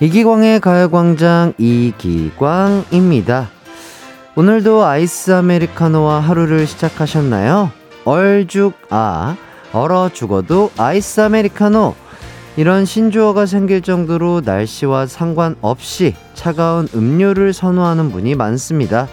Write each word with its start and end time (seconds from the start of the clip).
이기광의 0.00 0.60
가요광장 0.60 1.54
이기광입니다. 1.58 3.48
오늘도 4.36 4.84
아이스 4.84 5.32
아메리카노와 5.32 6.20
하루를 6.20 6.68
시작하셨나요? 6.68 7.72
얼죽, 8.04 8.74
아, 8.90 9.36
얼어 9.72 10.08
죽어도 10.08 10.70
아이스 10.78 11.20
아메리카노. 11.20 11.96
이런 12.56 12.84
신조어가 12.84 13.46
생길 13.46 13.82
정도로 13.82 14.42
날씨와 14.44 15.06
상관없이 15.06 16.14
차가운 16.34 16.86
음료를 16.94 17.52
선호하는 17.52 18.12
분이 18.12 18.36
많습니다. 18.36 19.08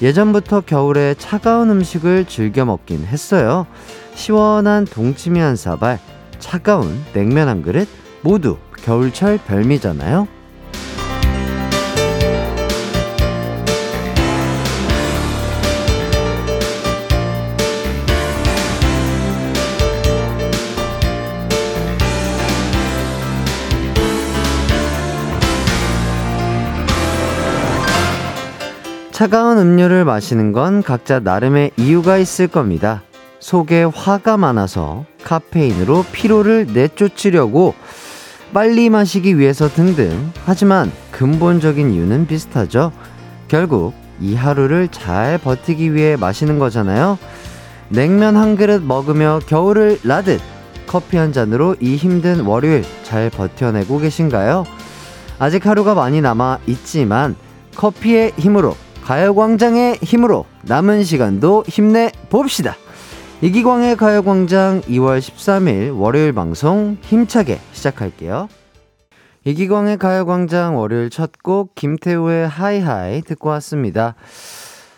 예전부터 0.00 0.60
겨울에 0.60 1.16
차가운 1.18 1.70
음식을 1.70 2.26
즐겨 2.26 2.64
먹긴 2.64 3.04
했어요. 3.04 3.66
시원한 4.14 4.84
동치미 4.84 5.40
한 5.40 5.56
사발, 5.56 5.98
차가운 6.38 7.02
냉면 7.14 7.48
한 7.48 7.62
그릇, 7.62 7.88
모두 8.22 8.58
겨울철 8.84 9.38
별미잖아요. 9.46 10.28
차가운 29.10 29.58
음료를 29.58 30.04
마시는 30.04 30.52
건 30.52 30.82
각자 30.82 31.20
나름의 31.20 31.70
이유가 31.78 32.18
있을 32.18 32.48
겁니다. 32.48 33.02
속에 33.38 33.84
화가 33.84 34.36
많아서 34.36 35.06
카페인으로 35.22 36.04
피로를 36.12 36.66
내쫓으려고 36.74 37.74
빨리 38.54 38.88
마시기 38.88 39.36
위해서 39.36 39.68
등등. 39.68 40.30
하지만 40.46 40.92
근본적인 41.10 41.92
이유는 41.92 42.28
비슷하죠. 42.28 42.92
결국 43.48 43.94
이 44.20 44.36
하루를 44.36 44.86
잘 44.88 45.38
버티기 45.38 45.92
위해 45.92 46.14
마시는 46.14 46.60
거잖아요. 46.60 47.18
냉면 47.88 48.36
한 48.36 48.54
그릇 48.54 48.80
먹으며 48.80 49.40
겨울을 49.48 49.98
나듯 50.04 50.40
커피 50.86 51.16
한 51.16 51.32
잔으로 51.32 51.74
이 51.80 51.96
힘든 51.96 52.42
월요일 52.42 52.84
잘 53.02 53.28
버텨내고 53.28 53.98
계신가요? 53.98 54.64
아직 55.40 55.66
하루가 55.66 55.94
많이 55.94 56.20
남아 56.20 56.60
있지만 56.68 57.34
커피의 57.74 58.34
힘으로 58.38 58.76
가요광장의 59.02 59.98
힘으로 60.00 60.46
남은 60.62 61.02
시간도 61.02 61.64
힘내 61.66 62.12
봅시다. 62.30 62.76
이기광의 63.44 63.96
가요광장 63.96 64.80
2월 64.88 65.18
13일 65.18 65.94
월요일 66.00 66.32
방송 66.32 66.96
힘차게 67.02 67.58
시작할게요. 67.72 68.48
이기광의 69.44 69.98
가요광장 69.98 70.78
월요일 70.78 71.10
첫 71.10 71.32
곡 71.42 71.74
김태우의 71.74 72.48
하이하이 72.48 73.20
듣고 73.20 73.50
왔습니다. 73.50 74.14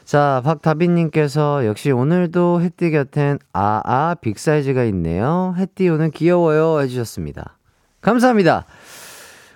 자, 0.05 0.43
박다빈님께서 0.45 1.67
역시 1.67 1.91
오늘도 1.91 2.61
햇띠 2.61 2.93
곁엔 2.93 3.41
아아 3.53 4.15
빅사이즈가 4.21 4.85
있네요. 4.85 5.57
햇띠 5.59 5.89
오늘 5.89 6.13
귀여워요 6.13 6.81
해주셨습니다. 6.83 7.59
감사합니다. 8.01 8.65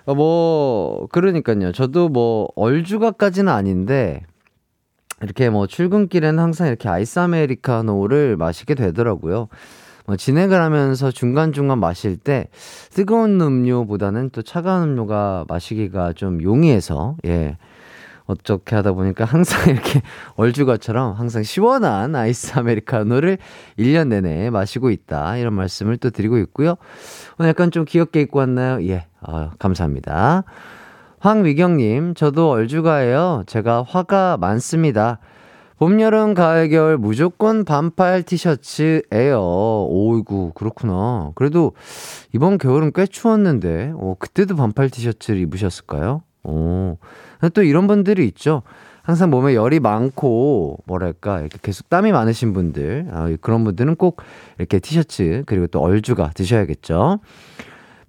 어, 0.03 0.15
뭐, 0.15 1.07
그러니까요. 1.13 1.71
저도 1.71 2.09
뭐, 2.09 2.49
얼주가까지는 2.57 3.53
아닌데, 3.53 4.23
이렇게 5.21 5.49
뭐 5.49 5.67
출근길에는 5.67 6.39
항상 6.39 6.67
이렇게 6.67 6.89
아이스 6.89 7.19
아메리카노를 7.19 8.37
마시게 8.37 8.75
되더라고요. 8.75 9.47
뭐 10.07 10.15
진행을 10.15 10.59
하면서 10.59 11.11
중간중간 11.11 11.79
마실 11.79 12.17
때 12.17 12.47
뜨거운 12.91 13.39
음료보다는 13.39 14.31
또 14.31 14.41
차가운 14.41 14.89
음료가 14.89 15.45
마시기가 15.47 16.13
좀 16.13 16.41
용이해서, 16.41 17.15
예. 17.25 17.57
어떻게 18.25 18.75
하다 18.75 18.93
보니까 18.93 19.25
항상 19.25 19.61
이렇게 19.69 20.01
얼주가처럼 20.35 21.13
항상 21.13 21.43
시원한 21.43 22.15
아이스 22.15 22.53
아메리카노를 22.57 23.37
1년 23.77 24.07
내내 24.07 24.49
마시고 24.49 24.89
있다. 24.89 25.37
이런 25.37 25.53
말씀을 25.53 25.97
또 25.97 26.09
드리고 26.11 26.37
있고요. 26.39 26.75
오늘 27.37 27.49
약간 27.49 27.71
좀 27.71 27.83
귀엽게 27.85 28.21
입고 28.21 28.39
왔나요? 28.39 28.81
예. 28.87 29.05
아, 29.21 29.51
감사합니다. 29.59 30.43
황미경님, 31.21 32.15
저도 32.15 32.49
얼주가예요. 32.49 33.43
제가 33.45 33.85
화가 33.87 34.37
많습니다. 34.37 35.19
봄, 35.77 36.01
여름, 36.01 36.33
가을, 36.33 36.67
겨울 36.69 36.97
무조건 36.97 37.63
반팔 37.63 38.23
티셔츠예요. 38.23 39.39
오이구, 39.87 40.53
그렇구나. 40.55 41.31
그래도 41.35 41.73
이번 42.33 42.57
겨울은 42.57 42.91
꽤 42.95 43.05
추웠는데, 43.05 43.93
어, 43.97 44.15
그때도 44.17 44.55
반팔 44.55 44.89
티셔츠를 44.89 45.39
입으셨을까요? 45.41 46.23
오. 46.43 46.97
또 47.53 47.61
이런 47.61 47.85
분들이 47.85 48.25
있죠. 48.25 48.63
항상 49.03 49.29
몸에 49.29 49.53
열이 49.53 49.79
많고, 49.79 50.79
뭐랄까, 50.87 51.39
이렇게 51.41 51.59
계속 51.61 51.87
땀이 51.89 52.11
많으신 52.11 52.53
분들, 52.53 53.09
아, 53.11 53.29
그런 53.41 53.63
분들은 53.63 53.95
꼭 53.95 54.23
이렇게 54.57 54.79
티셔츠, 54.79 55.43
그리고 55.45 55.67
또 55.67 55.81
얼주가 55.81 56.31
드셔야겠죠. 56.33 57.19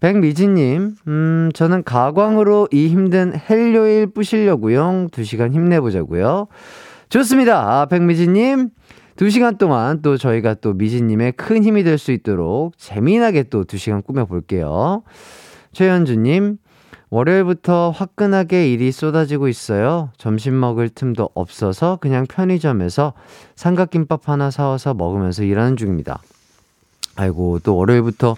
백미진님, 0.02 0.96
음, 1.06 1.50
저는 1.54 1.84
가광으로 1.84 2.66
이 2.72 2.88
힘든 2.88 3.32
헬요일 3.48 4.08
뿌시려고요. 4.08 5.06
두 5.12 5.22
시간 5.22 5.52
힘내보자고요. 5.54 6.48
좋습니다. 7.08 7.60
아, 7.82 7.86
백미진님, 7.86 8.70
두 9.14 9.30
시간 9.30 9.58
동안 9.58 10.02
또 10.02 10.16
저희가 10.16 10.54
또 10.54 10.72
미진님의 10.72 11.32
큰 11.32 11.62
힘이 11.62 11.84
될 11.84 11.98
수 11.98 12.10
있도록 12.10 12.76
재미나게 12.78 13.44
또 13.44 13.62
두 13.62 13.78
시간 13.78 14.02
꾸며볼게요. 14.02 15.04
최현주님, 15.70 16.56
월요일부터 17.10 17.90
화끈하게 17.90 18.72
일이 18.72 18.90
쏟아지고 18.90 19.46
있어요. 19.46 20.10
점심 20.18 20.58
먹을 20.58 20.88
틈도 20.88 21.30
없어서 21.34 21.98
그냥 22.00 22.26
편의점에서 22.26 23.12
삼각김밥 23.54 24.28
하나 24.28 24.50
사와서 24.50 24.94
먹으면서 24.94 25.44
일하는 25.44 25.76
중입니다. 25.76 26.20
아이고, 27.14 27.60
또 27.62 27.76
월요일부터 27.76 28.34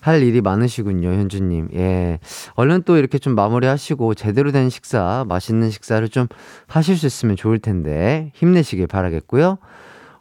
할 0.00 0.22
일이 0.22 0.40
많으시군요, 0.40 1.08
현주님. 1.08 1.70
예. 1.74 2.18
얼른 2.54 2.82
또 2.84 2.96
이렇게 2.96 3.18
좀 3.18 3.34
마무리 3.34 3.66
하시고, 3.66 4.14
제대로 4.14 4.52
된 4.52 4.70
식사, 4.70 5.24
맛있는 5.28 5.70
식사를 5.70 6.08
좀 6.08 6.28
하실 6.66 6.96
수 6.96 7.06
있으면 7.06 7.36
좋을 7.36 7.58
텐데, 7.58 8.30
힘내시길 8.34 8.86
바라겠고요. 8.86 9.58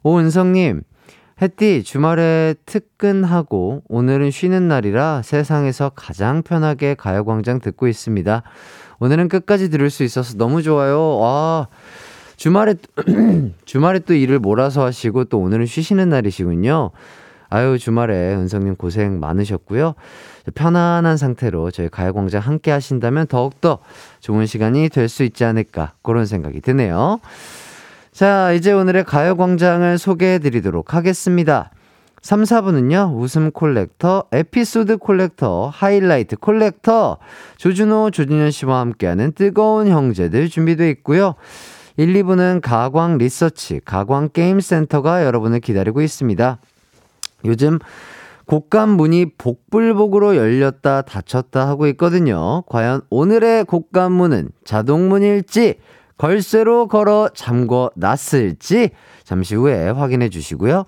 오은성님, 0.03 0.81
햇띠, 1.41 1.83
주말에 1.83 2.55
특근하고, 2.65 3.83
오늘은 3.87 4.31
쉬는 4.31 4.67
날이라 4.67 5.21
세상에서 5.23 5.91
가장 5.95 6.41
편하게 6.41 6.95
가요광장 6.95 7.59
듣고 7.59 7.87
있습니다. 7.87 8.41
오늘은 8.99 9.29
끝까지 9.29 9.69
들을 9.69 9.91
수 9.91 10.03
있어서 10.03 10.35
너무 10.37 10.63
좋아요. 10.63 11.19
아, 11.21 11.67
주말에, 12.37 12.75
주말에 13.65 13.99
또 13.99 14.15
일을 14.15 14.39
몰아서 14.39 14.83
하시고, 14.83 15.25
또 15.25 15.37
오늘은 15.39 15.67
쉬시는 15.67 16.09
날이시군요. 16.09 16.91
아유, 17.49 17.77
주말에 17.79 18.35
은성님 18.35 18.75
고생 18.75 19.19
많으셨고요. 19.19 19.95
편안한 20.55 21.17
상태로 21.17 21.71
저희 21.71 21.89
가요광장 21.89 22.41
함께 22.41 22.71
하신다면 22.71 23.27
더욱더 23.27 23.79
좋은 24.19 24.45
시간이 24.45 24.89
될 24.89 25.09
수 25.09 25.23
있지 25.23 25.45
않을까, 25.45 25.93
그런 26.01 26.25
생각이 26.25 26.61
드네요. 26.61 27.19
자, 28.11 28.51
이제 28.51 28.71
오늘의 28.71 29.05
가요광장을 29.05 29.97
소개해 29.97 30.39
드리도록 30.39 30.93
하겠습니다. 30.93 31.71
3, 32.21 32.43
4분은요, 32.43 33.15
웃음 33.15 33.51
콜렉터, 33.51 34.25
에피소드 34.31 34.97
콜렉터, 34.97 35.71
하이라이트 35.73 36.35
콜렉터, 36.35 37.17
조준호, 37.57 38.11
조준현 38.11 38.51
씨와 38.51 38.79
함께하는 38.81 39.31
뜨거운 39.33 39.87
형제들 39.87 40.49
준비되어 40.49 40.89
있고요. 40.89 41.35
1, 41.95 42.13
2부는 42.13 42.59
가광 42.61 43.17
리서치, 43.17 43.81
가광 43.85 44.29
게임센터가 44.33 45.23
여러분을 45.25 45.59
기다리고 45.61 46.01
있습니다. 46.01 46.57
요즘 47.45 47.79
곡감 48.45 48.89
문이 48.89 49.33
복불복으로 49.37 50.37
열렸다 50.37 51.01
닫혔다 51.01 51.67
하고 51.67 51.85
있거든요. 51.87 52.63
과연 52.67 53.01
오늘의 53.09 53.65
곡감 53.65 54.13
문은 54.13 54.49
자동문일지 54.63 55.75
걸쇠로 56.17 56.87
걸어 56.87 57.29
잠궈 57.33 57.91
놨을지 57.95 58.91
잠시 59.23 59.55
후에 59.55 59.89
확인해 59.89 60.29
주시고요. 60.29 60.85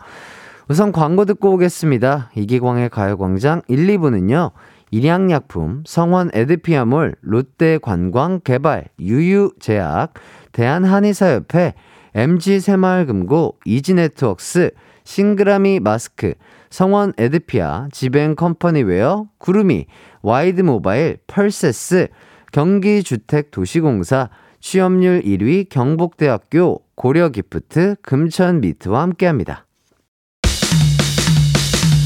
우선 0.70 0.92
광고 0.92 1.26
듣고 1.26 1.54
오겠습니다. 1.54 2.32
이기광의 2.36 2.90
가요광장 2.90 3.64
1, 3.68 3.88
2부는요. 3.88 4.52
일양약품, 4.92 5.84
성원 5.86 6.32
애드피아몰, 6.34 7.16
롯데관광 7.22 8.42
개발, 8.44 8.86
유유제약, 9.00 10.14
대한한의사협회, 10.52 11.74
MG새마을금고, 12.16 13.58
이지네트웍스, 13.66 14.72
싱그라미 15.10 15.80
마스크, 15.80 16.36
성원 16.70 17.14
애드피아, 17.18 17.88
지벤 17.92 18.36
컴퍼니웨어, 18.36 19.26
구름이, 19.40 19.88
와이드 20.22 20.62
모바일, 20.62 21.18
펄세스, 21.26 22.10
경기주택도시공사, 22.52 24.30
취업률 24.62 25.24
1위 25.24 25.68
경북대학교 25.68 26.84
고려기프트, 26.94 27.96
금천미트와 28.04 29.02
함께합니다. 29.02 29.66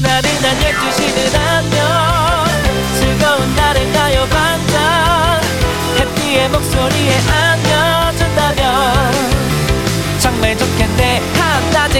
나른한 0.02 0.56
12시는 0.56 1.38
안녕. 1.38 1.84
즐거운 2.98 3.54
날을 3.54 3.92
가요 3.92 4.24
반짝 4.30 5.42
목소리에 6.50 7.12
안겨 7.30 7.73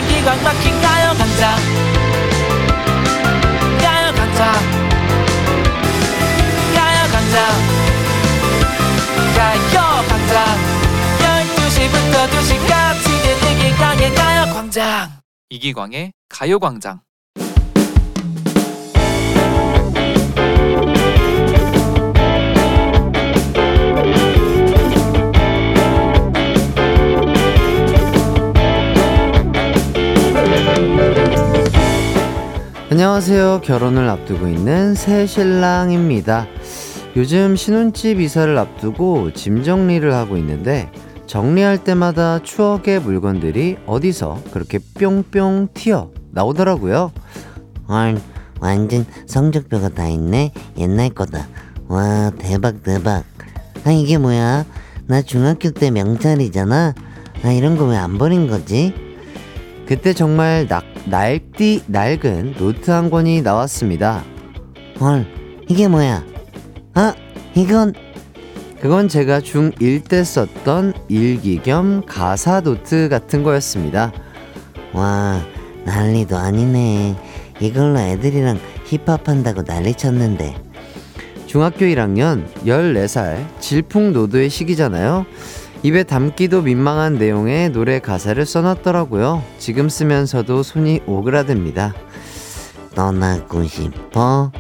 한낮엔 0.04 0.08
기광 0.08 0.42
막힌 0.42 0.80
가요광장 0.80 1.56
가요광장 3.80 4.52
가요광장 6.74 7.36
가요광장 9.36 10.44
12시부터 11.18 12.14
2시까지 12.30 13.06
이기광의 13.54 14.14
가요 14.14 14.52
광장. 14.52 15.10
이기광의 15.50 16.12
가요 16.28 16.58
광장 16.58 17.00
안녕하세요. 32.98 33.62
결혼을 33.64 34.08
앞두고 34.08 34.46
있는 34.46 34.94
새 34.94 35.26
신랑입니다. 35.26 36.46
요즘 37.16 37.56
신혼집 37.56 38.20
이사를 38.20 38.56
앞두고 38.56 39.32
짐 39.32 39.64
정리를 39.64 40.14
하고 40.14 40.36
있는데 40.36 40.92
정리할 41.26 41.82
때마다 41.82 42.40
추억의 42.44 43.00
물건들이 43.00 43.78
어디서 43.86 44.38
그렇게 44.52 44.78
뿅뿅 44.78 45.70
튀어 45.74 46.12
나오더라고요. 46.30 47.10
헐, 47.88 48.20
완전 48.60 49.04
성적표가 49.26 49.88
다 49.88 50.06
있네. 50.06 50.52
옛날 50.78 51.10
거다. 51.10 51.48
와, 51.88 52.30
대박, 52.38 52.84
대박. 52.84 53.24
아, 53.84 53.90
이게 53.90 54.18
뭐야? 54.18 54.64
나 55.08 55.20
중학교 55.20 55.72
때 55.72 55.90
명찰이잖아. 55.90 56.94
아, 57.42 57.50
이런 57.50 57.76
거 57.76 57.86
왜 57.86 57.96
안 57.96 58.18
버린 58.18 58.46
거지? 58.46 58.94
그때 59.84 60.12
정말 60.12 60.68
낙, 60.68 60.84
낡디 61.06 61.82
낡은 61.86 62.54
노트 62.58 62.90
한 62.90 63.10
권이 63.10 63.42
나왔습니다. 63.42 64.24
헐, 65.00 65.26
이게 65.68 65.88
뭐야? 65.88 66.24
아, 66.94 67.14
이건 67.54 67.92
그건 68.80 69.08
제가 69.08 69.40
중1 69.40 70.08
때 70.08 70.22
썼던 70.22 70.92
일기 71.08 71.62
겸 71.62 72.04
가사 72.06 72.60
노트 72.60 73.08
같은 73.08 73.42
거였습니다. 73.42 74.12
와, 74.92 75.42
난리도 75.84 76.36
아니네. 76.36 77.16
이걸로 77.60 77.98
애들이랑 77.98 78.58
힙합 78.84 79.28
한다고 79.28 79.64
난리 79.64 79.94
쳤는데. 79.94 80.54
중학교 81.46 81.86
1학년 81.86 82.46
14살 82.64 83.60
질풍노도의 83.60 84.50
시기잖아요. 84.50 85.24
입에 85.84 86.02
담기도 86.02 86.62
민망한 86.62 87.16
내용의 87.16 87.68
노래 87.70 87.98
가사를 87.98 88.44
써놨더라고요. 88.46 89.42
지금 89.58 89.90
쓰면서도 89.90 90.62
손이 90.62 91.02
오그라듭니다. 91.06 91.94
떠나고 92.94 93.64
싶어. 93.64 94.50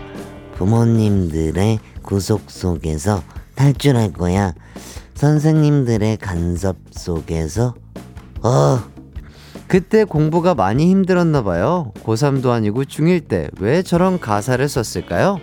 부모님들의 0.56 1.78
구속 2.02 2.50
속에서 2.50 3.22
탈출할 3.54 4.12
거야. 4.12 4.52
선생님들의 5.14 6.18
간섭 6.18 6.76
속에서. 6.90 7.74
어, 8.42 8.80
그때 9.66 10.04
공부가 10.04 10.54
많이 10.54 10.88
힘들었나 10.90 11.42
봐요. 11.42 11.92
고3도 12.04 12.50
아니고 12.50 12.84
중1 12.84 13.28
때 13.28 13.48
왜 13.60 13.80
저런 13.82 14.20
가사를 14.20 14.68
썼을까요? 14.68 15.38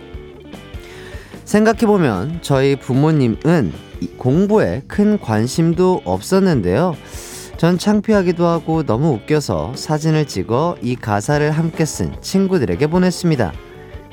생각해 1.44 1.86
보면 1.86 2.38
저희 2.40 2.76
부모님은 2.76 3.72
이 3.74 3.91
공부에 4.16 4.82
큰 4.88 5.18
관심도 5.18 6.02
없었는데요. 6.04 6.96
전 7.56 7.78
창피하기도 7.78 8.44
하고 8.46 8.82
너무 8.82 9.10
웃겨서 9.10 9.74
사진을 9.76 10.26
찍어 10.26 10.76
이 10.82 10.96
가사를 10.96 11.50
함께 11.52 11.84
쓴 11.84 12.14
친구들에게 12.20 12.86
보냈습니다. 12.88 13.52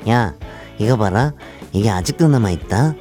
야, 0.08 0.34
이거 0.78 0.96
봐라. 0.96 1.32
이게 1.72 1.90
아직도 1.90 2.28
남아있다. 2.28 2.94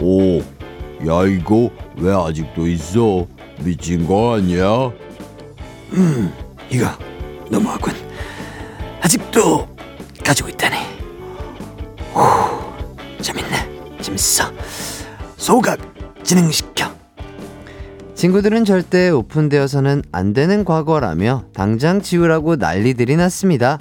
오, 0.00 0.38
야 0.38 1.26
이거 1.26 1.70
왜 1.96 2.14
아직도 2.14 2.66
있어? 2.68 3.26
미친 3.60 4.06
거 4.06 4.36
아니야? 4.36 4.90
이거 6.70 6.86
너무하군. 7.50 7.94
아직도 9.00 9.66
가지고 10.24 10.50
있다니. 10.50 10.76
후, 12.12 13.22
재밌네. 13.22 13.98
재밌어. 14.00 14.44
소각 15.38 15.78
진행시켜. 16.24 16.90
친구들은 18.14 18.64
절대 18.64 19.08
오픈되어서는 19.08 20.02
안 20.10 20.32
되는 20.32 20.64
과거라며 20.64 21.44
당장 21.54 22.02
지우라고 22.02 22.56
난리들이 22.56 23.16
났습니다. 23.16 23.78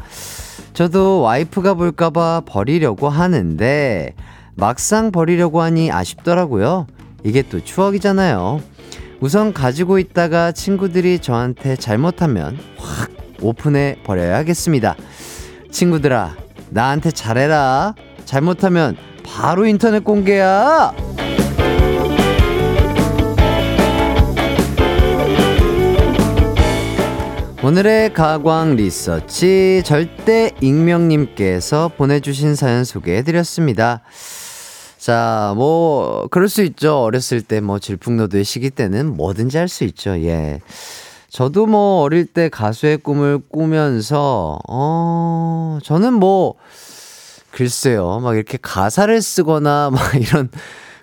저도 0.73 1.21
와이프가 1.21 1.73
볼까봐 1.73 2.43
버리려고 2.45 3.09
하는데 3.09 4.13
막상 4.55 5.11
버리려고 5.11 5.61
하니 5.63 5.91
아쉽더라고요. 5.91 6.85
이게 7.23 7.41
또 7.41 7.59
추억이잖아요. 7.63 8.61
우선 9.19 9.51
가지고 9.51 9.97
있다가 9.97 10.51
친구들이 10.51 11.17
저한테 11.17 11.75
잘못하면 11.75 12.59
확 12.77 13.09
오픈해 13.41 13.97
버려야겠습니다. 14.03 14.95
친구들아, 15.71 16.35
나한테 16.69 17.09
잘해라. 17.09 17.95
잘못하면 18.25 18.95
바로 19.23 19.65
인터넷 19.65 20.03
공개야. 20.03 20.93
오늘의 27.67 28.13
가광 28.13 28.77
리서치 28.77 29.81
절대 29.83 30.51
익명님께서 30.61 31.91
보내주신 31.97 32.55
사연 32.55 32.85
소개해드렸습니다. 32.85 34.03
자, 34.97 35.51
뭐, 35.57 36.29
그럴 36.31 36.47
수 36.47 36.63
있죠. 36.63 37.01
어렸을 37.03 37.41
때 37.41 37.59
뭐 37.59 37.77
질풍노도의 37.77 38.45
시기 38.45 38.69
때는 38.69 39.17
뭐든지 39.17 39.57
할 39.57 39.67
수 39.67 39.83
있죠. 39.83 40.11
예. 40.11 40.61
저도 41.27 41.65
뭐 41.65 42.03
어릴 42.03 42.25
때 42.25 42.47
가수의 42.47 42.99
꿈을 42.99 43.39
꾸면서, 43.51 44.59
어, 44.69 45.79
저는 45.83 46.13
뭐, 46.13 46.55
글쎄요. 47.51 48.21
막 48.21 48.37
이렇게 48.37 48.57
가사를 48.61 49.21
쓰거나 49.21 49.89
막 49.93 50.15
이런, 50.15 50.49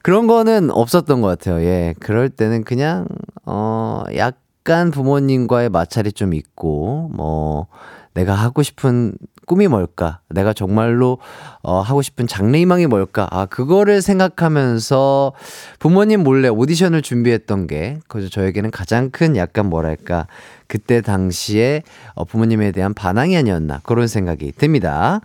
그런 0.03 0.27
거는 0.27 0.71
없었던 0.71 1.21
것 1.21 1.29
같아요. 1.29 1.63
예. 1.63 1.95
그럴 2.01 2.31
때는 2.31 2.65
그냥, 2.65 3.07
어, 3.45 4.05
약 4.17 4.39
간 4.65 4.91
부모님과의 4.91 5.69
마찰이 5.69 6.13
좀 6.13 6.33
있고, 6.35 7.11
뭐, 7.15 7.67
내가 8.15 8.35
하고 8.35 8.63
싶은 8.63 9.15
꿈이 9.47 9.69
뭘까? 9.69 10.21
내가 10.31 10.53
정말로 10.55 11.19
어, 11.63 11.81
하고 11.81 12.01
싶은 12.01 12.27
장래희망이 12.27 12.87
뭘까? 12.87 13.29
아, 13.31 13.45
그거를 13.45 14.01
생각하면서 14.01 15.33
부모님 15.81 16.23
몰래 16.23 16.49
오디션을 16.49 17.03
준비했던 17.03 17.67
게 17.67 17.99
그저 18.09 18.29
저에게는 18.31 18.71
가장 18.71 19.11
큰 19.11 19.37
약간 19.37 19.67
뭐랄까 19.67 20.29
그때 20.67 21.03
당시에 21.03 21.83
어, 22.15 22.25
부모님에 22.25 22.73
대한 22.73 22.95
반항이 22.95 23.37
아니었나 23.37 23.81
그런 23.83 24.07
생각이 24.07 24.53
듭니다. 24.53 25.21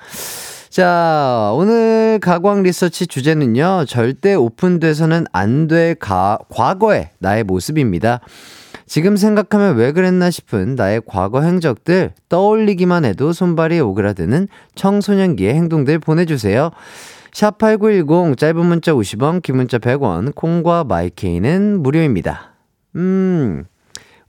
자, 0.70 1.52
오늘 1.54 2.20
가광 2.22 2.64
리서치 2.64 3.08
주제는요. 3.08 3.86
절대 3.88 4.34
오픈돼서는 4.34 5.26
안 5.32 5.68
될 5.68 5.96
과거의 5.96 7.12
나의 7.20 7.44
모습입니다. 7.44 8.20
지금 8.90 9.18
생각하면 9.18 9.76
왜 9.76 9.92
그랬나 9.92 10.32
싶은 10.32 10.74
나의 10.74 11.04
과거 11.06 11.42
행적들 11.42 12.12
떠올리기만 12.28 13.06
해도 13.06 13.32
손발이 13.32 13.80
오그라드는 13.80 14.48
청소년기의 14.74 15.54
행동들 15.54 16.00
보내주세요. 16.00 16.72
샵8910 17.32 18.36
짧은 18.36 18.66
문자 18.66 18.92
50원, 18.94 19.44
긴 19.44 19.58
문자 19.58 19.78
100원, 19.78 20.34
콩과 20.34 20.86
마이케이는 20.86 21.84
무료입니다. 21.84 22.56
음, 22.96 23.66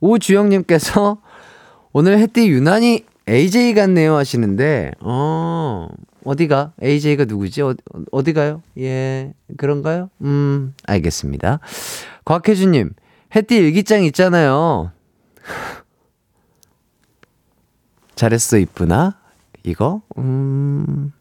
오주영님께서 0.00 1.22
오늘 1.94 2.18
햇띠 2.18 2.50
유난히 2.50 3.06
AJ 3.30 3.72
같네요 3.72 4.14
하시는데, 4.14 4.90
어, 5.00 5.88
어디가? 6.24 6.74
AJ가 6.82 7.24
누구지? 7.24 7.62
어, 7.62 7.74
어디가요? 8.12 8.60
예, 8.78 9.32
그런가요? 9.56 10.10
음, 10.20 10.74
알겠습니다. 10.86 11.60
곽혜주님, 12.26 12.90
햇띠 13.34 13.56
일기장 13.56 14.04
있잖아요. 14.04 14.90
잘했어, 18.14 18.58
이쁘나? 18.58 19.16
이거? 19.62 20.02
음, 20.18 21.12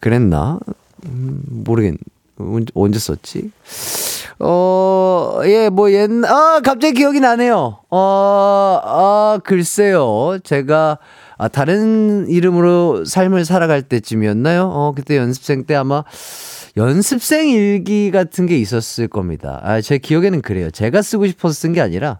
그랬나? 0.00 0.58
음, 1.06 1.42
모르겠, 1.48 1.96
언제 2.74 2.98
썼지? 2.98 3.50
어, 4.38 5.40
예, 5.44 5.68
뭐, 5.70 5.90
옛날, 5.92 6.30
아, 6.30 6.60
갑자기 6.64 6.94
기억이 6.94 7.20
나네요. 7.20 7.78
어, 7.90 8.80
아, 8.84 9.40
글쎄요. 9.44 10.38
제가, 10.44 10.98
아, 11.36 11.48
다른 11.48 12.28
이름으로 12.28 13.04
삶을 13.04 13.44
살아갈 13.44 13.82
때쯤이었나요? 13.82 14.68
어, 14.72 14.92
그때 14.94 15.16
연습생 15.16 15.64
때 15.64 15.74
아마 15.74 16.04
연습생 16.76 17.48
일기 17.50 18.10
같은 18.10 18.46
게 18.46 18.58
있었을 18.58 19.06
겁니다. 19.08 19.60
아, 19.62 19.80
제 19.80 19.98
기억에는 19.98 20.42
그래요. 20.42 20.70
제가 20.70 21.02
쓰고 21.02 21.26
싶어서 21.28 21.54
쓴 21.54 21.72
게 21.72 21.80
아니라 21.80 22.18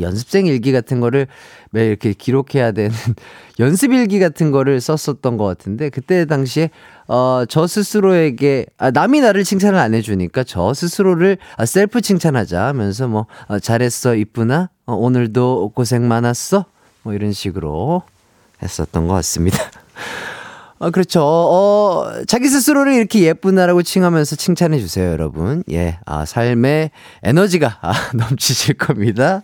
연습생 0.00 0.46
일기 0.46 0.70
같은 0.70 1.00
거를 1.00 1.26
매일 1.70 1.88
이렇게 1.88 2.12
기록해야 2.12 2.70
되는 2.72 2.90
연습 3.58 3.92
일기 3.92 4.20
같은 4.20 4.52
거를 4.52 4.80
썼었던 4.80 5.36
것 5.36 5.44
같은데 5.44 5.88
그때 5.90 6.26
당시에 6.26 6.70
어, 7.08 7.44
저 7.48 7.66
스스로에게 7.66 8.66
아, 8.78 8.92
남이 8.92 9.20
나를 9.20 9.42
칭찬을 9.42 9.78
안 9.78 9.94
해주니까 9.94 10.44
저 10.44 10.72
스스로를 10.74 11.38
아, 11.56 11.66
셀프 11.66 12.00
칭찬하자 12.00 12.66
하면서 12.66 13.08
뭐 13.08 13.26
어, 13.48 13.58
잘했어 13.58 14.14
이쁘나 14.14 14.70
어, 14.86 14.94
오늘도 14.94 15.72
고생 15.74 16.06
많았어 16.06 16.66
뭐 17.02 17.12
이런 17.12 17.32
식으로 17.32 18.02
했었던 18.62 19.08
것 19.08 19.14
같습니다. 19.14 19.58
아, 20.82 20.88
그렇죠. 20.88 21.20
어, 21.22 22.10
자기 22.26 22.48
스스로를 22.48 22.94
이렇게 22.94 23.20
예쁘나라고 23.20 23.82
칭하면서 23.82 24.36
칭찬해 24.36 24.78
주세요, 24.80 25.10
여러분. 25.10 25.62
예, 25.70 25.98
아, 26.06 26.24
삶의 26.24 26.90
에너지가 27.22 27.78
아, 27.82 27.92
넘치실 28.16 28.78
겁니다. 28.78 29.42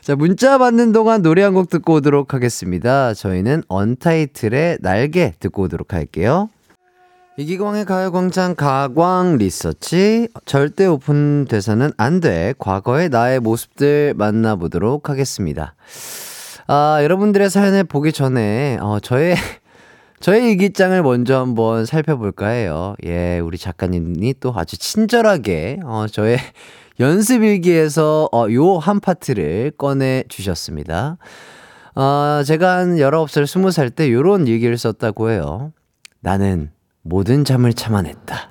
자, 0.00 0.16
문자 0.16 0.56
받는 0.56 0.92
동안 0.92 1.20
노래 1.22 1.42
한 1.42 1.52
곡 1.54 1.68
듣고 1.68 1.94
오도록 1.94 2.32
하겠습니다. 2.32 3.12
저희는 3.12 3.62
언타이틀의 3.68 4.78
날개 4.80 5.34
듣고 5.38 5.64
오도록 5.64 5.92
할게요. 5.92 6.48
이기광의 7.36 7.84
가요광장 7.84 8.54
가광 8.54 9.36
리서치 9.38 10.28
절대 10.46 10.86
오픈돼서는 10.86 11.92
안 11.98 12.20
돼. 12.20 12.54
과거의 12.58 13.10
나의 13.10 13.40
모습들 13.40 14.14
만나보도록 14.16 15.10
하겠습니다. 15.10 15.74
아, 16.68 17.00
여러분들의 17.02 17.50
사연을 17.50 17.84
보기 17.84 18.12
전에, 18.12 18.78
어, 18.80 18.98
저의 19.02 19.36
저의 20.24 20.52
일기장을 20.52 21.02
먼저 21.02 21.38
한번 21.38 21.84
살펴볼까 21.84 22.48
해요. 22.48 22.94
예, 23.04 23.40
우리 23.40 23.58
작가님이 23.58 24.36
또 24.40 24.54
아주 24.56 24.78
친절하게, 24.78 25.80
어, 25.84 26.06
저의 26.10 26.38
연습 26.98 27.42
일기에서, 27.42 28.30
어, 28.32 28.46
요 28.50 28.78
한 28.78 29.00
파트를 29.00 29.72
꺼내 29.76 30.24
주셨습니다. 30.30 31.18
어, 31.94 32.42
제가 32.42 32.78
한 32.78 32.96
19살, 32.96 33.44
20살 33.44 33.94
때 33.94 34.10
요런 34.10 34.46
일기를 34.46 34.78
썼다고 34.78 35.28
해요. 35.28 35.74
나는 36.20 36.70
모든 37.02 37.44
잠을 37.44 37.74
참아냈다. 37.74 38.50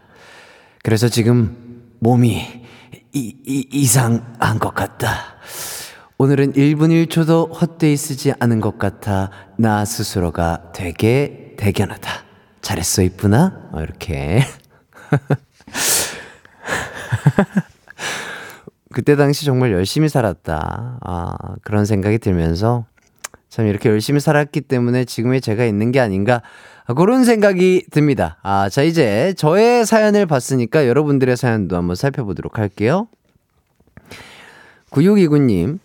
그래서 0.84 1.10
지금 1.10 1.88
몸이 2.02 2.40
이, 3.14 3.36
이, 3.48 3.68
이상한 3.72 4.60
것 4.60 4.76
같다. 4.76 5.38
오늘은 6.20 6.54
1분 6.54 7.08
1초도 7.08 7.60
헛되이 7.60 7.98
쓰지 7.98 8.34
않은 8.40 8.62
것 8.62 8.78
같아 8.78 9.32
나 9.58 9.84
스스로가 9.84 10.72
되게 10.72 11.43
대견하다. 11.58 12.10
잘했어, 12.62 13.04
이쁘나? 13.04 13.70
어, 13.72 13.82
이렇게. 13.82 14.42
그때 18.94 19.16
당시 19.16 19.46
정말 19.46 19.72
열심히 19.72 20.08
살았다. 20.08 21.00
아, 21.02 21.36
그런 21.64 21.86
생각이 21.86 22.20
들면서 22.20 22.86
참 23.50 23.68
이렇게 23.68 23.90
열심히 23.90 24.20
살았기 24.20 24.62
때문에 24.62 25.06
지금의 25.06 25.42
제가 25.42 25.66
있는 25.66 25.92
게 25.92 26.00
아닌가. 26.00 26.42
아, 26.86 26.94
그런 26.94 27.24
생각이 27.24 27.86
듭니다. 27.92 28.38
아, 28.44 28.70
자, 28.70 28.84
이제 28.84 29.34
저의 29.38 29.86
사연을 29.86 30.26
봤으니까 30.26 30.88
여러분들의 30.88 31.36
사연도 31.38 31.76
한번 31.76 31.96
살펴보도록 31.96 32.60
할게요. 32.60 33.08
9629님, 34.92 35.80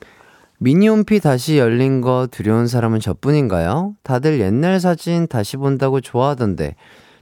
미니홈피 0.58 1.20
다시 1.20 1.58
열린 1.58 2.00
거 2.00 2.28
두려운 2.30 2.66
사람은 2.66 3.00
저뿐인가요? 3.00 3.94
다들 4.02 4.40
옛날 4.40 4.80
사진 4.80 5.26
다시 5.28 5.56
본다고 5.56 6.00
좋아하던데 6.00 6.74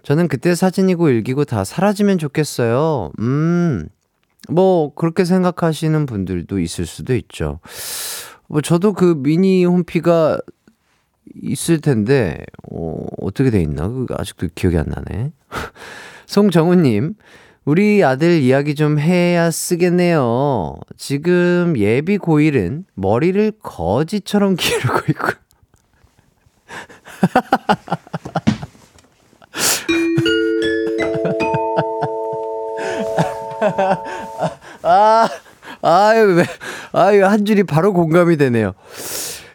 저는 0.03 0.29
그때 0.29 0.55
사진이고 0.55 1.09
일기고 1.11 1.45
다 1.45 1.65
사라지면 1.65 2.19
좋겠어요. 2.19 3.13
음, 3.19 3.89
뭐 4.49 4.95
그렇게 4.95 5.25
생각하시는 5.25 6.07
분들도 6.07 6.61
있을 6.61 6.87
수도 6.87 7.15
있죠. 7.17 7.61
뭐 8.47 8.61
저도 8.61 8.93
그 8.93 9.17
미니 9.19 9.65
홈피가 9.65 10.39
있을 11.43 11.81
텐데 11.81 12.39
어, 12.71 13.07
어떻게 13.21 13.51
돼 13.51 13.61
있나? 13.61 13.89
그 13.89 14.07
아직도 14.17 14.49
기억이 14.55 14.79
안 14.79 14.87
나네. 14.87 15.33
송정우님, 16.27 17.15
우리 17.67 18.03
아들 18.05 18.41
이야기 18.43 18.77
좀 18.77 19.01
해야 19.01 19.51
쓰겠네요. 19.51 20.77
지금 20.97 21.75
예비 21.77 22.17
고1은 22.17 22.85
머리를 22.95 23.55
거지처럼 23.61 24.55
기르고 24.57 25.01
있고. 25.11 25.31
아, 34.83 35.29
아유, 35.83 36.37
왜, 36.37 36.45
아유, 36.93 37.25
한 37.27 37.45
줄이 37.45 37.65
바로 37.65 37.93
공감이 37.93 38.37
되네요. 38.37 38.75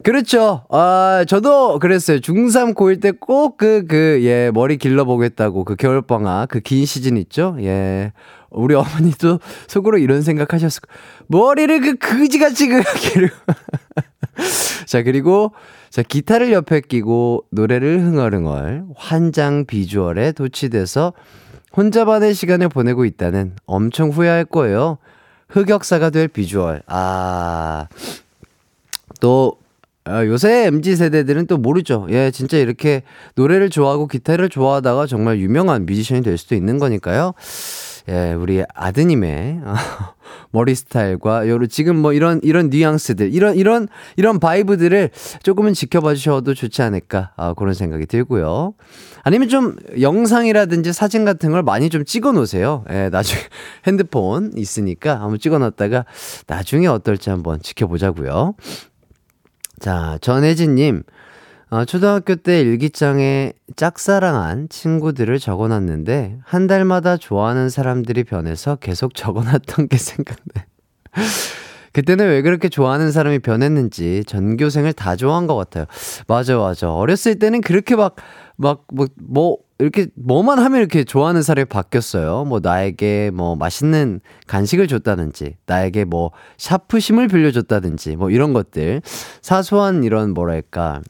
그렇죠. 0.04 0.64
아, 0.70 1.24
저도 1.28 1.80
그랬어요. 1.80 2.18
중3 2.20 2.74
고1 2.76 3.02
때 3.02 3.12
꼭 3.12 3.58
그, 3.58 3.86
그, 3.88 4.20
예, 4.24 4.52
머리 4.54 4.78
길러보겠다고 4.78 5.64
그 5.64 5.76
겨울방학 5.76 6.50
그 6.50 6.60
긴 6.62 6.86
시즌 6.86 7.18
있죠? 7.18 7.56
예. 7.60 8.12
우리 8.50 8.76
어머니도 8.76 9.40
속으로 9.68 9.98
이런 9.98 10.22
생각 10.24 10.54
하셨을 10.54 10.82
거 10.82 10.88
머리를 11.28 11.80
그 11.82 11.96
그지같이 11.96 12.68
그. 12.68 12.82
자, 14.88 15.04
그리고, 15.04 15.54
자, 15.90 16.02
기타를 16.02 16.52
옆에 16.52 16.82
끼고 16.82 17.46
노래를 17.52 18.02
흥얼흥얼 18.02 18.86
환장 18.96 19.66
비주얼에 19.66 20.32
도취돼서 20.34 21.14
혼자만의 21.78 22.34
시간을 22.34 22.68
보내고 22.70 23.06
있다는 23.06 23.56
엄청 23.66 24.10
후회할 24.10 24.46
거예요. 24.46 24.98
흑역사가 25.50 26.10
될 26.10 26.28
비주얼. 26.28 26.82
아, 26.88 27.88
또, 29.22 29.58
아, 30.04 30.26
요새 30.26 30.66
MZ 30.68 30.96
세대들은 30.96 31.46
또 31.46 31.58
모르죠. 31.58 32.08
예, 32.10 32.32
진짜 32.32 32.58
이렇게 32.58 33.04
노래를 33.36 33.70
좋아하고 33.70 34.08
기타를 34.08 34.50
좋아하다가 34.50 35.06
정말 35.06 35.40
유명한 35.40 35.86
뮤지션이 35.86 36.24
될 36.24 36.38
수도 36.38 36.56
있는 36.56 36.80
거니까요. 36.80 37.34
예, 38.10 38.34
우리 38.34 38.64
아드님의 38.74 39.62
머리 40.50 40.74
스타일과 40.74 41.48
요로 41.48 41.68
지금 41.68 41.98
뭐 41.98 42.14
이런 42.14 42.40
이런 42.42 42.72
뉘앙스들, 42.72 43.32
이런 43.32 43.56
이런 43.56 43.88
이런 44.18 44.40
바이브들을 44.40 45.12
조금은 45.44 45.74
지켜봐 45.74 46.16
주셔도 46.16 46.56
좋지 46.56 46.82
않을까 46.82 47.34
아, 47.38 47.54
그런 47.54 47.76
생각이 47.76 48.08
들고요. 48.08 48.74
아니면 49.24 49.50
좀 49.50 49.76
영상이라든지 50.00 50.94
사진 50.94 51.26
같은 51.26 51.52
걸 51.52 51.62
많이 51.62 51.92
좀 51.92 52.06
찍어 52.06 52.32
놓으세요. 52.32 52.86
예, 52.90 53.10
나중에 53.10 53.40
핸드폰 53.86 54.52
있으니까 54.58 55.22
한번 55.22 55.38
찍어 55.38 55.60
놨다가 55.60 56.06
나중에 56.48 56.88
어떨지 56.88 57.30
한번 57.30 57.62
지켜보자고요. 57.62 58.56
자, 59.82 60.20
전혜진님. 60.22 61.02
어, 61.72 61.86
초등학교 61.86 62.36
때 62.36 62.62
일기장에 62.62 63.54
짝사랑한 63.76 64.70
친구들을 64.70 65.40
적어놨는데, 65.40 66.38
한 66.44 66.68
달마다 66.68 67.18
좋아하는 67.18 67.70
사람들이 67.70 68.24
변해서 68.24 68.76
계속 68.76 69.16
적어놨던 69.16 69.88
게 69.88 69.98
생각나. 69.98 70.66
그때는 71.94 72.28
왜 72.30 72.42
그렇게 72.42 72.70
좋아하는 72.70 73.12
사람이 73.12 73.40
변했는지 73.40 74.24
전교생을 74.28 74.94
다 74.94 75.16
좋아한 75.16 75.48
것 75.48 75.56
같아요. 75.56 75.86
맞아, 76.28 76.58
맞아. 76.58 76.94
어렸을 76.94 77.38
때는 77.40 77.62
그렇게 77.62 77.96
막, 77.96 78.16
막, 78.56 78.86
뭐, 78.94 79.08
뭐, 79.22 79.58
이렇게 79.80 80.08
뭐만 80.16 80.60
하면 80.60 80.80
이렇게 80.80 81.04
좋아하는 81.04 81.42
사람이 81.42 81.66
바뀌었어요. 81.66 82.46
뭐 82.46 82.60
나에게 82.62 83.32
뭐 83.34 83.56
맛있는 83.56 84.22
간식을 84.46 84.88
줬다든지, 84.88 85.56
나에게 85.66 86.06
뭐 86.06 86.32
샤프심을 86.58 87.28
빌려줬다든지, 87.28 88.16
뭐 88.16 88.30
이런 88.30 88.54
것들. 88.54 89.02
사소한 89.42 90.04
이런 90.04 90.34
뭐랄까, 90.36 91.02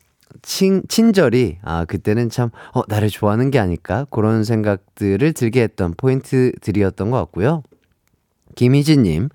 친, 0.41 0.83
친절이, 0.87 1.57
아, 1.63 1.85
그때는 1.85 2.29
참, 2.29 2.49
어, 2.73 2.81
나를 2.87 3.09
좋아하는 3.09 3.51
게 3.51 3.59
아닐까? 3.59 4.07
그런 4.09 4.43
생각들을 4.45 5.33
들게 5.33 5.61
했던 5.61 5.93
포인트들이었던 5.95 7.11
것 7.11 7.17
같고요. 7.17 7.63
김희진님, 8.55 9.29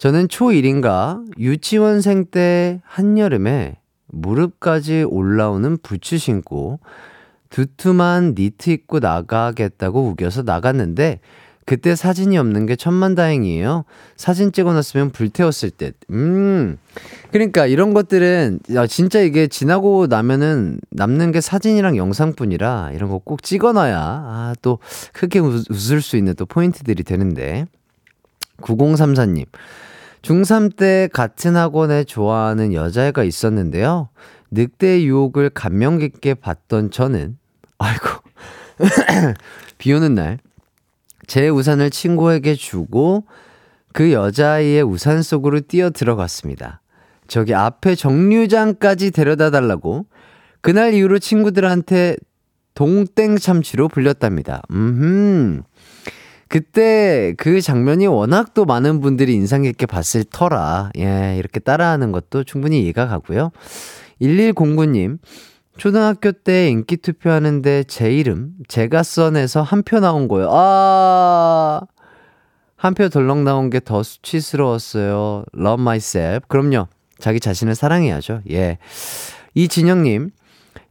저는 0.00 0.28
초1인가 0.28 1.22
유치원생 1.38 2.24
때 2.30 2.80
한여름에 2.86 3.76
무릎까지 4.06 5.02
올라오는 5.02 5.76
부츠 5.82 6.16
신고 6.16 6.80
두툼한 7.50 8.34
니트 8.34 8.70
입고 8.70 9.00
나가겠다고 9.00 10.08
우겨서 10.08 10.40
나갔는데 10.42 11.20
그때 11.66 11.94
사진이 11.94 12.38
없는 12.38 12.64
게 12.64 12.76
천만 12.76 13.14
다행이에요. 13.14 13.84
사진 14.16 14.52
찍어놨으면 14.52 15.10
불태웠을 15.10 15.70
듯. 15.72 15.96
음. 16.08 16.78
그러니까 17.30 17.66
이런 17.66 17.92
것들은 17.92 18.60
진짜 18.88 19.20
이게 19.20 19.48
지나고 19.48 20.06
나면은 20.06 20.80
남는 20.88 21.30
게 21.32 21.42
사진이랑 21.42 21.98
영상뿐이라 21.98 22.92
이런 22.94 23.10
거 23.10 23.18
꼭 23.22 23.42
찍어놔야 23.42 23.98
아, 23.98 24.54
또 24.62 24.78
크게 25.12 25.40
웃을 25.40 26.00
수 26.00 26.16
있는 26.16 26.34
또 26.36 26.46
포인트들이 26.46 27.02
되는데. 27.02 27.66
9034님. 28.62 29.44
중3 30.22 30.76
때 30.76 31.08
같은 31.12 31.56
학원에 31.56 32.04
좋아하는 32.04 32.72
여자애가 32.72 33.24
있었는데요. 33.24 34.08
늑대 34.50 35.04
유혹을 35.04 35.50
감명 35.50 35.98
깊게 35.98 36.34
봤던 36.34 36.90
저는 36.90 37.38
아이고. 37.78 38.06
비 39.78 39.92
오는 39.92 40.14
날 40.14 40.38
제 41.30 41.48
우산을 41.48 41.90
친구에게 41.90 42.56
주고 42.56 43.24
그 43.92 44.10
여자아이의 44.10 44.82
우산 44.82 45.22
속으로 45.22 45.60
뛰어 45.60 45.90
들어갔습니다. 45.90 46.80
저기 47.28 47.54
앞에 47.54 47.94
정류장까지 47.94 49.12
데려다 49.12 49.50
달라고 49.50 50.06
그날 50.60 50.92
이후로 50.92 51.20
친구들한테 51.20 52.16
동땡 52.74 53.36
참치로 53.38 53.86
불렸답니다. 53.86 54.62
음. 54.72 55.62
그때 56.50 57.32
그 57.38 57.60
장면이 57.60 58.08
워낙 58.08 58.54
또 58.54 58.64
많은 58.64 59.00
분들이 59.00 59.34
인상 59.34 59.62
깊게 59.62 59.86
봤을 59.86 60.24
터라, 60.24 60.90
예, 60.98 61.36
이렇게 61.38 61.60
따라하는 61.60 62.10
것도 62.10 62.42
충분히 62.42 62.82
이해가 62.82 63.06
가고요. 63.06 63.52
1109님, 64.20 65.18
초등학교 65.78 66.32
때 66.32 66.68
인기 66.68 66.96
투표하는데 66.96 67.84
제 67.84 68.12
이름, 68.12 68.54
제가 68.66 69.04
써내서 69.04 69.62
한 69.62 69.82
표 69.84 70.00
나온 70.00 70.26
거예요. 70.26 70.48
아, 70.50 71.80
한 72.76 72.94
표 72.94 73.08
덜렁 73.08 73.44
나온 73.44 73.70
게 73.70 73.78
더 73.78 74.02
수치스러웠어요. 74.02 75.44
Love 75.56 75.80
myself. 75.82 76.40
그럼요. 76.48 76.88
자기 77.20 77.38
자신을 77.38 77.76
사랑해야죠. 77.76 78.40
예. 78.50 78.78
이진영님, 79.54 80.30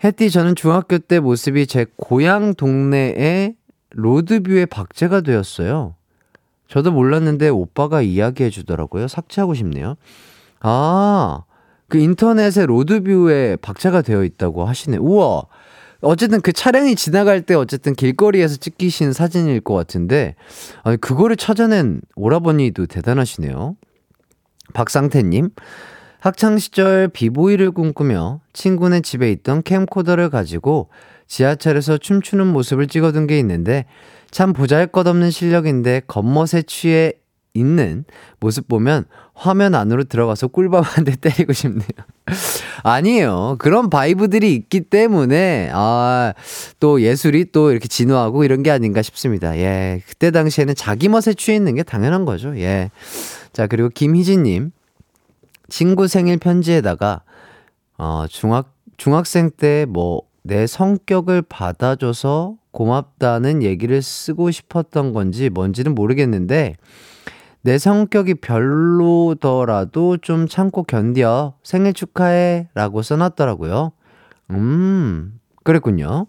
혜띠 0.06 0.32
저는 0.32 0.56
중학교 0.56 1.00
때 1.00 1.20
모습이 1.20 1.68
제 1.68 1.86
고향 1.98 2.54
동네에 2.54 3.56
로드뷰의 3.92 4.68
박제가 4.68 5.22
되었어요. 5.22 5.96
저도 6.68 6.92
몰랐는데 6.92 7.50
오빠가 7.50 8.02
이야기해 8.02 8.50
주더라고요. 8.50 9.08
삭제하고 9.08 9.56
싶네요. 9.56 9.96
아, 10.60 11.44
그 11.88 11.98
인터넷에 11.98 12.66
로드뷰에 12.66 13.58
박제가 13.58 14.04
되어 14.04 14.24
있다고 14.24 14.66
하시네. 14.66 14.98
우와. 14.98 15.44
어쨌든 16.02 16.40
그 16.40 16.54
차량이 16.54 16.96
지나갈 16.96 17.42
때 17.42 17.56
어쨌든 17.56 17.94
길거리에서 17.94 18.56
찍히신 18.56 19.12
사진일 19.12 19.60
것 19.60 19.74
같은데, 19.74 20.36
아니, 20.84 20.96
그거를 20.98 21.36
찾아낸 21.36 22.00
오라버니도 22.16 22.86
대단하시네요. 22.86 23.76
박상태님, 24.74 25.50
학창시절 26.20 27.10
비보이를 27.10 27.72
꿈꾸며 27.72 28.40
친구네 28.54 29.02
집에 29.02 29.32
있던 29.32 29.64
캠코더를 29.64 30.30
가지고 30.30 30.90
지하철에서 31.30 31.98
춤추는 31.98 32.48
모습을 32.48 32.88
찍어둔 32.88 33.28
게 33.28 33.40
있는데 33.40 33.86
참 34.32 34.52
보잘 34.52 34.88
것 34.88 35.08
없는 35.08 35.32
실력인데 35.32 36.02
겉멋에 36.08 36.64
취해 36.68 37.14
있는 37.54 38.04
모습 38.40 38.68
보면 38.68 39.06
화면 39.34 39.74
안으로 39.74 40.04
들어가서 40.04 40.48
꿀밤 40.50 40.82
한 40.84 41.04
대 41.06 41.16
때리고 41.16 41.54
싶네요. 41.54 41.88
아니에요. 42.84 43.56
그런 43.60 43.90
바이브들이 43.90 44.54
있기 44.54 44.82
때문에, 44.82 45.70
아, 45.74 46.34
또 46.80 47.02
예술이 47.02 47.52
또 47.52 47.72
이렇게 47.72 47.88
진화하고 47.88 48.44
이런 48.44 48.62
게 48.64 48.70
아닌가 48.72 49.02
싶습니다. 49.02 49.58
예. 49.58 50.02
그때 50.08 50.30
당시에는 50.32 50.76
자기 50.76 51.10
멋에 51.10 51.34
취해 51.38 51.56
있는 51.58 51.76
게 51.76 51.84
당연한 51.84 52.26
거죠. 52.26 52.58
예. 52.60 52.92
자, 53.54 53.66
그리고 53.68 53.90
김희진님. 53.90 54.72
친구 55.70 56.08
생일 56.08 56.38
편지에다가, 56.38 57.22
어, 57.98 58.26
중학, 58.30 58.74
중학생 58.98 59.50
때 59.52 59.86
뭐, 59.88 60.22
내 60.44 60.68
성격을 60.68 61.44
받아줘서 61.44 62.56
고맙다는 62.72 63.64
얘기를 63.64 64.02
쓰고 64.02 64.52
싶었던 64.52 65.14
건지 65.14 65.50
뭔지는 65.50 65.96
모르겠는데, 65.96 66.76
내 67.62 67.78
성격이 67.78 68.36
별로더라도 68.36 70.18
좀 70.18 70.48
참고 70.48 70.84
견뎌. 70.84 71.56
생일 71.64 71.94
축하해. 71.94 72.70
라고 72.74 73.02
써놨더라고요. 73.02 73.92
음, 74.52 75.40
그랬군요. 75.64 76.28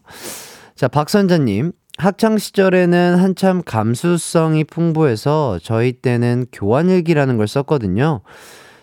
자, 0.75 0.89
박선자님. 0.89 1.73
학창시절에는 1.99 3.17
한참 3.17 3.63
감수성이 3.63 4.65
풍부해서 4.65 5.59
저희 5.63 5.93
때는 5.93 6.47
교환일기라는 6.51 7.37
걸 7.37 7.47
썼거든요. 7.47 8.23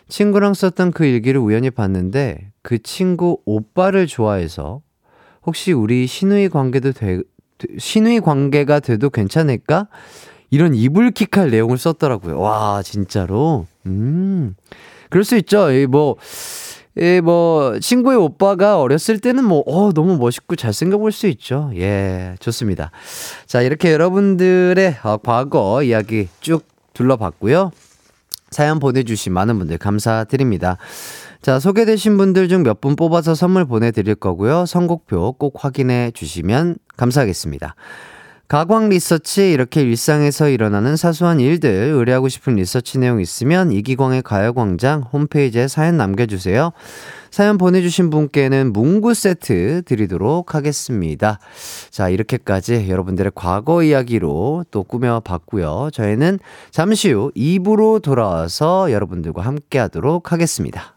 친구랑 0.08 0.54
썼던 0.54 0.92
그 0.92 1.04
일기를 1.06 1.42
우연히 1.42 1.72
봤는데 1.72 2.52
그 2.62 2.78
친구 2.78 3.42
오빠를 3.46 4.06
좋아해서 4.06 4.82
혹시 5.48 5.72
우리 5.72 6.06
신우이 6.06 6.50
관계도 6.50 6.92
돼, 6.92 7.22
신우이 7.80 8.20
관계가 8.20 8.82
돼도 8.82 9.10
괜찮을까? 9.10 9.88
이런 10.52 10.76
이불킥할 10.76 11.50
내용을 11.50 11.78
썼더라고요. 11.78 12.40
와, 12.40 12.82
진짜로. 12.84 13.66
음. 13.86 14.56
그럴 15.10 15.24
수 15.24 15.38
있죠. 15.38 15.72
이 15.72 15.88
뭐, 15.88 16.18
예, 16.98 17.22
뭐, 17.22 17.80
친구의 17.80 18.18
오빠가 18.18 18.80
어렸을 18.80 19.20
때는 19.20 19.44
뭐, 19.46 19.64
어, 19.66 19.94
너무 19.94 20.18
멋있고 20.18 20.56
잘생겨 20.58 20.98
볼 20.98 21.12
수 21.12 21.28
있죠. 21.28 21.72
예, 21.76 22.36
좋습니다. 22.40 22.92
자, 23.46 23.62
이렇게 23.62 23.92
여러분들의 23.94 24.98
어, 25.04 25.18
과거 25.18 25.82
이야기 25.84 26.28
쭉 26.42 26.66
둘러봤고요. 26.94 27.72
사연 28.52 28.80
보내주신 28.80 29.34
많은 29.34 29.58
분들 29.60 29.78
감사드립니다. 29.78 30.78
자, 31.42 31.60
소개되신 31.60 32.18
분들 32.18 32.50
중 32.50 32.64
몇 32.64 32.82
분 32.82 32.96
뽑아서 32.96 33.36
선물 33.36 33.66
보내드릴 33.66 34.16
거고요. 34.16 34.66
선곡표 34.66 35.34
꼭 35.34 35.64
확인해 35.64 36.12
주시면 36.14 36.78
감사하겠습니다. 36.98 37.76
가광 38.48 38.88
리서치 38.88 39.52
이렇게 39.52 39.82
일상에서 39.82 40.48
일어나는 40.48 40.96
사소한 40.96 41.42
일들 41.42 41.70
의뢰하고 41.70 42.30
싶은 42.30 42.56
리서치 42.56 42.98
내용 42.98 43.20
있으면 43.20 43.74
이기광의 43.74 44.22
가요광장 44.22 45.02
홈페이지에 45.12 45.68
사연 45.68 45.98
남겨주세요. 45.98 46.72
사연 47.30 47.58
보내주신 47.58 48.10
분께는 48.10 48.72
문구 48.72 49.14
세트 49.16 49.82
드리도록 49.86 50.56
하겠습니다. 50.56 51.40
자 51.90 52.08
이렇게까지 52.08 52.88
여러분들의 52.90 53.34
과거 53.36 53.84
이야기로 53.84 54.64
또 54.72 54.84
꾸며봤고요. 54.84 55.90
저희는 55.92 56.40
잠시 56.72 57.12
후 57.12 57.34
2부로 57.36 58.02
돌아와서 58.02 58.94
여러분들과 58.94 59.42
함께 59.42 59.78
하도록 59.80 60.32
하겠습니다. 60.32 60.97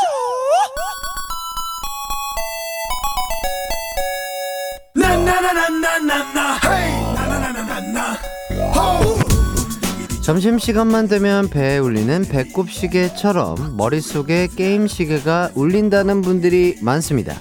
점심시간만 10.21 11.07
되면 11.07 11.49
배에 11.49 11.77
울리는 11.79 12.23
배꼽 12.25 12.71
시계처럼 12.71 13.75
머릿속에 13.75 14.47
게임 14.55 14.87
시계가 14.87 15.51
울린다는 15.55 16.21
분들이 16.21 16.77
많습니다. 16.81 17.35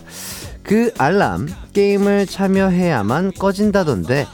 그 0.63 0.93
알람, 0.99 1.49
게임을 1.73 2.27
참여해야만 2.27 3.33
꺼진다던데, 3.39 4.27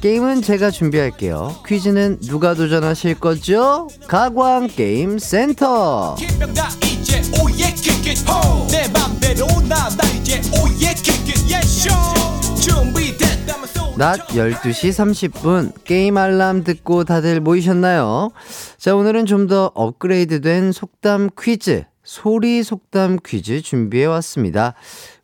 게임은 0.00 0.42
제가 0.42 0.70
준비할게요. 0.70 1.56
퀴즈는 1.66 2.20
누가 2.20 2.54
도전하실 2.54 3.20
거죠? 3.20 3.88
가광 4.08 4.68
게임 4.68 5.18
센터! 5.18 6.16
낮 14.00 14.28
12시 14.28 15.30
30분 15.30 15.74
게임 15.84 16.16
알람 16.16 16.64
듣고 16.64 17.04
다들 17.04 17.38
모이셨나요? 17.42 18.30
자, 18.78 18.96
오늘은 18.96 19.26
좀 19.26 19.46
더 19.46 19.70
업그레이드 19.74 20.40
된 20.40 20.72
속담 20.72 21.28
퀴즈, 21.38 21.84
소리 22.02 22.62
속담 22.62 23.18
퀴즈 23.22 23.60
준비해 23.60 24.06
왔습니다. 24.06 24.72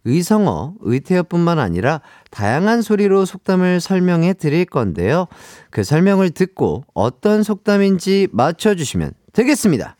의성어, 0.04 0.74
의태어뿐만 0.80 1.58
아니라 1.58 2.02
다양한 2.30 2.82
소리로 2.82 3.24
속담을 3.24 3.80
설명해 3.80 4.34
드릴 4.34 4.66
건데요. 4.66 5.26
그 5.70 5.82
설명을 5.82 6.28
듣고 6.32 6.84
어떤 6.92 7.42
속담인지 7.42 8.28
맞춰 8.30 8.74
주시면 8.74 9.12
되겠습니다. 9.32 9.96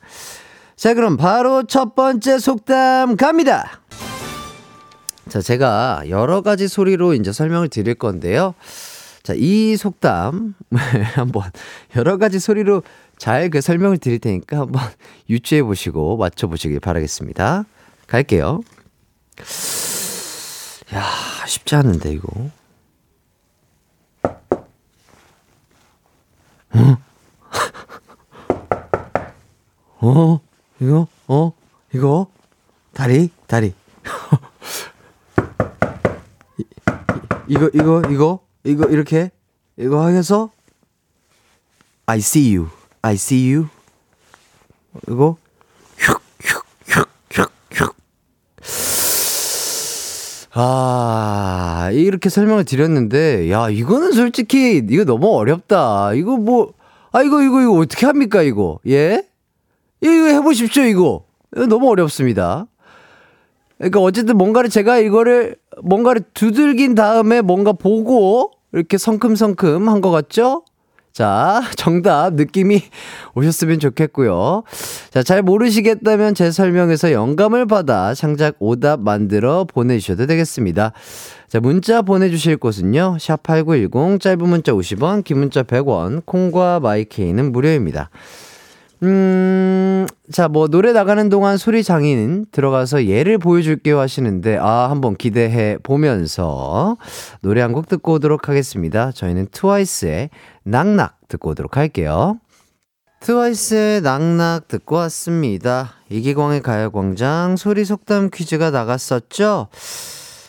자, 0.75 0.93
그럼 0.93 1.17
바로 1.17 1.63
첫 1.63 1.95
번째 1.95 2.37
속담 2.37 3.17
갑니다. 3.17 3.81
자, 5.29 5.41
제가 5.41 6.03
여러 6.09 6.41
가지 6.41 6.67
소리로 6.67 7.13
이제 7.13 7.31
설명을 7.31 7.69
드릴 7.69 7.95
건데요. 7.95 8.53
자, 9.23 9.33
이 9.35 9.75
속담 9.75 10.53
한번 11.15 11.43
여러 11.95 12.17
가지 12.17 12.39
소리로 12.39 12.83
잘 13.17 13.49
그 13.49 13.61
설명을 13.61 13.97
드릴 13.97 14.19
테니까 14.19 14.59
한번 14.59 14.81
유추해 15.29 15.63
보시고 15.63 16.17
맞춰 16.17 16.47
보시길 16.47 16.79
바라겠습니다. 16.79 17.65
갈게요. 18.07 18.61
야, 20.93 21.03
쉽지 21.47 21.75
않은데 21.75 22.13
이거. 22.13 22.49
어? 26.73 26.97
어? 29.99 30.39
이거? 30.79 31.07
어? 31.27 31.51
이거? 31.93 32.27
다리? 32.93 33.29
다리. 33.47 33.73
이, 36.59 36.63
이- 36.63 36.65
이거 37.47 37.69
이거 37.73 38.01
이거 38.09 38.39
이거 38.63 38.85
이렇게 38.89 39.31
이거 39.77 40.07
해서 40.07 40.51
I 42.05 42.19
see 42.19 42.55
you. 42.57 42.69
I 43.01 43.15
see 43.15 43.53
you. 43.53 43.67
이거 45.07 45.37
아, 50.59 51.91
이렇게 51.93 52.29
설명을 52.29 52.65
드렸는데, 52.65 53.51
야, 53.51 53.69
이거는 53.69 54.13
솔직히, 54.13 54.83
이거 54.89 55.05
너무 55.05 55.35
어렵다. 55.35 56.13
이거 56.15 56.35
뭐, 56.35 56.73
아, 57.11 57.21
이거, 57.21 57.43
이거, 57.43 57.61
이거 57.61 57.73
어떻게 57.73 58.07
합니까, 58.07 58.41
이거? 58.41 58.79
예? 58.87 59.23
이거 60.01 60.11
해보십시오, 60.11 60.85
이거. 60.85 61.25
이거 61.55 61.67
너무 61.67 61.87
어렵습니다. 61.91 62.65
그러니까 63.77 63.99
어쨌든 64.01 64.37
뭔가를 64.37 64.69
제가 64.69 64.97
이거를, 64.99 65.55
뭔가를 65.83 66.23
두들긴 66.33 66.95
다음에 66.95 67.41
뭔가 67.41 67.73
보고, 67.73 68.51
이렇게 68.73 68.97
성큼성큼 68.97 69.87
한 69.89 70.01
것 70.01 70.11
같죠? 70.11 70.63
자, 71.13 71.61
정답 71.77 72.33
느낌이 72.35 72.83
오셨으면 73.33 73.79
좋겠고요. 73.79 74.63
자, 75.09 75.23
잘 75.23 75.41
모르시겠다면 75.41 76.35
제 76.35 76.51
설명에서 76.51 77.11
영감을 77.11 77.65
받아 77.65 78.13
창작 78.13 78.55
오답 78.59 78.99
만들어 78.99 79.63
보내주셔도 79.65 80.27
되겠습니다. 80.27 80.91
자, 81.47 81.59
문자 81.59 82.01
보내주실 82.03 82.57
곳은요. 82.57 83.17
샵8910 83.19 84.19
짧은 84.21 84.47
문자 84.47 84.73
50원, 84.73 85.23
긴 85.23 85.39
문자 85.39 85.63
100원, 85.63 86.23
콩과 86.25 86.81
마이케이는 86.81 87.51
무료입니다. 87.51 88.09
음, 89.03 90.07
자, 90.31 90.47
뭐, 90.47 90.67
노래 90.67 90.91
나가는 90.91 91.29
동안 91.29 91.57
소리 91.57 91.83
장인 91.83 92.45
들어가서 92.51 93.05
예를 93.05 93.37
보여줄게요 93.37 93.99
하시는데, 93.99 94.57
아, 94.57 94.89
한번 94.89 95.15
기대해 95.15 95.77
보면서 95.83 96.97
노래 97.41 97.61
한 97.61 97.73
곡 97.73 97.87
듣고 97.87 98.13
오도록 98.13 98.49
하겠습니다. 98.49 99.11
저희는 99.11 99.47
트와이스의 99.51 100.29
낙낙 100.63 101.17
듣고 101.27 101.51
오도록 101.51 101.77
할게요. 101.77 102.39
트와이스의 103.19 104.01
낙낙 104.01 104.67
듣고 104.67 104.95
왔습니다. 104.95 105.93
이기광의 106.09 106.61
가요광장 106.61 107.55
소리 107.55 107.85
속담 107.85 108.29
퀴즈가 108.33 108.71
나갔었죠? 108.71 109.67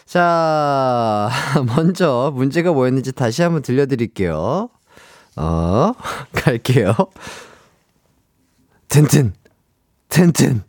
자, 0.06 1.28
먼저 1.76 2.32
문제가 2.34 2.72
뭐였는지 2.72 3.12
다시 3.12 3.42
한번 3.42 3.60
들려드릴게요. 3.60 4.70
어, 5.36 5.92
갈게요. 6.32 6.94
튼튼, 8.88 9.34
튼튼. 10.08 10.62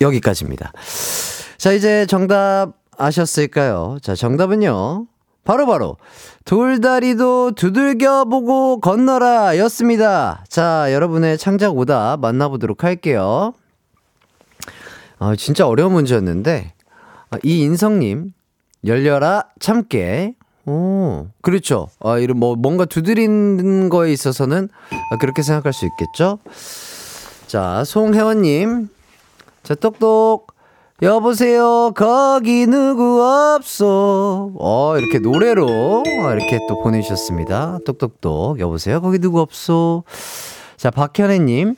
여기까지입니다. 0.00 0.72
자, 1.56 1.72
이제 1.72 2.04
정답 2.06 2.72
아셨을까요? 2.98 3.98
자, 4.02 4.14
정답은요. 4.14 5.06
바로바로 5.44 5.96
돌다리도 6.44 7.52
두들겨 7.52 8.24
보고 8.26 8.80
건너라 8.80 9.58
였습니다. 9.58 10.44
자, 10.48 10.92
여러분의 10.92 11.38
창작 11.38 11.76
오답 11.76 12.20
만나보도록 12.20 12.84
할게요. 12.84 13.54
아, 15.18 15.34
진짜 15.36 15.66
어려운 15.66 15.92
문제였는데 15.92 16.72
아, 17.30 17.38
이인성님 17.42 18.32
열려라 18.86 19.44
참깨. 19.60 20.34
오 20.66 21.26
그렇죠. 21.42 21.88
아 22.00 22.18
이런 22.18 22.38
뭐 22.38 22.56
뭔가 22.56 22.84
두드리는 22.86 23.88
거에 23.90 24.12
있어서는 24.12 24.68
아, 25.10 25.16
그렇게 25.18 25.42
생각할 25.42 25.72
수 25.72 25.84
있겠죠? 25.86 26.38
자 27.46 27.84
송혜원님. 27.84 28.88
자 29.62 29.74
똑똑. 29.74 30.52
여보세요 31.02 31.90
거기 31.96 32.66
누구 32.66 33.20
없소 33.20 34.52
어 34.58 34.96
이렇게 34.96 35.18
노래로 35.18 35.66
어, 35.66 36.32
이렇게 36.32 36.58
또 36.68 36.80
보내주셨습니다. 36.82 37.78
똑똑똑. 37.84 38.60
여보세요 38.60 39.00
거기 39.02 39.18
누구 39.18 39.40
없소 39.40 40.04
자 40.76 40.90
박현애님. 40.90 41.74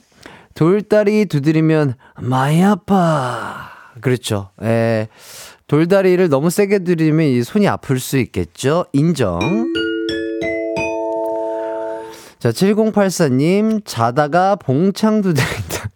돌다리 0.55 1.27
두드리면 1.27 1.95
많이 2.21 2.65
아파 2.65 3.71
그렇죠 4.01 4.51
예 4.63 5.09
돌다리를 5.67 6.29
너무 6.29 6.51
세게 6.51 6.81
두드리면 6.81 7.27
이 7.27 7.43
손이 7.43 7.67
아플 7.69 7.99
수 7.99 8.19
있겠죠 8.19 8.87
인정 8.93 9.41
자 12.39 12.51
7084님 12.51 13.83
자다가 13.85 14.57
봉창 14.57 15.23
두드린다 15.23 15.91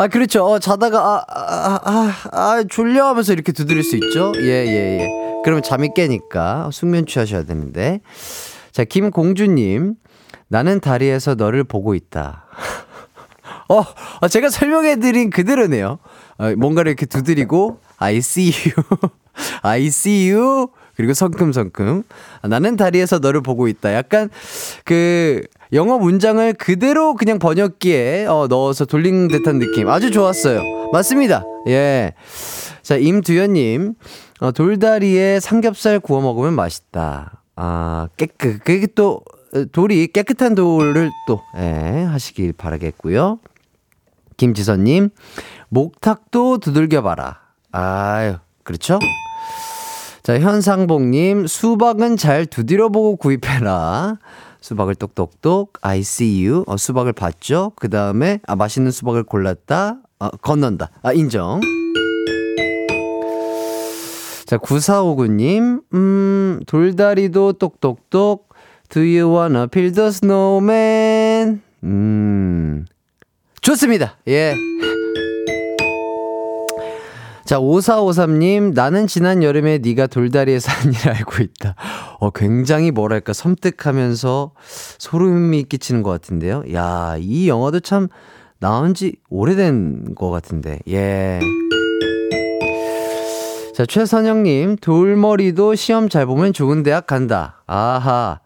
아, 0.00 0.08
그렇죠. 0.08 0.46
어, 0.46 0.58
자다가, 0.58 0.98
아, 0.98 1.24
아, 1.28 1.80
아, 1.84 2.14
아, 2.32 2.64
졸려 2.70 3.04
하면서 3.08 3.34
이렇게 3.34 3.52
두드릴 3.52 3.82
수 3.82 3.96
있죠? 3.96 4.32
예, 4.36 4.46
예, 4.46 4.98
예. 4.98 5.08
그러면 5.44 5.62
잠이 5.62 5.90
깨니까 5.94 6.70
숙면 6.72 7.04
취하셔야 7.04 7.42
되는데. 7.44 8.00
자, 8.72 8.84
김공주님. 8.84 9.96
나는 10.48 10.80
다리에서 10.80 11.34
너를 11.34 11.64
보고 11.64 11.94
있다. 11.94 12.46
어, 13.70 13.84
어, 14.20 14.28
제가 14.28 14.50
설명해드린 14.50 15.30
그대로네요. 15.30 15.98
어, 16.38 16.54
뭔가를 16.56 16.90
이렇게 16.90 17.06
두드리고, 17.06 17.78
I 17.98 18.16
see 18.16 18.52
you. 18.52 18.84
I 19.62 19.86
see 19.86 20.32
you. 20.32 20.68
그리고 20.96 21.14
성큼성큼. 21.14 22.02
아, 22.42 22.48
나는 22.48 22.76
다리에서 22.76 23.20
너를 23.20 23.42
보고 23.42 23.68
있다. 23.68 23.94
약간, 23.94 24.28
그, 24.84 25.42
영어 25.72 25.98
문장을 25.98 26.52
그대로 26.54 27.14
그냥 27.14 27.38
번역기에 27.38 28.26
어, 28.26 28.48
넣어서 28.50 28.84
돌린 28.86 29.28
듯한 29.28 29.60
느낌. 29.60 29.88
아주 29.88 30.10
좋았어요. 30.10 30.90
맞습니다. 30.92 31.44
예. 31.68 32.14
자, 32.82 32.96
임두현님. 32.96 33.94
어, 34.40 34.50
돌다리에 34.50 35.38
삼겹살 35.38 36.00
구워 36.00 36.20
먹으면 36.22 36.54
맛있다. 36.54 37.42
아, 37.54 38.08
깨끗, 38.16 38.64
그게 38.64 38.88
또, 38.96 39.20
어, 39.54 39.64
돌이 39.70 40.08
깨끗한 40.08 40.56
돌을 40.56 41.10
또, 41.28 41.40
예, 41.56 42.02
하시길 42.10 42.54
바라겠고요. 42.54 43.38
김지선님, 44.40 45.10
목탁도 45.68 46.58
두들겨봐라. 46.58 47.40
아유, 47.72 48.36
그렇죠? 48.64 48.98
자, 50.22 50.40
현상복님, 50.40 51.46
수박은 51.46 52.16
잘 52.16 52.46
두드려보고 52.46 53.16
구입해라. 53.16 54.16
수박을 54.62 54.94
똑똑똑, 54.94 55.74
I 55.82 55.98
see 55.98 56.46
you. 56.46 56.64
어, 56.66 56.78
수박을 56.78 57.12
봤죠? 57.12 57.72
그 57.76 57.90
다음에, 57.90 58.40
아, 58.46 58.56
맛있는 58.56 58.90
수박을 58.90 59.24
골랐다. 59.24 59.98
아, 60.18 60.30
건넌다. 60.30 60.88
아, 61.02 61.12
인정. 61.12 61.60
자, 64.46 64.56
9459님, 64.56 65.82
음, 65.92 66.60
돌다리도 66.66 67.54
똑똑똑, 67.54 68.48
do 68.88 69.02
you 69.02 69.36
wanna 69.36 69.66
build 69.66 70.00
a 70.00 70.06
snowman? 70.06 71.60
음, 71.84 72.86
좋습니다. 73.60 74.16
예. 74.28 74.54
자, 77.44 77.58
5453님, 77.58 78.74
나는 78.74 79.06
지난 79.08 79.42
여름에 79.42 79.78
네가 79.78 80.06
돌다리에 80.06 80.60
산 80.60 80.92
일 80.92 81.08
알고 81.08 81.42
있다. 81.42 81.74
어, 82.20 82.30
굉장히 82.30 82.90
뭐랄까, 82.92 83.32
섬뜩하면서 83.32 84.52
소름이 84.98 85.64
끼치는 85.64 86.02
것 86.04 86.10
같은데요. 86.10 86.62
야, 86.74 87.16
이 87.18 87.48
영화도 87.48 87.80
참 87.80 88.08
나온 88.60 88.94
지 88.94 89.16
오래된 89.30 90.14
것 90.14 90.30
같은데, 90.30 90.78
예. 90.88 91.40
자, 93.74 93.84
최선영님, 93.84 94.76
돌머리도 94.76 95.74
시험 95.74 96.08
잘 96.08 96.26
보면 96.26 96.52
좋은 96.52 96.82
대학 96.84 97.06
간다. 97.08 97.62
아하. 97.66 98.40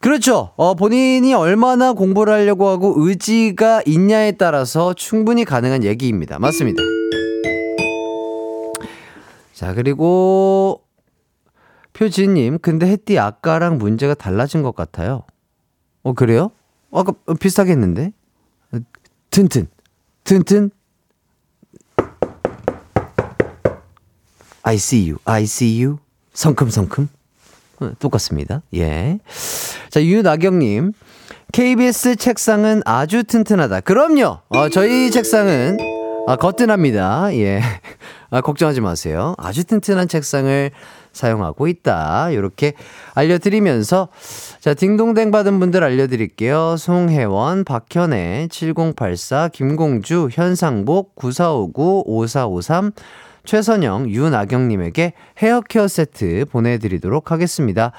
그렇죠. 0.00 0.52
어, 0.56 0.74
본인이 0.74 1.34
얼마나 1.34 1.92
공부를 1.92 2.32
하려고 2.32 2.68
하고 2.68 2.94
의지가 2.96 3.82
있냐에 3.86 4.32
따라서 4.32 4.94
충분히 4.94 5.44
가능한 5.44 5.84
얘기입니다. 5.84 6.38
맞습니다. 6.38 6.82
자, 9.52 9.72
그리고 9.72 10.82
표지님, 11.94 12.58
근데 12.58 12.86
햇띠 12.86 13.18
아까랑 13.18 13.78
문제가 13.78 14.14
달라진 14.14 14.62
것 14.62 14.74
같아요. 14.74 15.22
어, 16.02 16.12
그래요? 16.12 16.50
아까 16.92 17.12
비슷하게 17.40 17.72
했는데? 17.72 18.12
어, 18.72 18.78
튼튼, 19.30 19.66
튼튼. 20.24 20.70
I 24.62 24.74
see 24.74 25.08
you, 25.10 25.18
I 25.24 25.44
see 25.44 25.84
you. 25.84 25.98
성큼성큼. 26.34 27.08
어, 27.80 27.92
똑같습니다. 27.98 28.62
예. 28.74 29.18
자, 29.96 30.04
유나경님. 30.04 30.92
KBS 31.52 32.16
책상은 32.16 32.82
아주 32.84 33.24
튼튼하다. 33.24 33.80
그럼요. 33.80 34.40
어, 34.50 34.68
저희 34.68 35.10
책상은 35.10 35.78
아, 36.26 36.36
거뜬합니다. 36.36 37.34
예. 37.36 37.62
아, 38.28 38.42
걱정하지 38.42 38.82
마세요. 38.82 39.34
아주 39.38 39.64
튼튼한 39.64 40.08
책상을 40.08 40.70
사용하고 41.14 41.66
있다. 41.66 42.28
이렇게 42.30 42.74
알려드리면서 43.14 44.08
자, 44.60 44.74
딩동댕 44.74 45.30
받은 45.30 45.60
분들 45.60 45.82
알려드릴게요. 45.82 46.76
송혜원, 46.76 47.64
박현애, 47.64 48.48
7084, 48.50 49.48
김공주, 49.48 50.28
현상복, 50.30 51.14
9459, 51.14 52.02
5453, 52.04 52.92
최선영, 53.46 54.10
윤아경님에게 54.10 55.14
헤어케어 55.38 55.88
세트 55.88 56.46
보내드리도록 56.50 57.30
하겠습니다. 57.30 57.92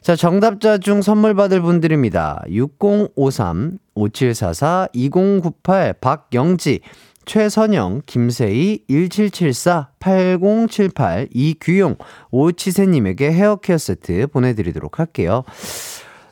자, 0.00 0.14
정답자 0.14 0.78
중 0.78 1.00
선물 1.00 1.34
받을 1.34 1.62
분들입니다. 1.62 2.44
6053, 2.50 3.78
5744, 3.94 4.88
2098, 4.92 5.94
박영지, 5.94 6.80
최선영, 7.24 8.02
김세희, 8.04 8.84
1774, 8.88 9.88
8078, 9.98 11.28
이규용, 11.32 11.96
오치세님에게 12.30 13.32
헤어케어 13.32 13.78
세트 13.78 14.26
보내드리도록 14.26 14.98
할게요. 14.98 15.44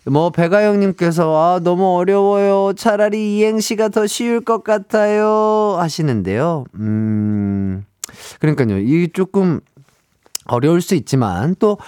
뭐, 0.04 0.30
배가영님께서, 0.30 1.34
아, 1.34 1.60
너무 1.60 1.96
어려워요. 1.96 2.74
차라리 2.74 3.38
이행시가 3.38 3.88
더 3.88 4.06
쉬울 4.06 4.40
것 4.40 4.64
같아요. 4.64 5.76
하시는데요. 5.78 6.64
음, 6.74 7.86
그러니까요. 8.40 8.78
이 8.78 9.10
조금 9.12 9.60
어려울 10.46 10.80
수 10.80 10.94
있지만, 10.94 11.54
또, 11.58 11.78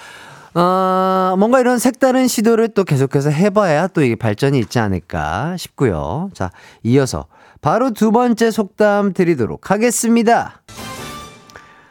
어, 0.54 1.34
뭔가 1.36 1.58
이런 1.58 1.78
색다른 1.78 2.28
시도를 2.28 2.68
또 2.68 2.84
계속해서 2.84 3.30
해봐야 3.30 3.88
또 3.88 4.02
이게 4.02 4.14
발전이 4.14 4.58
있지 4.60 4.78
않을까 4.78 5.56
싶고요. 5.56 6.30
자, 6.32 6.50
이어서 6.84 7.26
바로 7.60 7.90
두 7.90 8.12
번째 8.12 8.50
속담 8.52 9.14
드리도록 9.14 9.72
하겠습니다. 9.72 10.62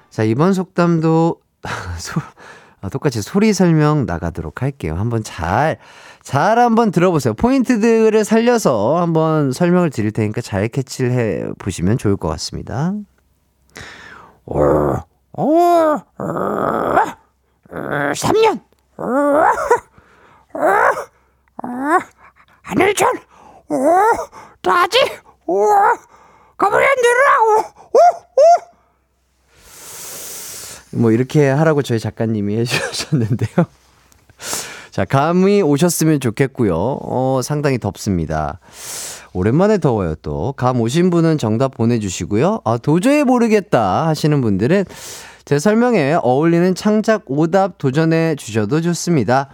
자, 0.10 0.24
이번 0.24 0.54
속담도 0.54 1.42
소, 1.98 2.22
아, 2.80 2.90
똑같이 2.90 3.22
소리 3.22 3.52
설명 3.52 4.06
나가도록 4.06 4.62
할게요. 4.62 4.96
한번 4.98 5.24
잘, 5.24 5.78
잘 6.22 6.58
한번 6.58 6.92
들어보세요. 6.92 7.34
포인트들을 7.34 8.24
살려서 8.24 9.02
한번 9.02 9.52
설명을 9.52 9.90
드릴 9.90 10.12
테니까 10.12 10.40
잘 10.42 10.70
캐치를 10.70 11.12
해 11.12 11.44
보시면 11.58 11.98
좋을 11.98 12.16
것 12.16 12.30
같습니다. 12.30 12.94
어, 14.46 14.60
어, 15.34 15.44
어. 15.44 16.34
3년. 18.14 18.62
하늘천. 22.62 23.14
가버리 26.58 26.86
안 26.86 26.96
되라. 26.96 27.74
뭐 30.96 31.12
이렇게 31.12 31.50
하라고 31.50 31.82
저희 31.82 32.00
작가님이 32.00 32.58
해주셨는데요. 32.58 33.66
자, 34.94 35.06
감이 35.06 35.64
오셨으면 35.64 36.20
좋겠고요. 36.20 36.76
어, 36.76 37.40
상당히 37.44 37.80
덥습니다. 37.80 38.60
오랜만에 39.34 39.80
더워요, 39.80 40.14
또. 40.22 40.54
감 40.56 40.80
오신 40.82 41.10
분은 41.10 41.40
정답 41.40 41.74
보내주시고요. 41.74 42.62
아, 42.64 42.78
도저히 42.78 43.24
모르겠다 43.24 44.08
하시는 44.08 44.40
분들은 44.40 44.86
제 45.46 45.58
설명에 45.58 46.20
어울리는 46.22 46.76
창작 46.76 47.24
오답 47.26 47.80
도전해 47.80 48.36
주셔도 48.36 48.82
좋습니다. 48.82 49.50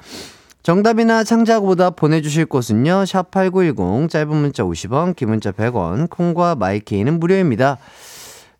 정답이나 0.61 1.23
창작 1.23 1.63
오답 1.63 1.95
보내주실 1.95 2.45
곳은요. 2.45 3.05
샵 3.05 3.31
8910 3.31 4.09
짧은 4.09 4.35
문자 4.35 4.63
50원 4.63 5.15
긴 5.15 5.29
문자 5.29 5.53
100원 5.53 6.09
콩과 6.09 6.55
마이케이는 6.55 7.17
무료입니다. 7.17 7.77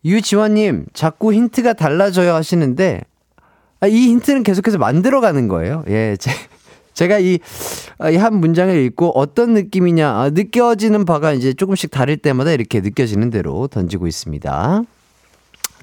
유지원님 0.06 0.86
자꾸 0.94 1.34
힌트가 1.34 1.74
달라져요 1.74 2.34
하시는데 2.34 3.02
아, 3.82 3.88
이 3.88 4.08
힌트는 4.08 4.44
계속해서 4.44 4.78
만들어가는 4.78 5.50
거예요. 5.50 5.84
예, 5.90 6.16
제, 6.18 6.32
제가 6.94 7.20
이, 7.20 7.40
이한 8.12 8.36
문장을 8.36 8.76
읽고 8.76 9.12
어떤 9.18 9.54
느낌이냐, 9.54 10.10
아, 10.10 10.30
느껴지는 10.32 11.06
바가 11.06 11.34
이제 11.34 11.54
조금씩 11.54 11.92
다를 11.92 12.18
때마다 12.18 12.52
이렇게 12.52 12.82
느껴지는 12.82 13.30
대로 13.30 13.68
던지고 13.68 14.08
있습니다. 14.08 14.82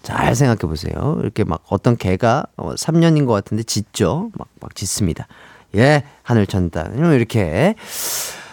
잘 0.03 0.35
생각해 0.35 0.59
보세요. 0.61 1.19
이렇게 1.21 1.43
막 1.45 1.63
어떤 1.69 1.97
개가 1.97 2.45
어, 2.57 2.75
3년인 2.75 3.27
것 3.27 3.33
같은데 3.33 3.63
짖죠? 3.63 4.31
막, 4.39 4.49
막 4.61 4.75
짖습니다. 4.75 5.27
예, 5.75 6.05
하늘 6.23 6.47
천다. 6.47 6.91
이렇게. 7.15 7.75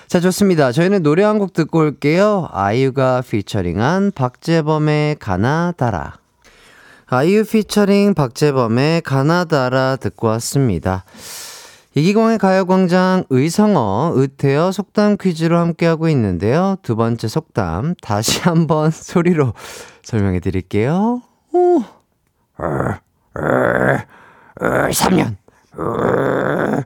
자, 0.08 0.20
좋습니다. 0.20 0.72
저희는 0.72 1.04
노래 1.04 1.24
한 1.24 1.38
곡 1.40 1.54
듣고 1.54 1.80
올게요. 1.80 2.48
아이유가 2.52 3.22
피처링한 3.28 4.12
박재범의 4.16 5.18
가나다라. 5.20 6.18
아이유 7.08 7.44
피처링 7.46 8.14
박재범의 8.16 9.02
가나다라 9.02 9.96
듣고 9.98 10.28
왔습니다. 10.28 11.04
이기광의 11.96 12.40
가요광장 12.40 13.26
의성어, 13.30 14.14
의태어 14.16 14.72
속담 14.72 15.18
퀴즈로 15.18 15.60
함께하고 15.60 16.10
있는데요. 16.10 16.78
두 16.82 16.96
번째 16.96 17.28
속담 17.28 17.96
다시 18.02 18.42
한번 18.50 18.90
소리로 18.90 19.54
설명해 20.02 20.40
드릴게요. 20.40 21.22
오, 21.52 21.80
어, 21.80 22.66
어, 22.66 23.44
어, 24.60 24.66
3년, 24.90 25.36
어, 25.78 26.82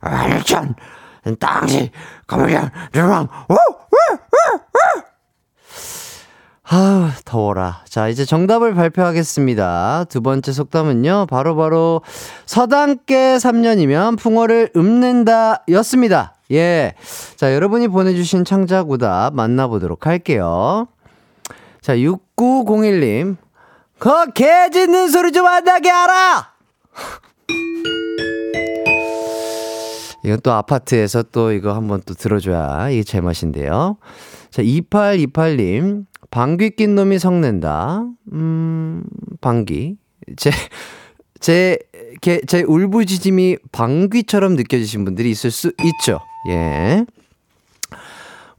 알천, 0.00 0.74
땅시, 1.40 1.90
가버려, 2.26 2.68
주방, 2.92 3.28
오, 3.48 3.54
오, 3.54 3.56
오, 3.56 4.56
오. 4.56 5.11
아, 6.74 7.12
더워라. 7.26 7.82
자, 7.86 8.08
이제 8.08 8.24
정답을 8.24 8.72
발표하겠습니다. 8.74 10.06
두 10.08 10.22
번째 10.22 10.52
속담은요, 10.52 11.26
바로바로 11.28 12.00
바로 12.00 12.02
서당께 12.46 13.36
3년이면 13.36 14.18
풍어를 14.18 14.70
읊는다 14.74 15.64
였습니다. 15.68 16.34
예. 16.50 16.94
자, 17.36 17.54
여러분이 17.54 17.88
보내주신 17.88 18.46
창작 18.46 18.88
오답 18.90 19.34
만나보도록 19.34 20.06
할게요. 20.06 20.86
자, 21.82 21.94
6901님. 21.94 23.36
그 23.98 24.32
개 24.34 24.70
짖는 24.70 25.10
소리 25.10 25.30
좀 25.30 25.46
안 25.46 25.64
나게 25.64 25.90
알아! 25.90 26.52
이건 30.24 30.40
또 30.42 30.52
아파트에서 30.52 31.22
또 31.24 31.52
이거 31.52 31.74
한번 31.74 32.00
또 32.06 32.14
들어줘야 32.14 32.88
이게 32.90 33.02
제맛인데요. 33.02 33.96
자, 34.50 34.62
2828님. 34.62 36.06
방귀 36.32 36.70
낀 36.70 36.94
놈이 36.94 37.18
성낸다. 37.18 38.06
음, 38.32 39.04
방귀. 39.42 39.98
제, 40.36 40.50
제, 41.38 41.76
게, 42.22 42.40
제 42.46 42.62
울부짖음이 42.62 43.58
방귀처럼 43.70 44.56
느껴지신 44.56 45.04
분들이 45.04 45.30
있을 45.30 45.50
수 45.50 45.72
있죠. 45.84 46.20
예. 46.48 47.04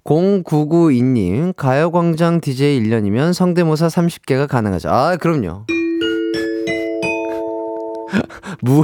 0992님, 0.03 1.55
가요광장 1.55 2.41
DJ 2.41 2.79
1년이면 2.79 3.33
성대모사 3.33 3.87
30개가 3.87 4.47
가능하죠. 4.47 4.89
아, 4.89 5.17
그럼요. 5.17 5.65
무, 8.61 8.83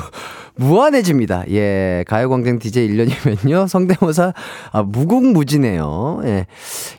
무한해집니다. 0.59 1.45
예, 1.51 2.03
가요광장 2.07 2.59
DJ 2.59 2.89
1년이면요. 2.89 3.67
성대모사, 3.69 4.33
아, 4.71 4.83
무궁무진해요. 4.83 6.21
예. 6.25 6.47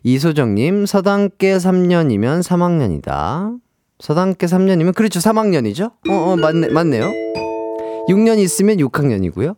이소정님, 0.02 0.86
서당계 0.86 1.58
3년이면 1.58 2.42
3학년이다. 2.42 3.58
서당계 3.98 4.46
3년이면, 4.46 4.94
그렇죠. 4.94 5.20
3학년이죠? 5.20 5.92
어, 6.08 6.12
어, 6.12 6.36
맞네, 6.36 6.68
맞네요. 6.68 7.10
6년 8.08 8.38
있으면 8.38 8.78
6학년이고요. 8.78 9.56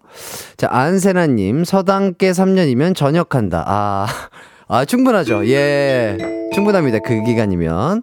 자, 0.56 0.68
안세나님, 0.70 1.64
서당계 1.64 2.32
3년이면 2.32 2.96
전역한다. 2.96 3.64
아, 3.66 4.06
아, 4.68 4.84
충분하죠. 4.84 5.46
예. 5.48 6.18
충분합니다. 6.54 6.98
그 6.98 7.22
기간이면. 7.22 8.02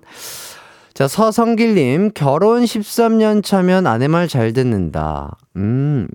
자, 1.00 1.08
서성길님, 1.08 2.12
결혼 2.14 2.66
13년 2.66 3.42
차면 3.42 3.88
아내 3.88 4.10
말 4.10 4.28
잘 4.28 4.52
듣는다. 4.52 5.38
음, 5.56 6.10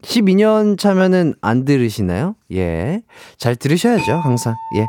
12년 0.00 0.78
차면은 0.78 1.34
안 1.42 1.66
들으시나요? 1.66 2.36
예. 2.54 3.02
잘 3.36 3.54
들으셔야죠, 3.54 4.14
항상. 4.14 4.54
예. 4.76 4.86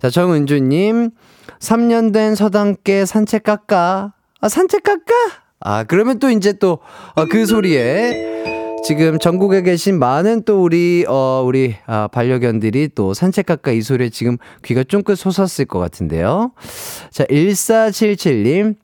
자, 0.00 0.10
정은주님, 0.10 1.12
3년 1.60 2.12
된 2.12 2.34
서당께 2.34 3.06
산책 3.06 3.44
깎아. 3.44 4.12
아, 4.42 4.48
산책 4.50 4.82
깎아? 4.82 5.14
아, 5.60 5.84
그러면 5.84 6.18
또 6.18 6.28
이제 6.28 6.52
또, 6.52 6.80
아, 7.14 7.24
그 7.24 7.46
소리에 7.46 8.53
지금 8.84 9.18
전국에 9.18 9.62
계신 9.62 9.98
많은 9.98 10.42
또 10.42 10.62
우리, 10.62 11.06
어, 11.08 11.42
우리, 11.44 11.74
아, 11.86 12.06
반려견들이 12.08 12.90
또 12.94 13.14
산책 13.14 13.46
가까이 13.46 13.78
이 13.78 13.82
소리에 13.82 14.10
지금 14.10 14.36
귀가 14.62 14.84
쫑긋 14.84 15.16
솟았을 15.16 15.64
것 15.64 15.78
같은데요. 15.78 16.52
자, 17.10 17.24
1477님. 17.24 18.76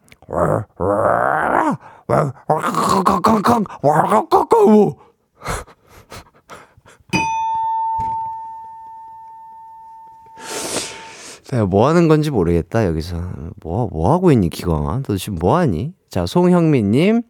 내가 11.50 11.66
뭐 11.66 11.88
하는 11.88 12.08
건지 12.08 12.30
모르겠다, 12.30 12.86
여기서. 12.86 13.16
뭐, 13.62 13.88
뭐 13.92 14.12
하고 14.12 14.32
있니, 14.32 14.48
기광아? 14.48 15.02
너 15.02 15.16
지금 15.18 15.38
뭐 15.38 15.58
하니? 15.58 15.92
자, 16.08 16.24
송형민님. 16.24 17.22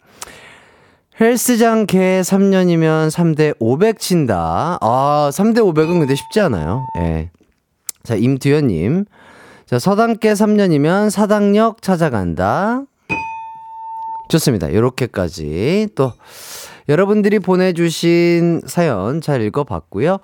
헬스장 1.21 1.85
개 1.85 2.23
3년이면 2.23 3.11
3대 3.11 3.55
500 3.59 3.99
친다. 3.99 4.79
아, 4.81 5.31
3대 5.31 5.59
500은 5.59 5.99
근데 6.01 6.15
쉽지 6.15 6.41
않아요. 6.41 6.87
예. 6.97 7.29
자, 8.03 8.15
임두현님. 8.15 9.05
자, 9.67 9.79
서당계 9.79 10.33
3년이면 10.33 11.11
사당역 11.11 11.83
찾아간다. 11.83 12.85
좋습니다. 14.31 14.73
요렇게까지 14.73 15.89
또 15.95 16.15
여러분들이 16.89 17.39
보내주신 17.39 18.63
사연 18.65 19.21
잘 19.21 19.43
읽어봤고요. 19.43 20.21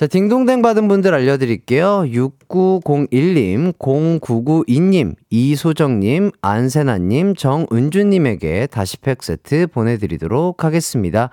자, 0.00 0.06
딩동댕 0.06 0.62
받은 0.62 0.88
분들 0.88 1.12
알려드릴게요. 1.12 2.04
6901님, 2.06 3.74
0992님, 3.76 5.14
이소정님, 5.28 6.30
안세나님, 6.40 7.34
정은주님에게 7.34 8.68
다시 8.68 8.96
팩 8.96 9.22
세트 9.22 9.66
보내드리도록 9.66 10.64
하겠습니다. 10.64 11.28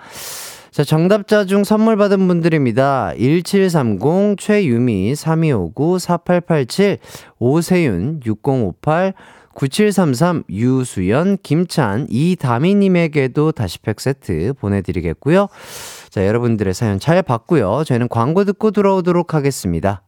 자, 0.72 0.84
정답자 0.84 1.46
중 1.46 1.64
선물 1.64 1.96
받은 1.96 2.28
분들입니다. 2.28 3.14
1730, 3.16 4.38
최유미, 4.38 5.16
3259, 5.16 5.98
4887, 6.00 6.98
오세윤, 7.40 8.20
6058, 8.26 9.14
9733, 9.54 10.44
유수연, 10.50 11.38
김찬, 11.42 12.08
이다미님에게도 12.10 13.54
다시 13.54 13.80
팩 13.80 14.02
세트 14.02 14.56
보내드리겠고요. 14.60 15.48
자, 16.10 16.26
여러분들의 16.26 16.74
사연 16.74 17.00
잘 17.00 17.22
봤고요. 17.22 17.84
저희는 17.86 18.08
광고 18.10 18.44
듣고 18.44 18.72
돌아오도록 18.72 19.34
하겠습니다. 19.34 20.02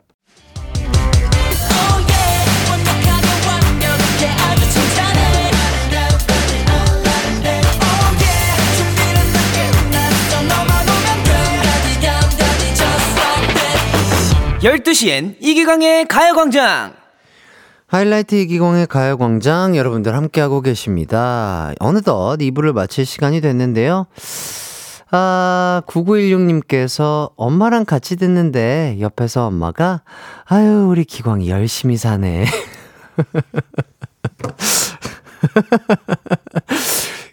열두 14.62 14.94
시엔 14.94 15.38
이기광의 15.40 16.06
가요광장 16.08 16.94
하이라이트 17.88 18.36
이기공의 18.36 18.88
가요광장 18.88 19.78
여러분들 19.78 20.14
함께하고 20.14 20.62
계십니다. 20.62 21.72
어느덧 21.80 22.38
2부를 22.38 22.74
마칠 22.74 23.06
시간이 23.06 23.40
됐는데요. 23.40 24.06
아, 25.12 25.82
9916님께서 25.88 27.32
엄마랑 27.36 27.86
같이 27.86 28.16
듣는데 28.16 28.98
옆에서 29.00 29.48
엄마가 29.48 30.04
아유, 30.46 30.88
우리 30.90 31.04
기광이 31.04 31.50
열심히 31.50 31.98
사네. 31.98 32.46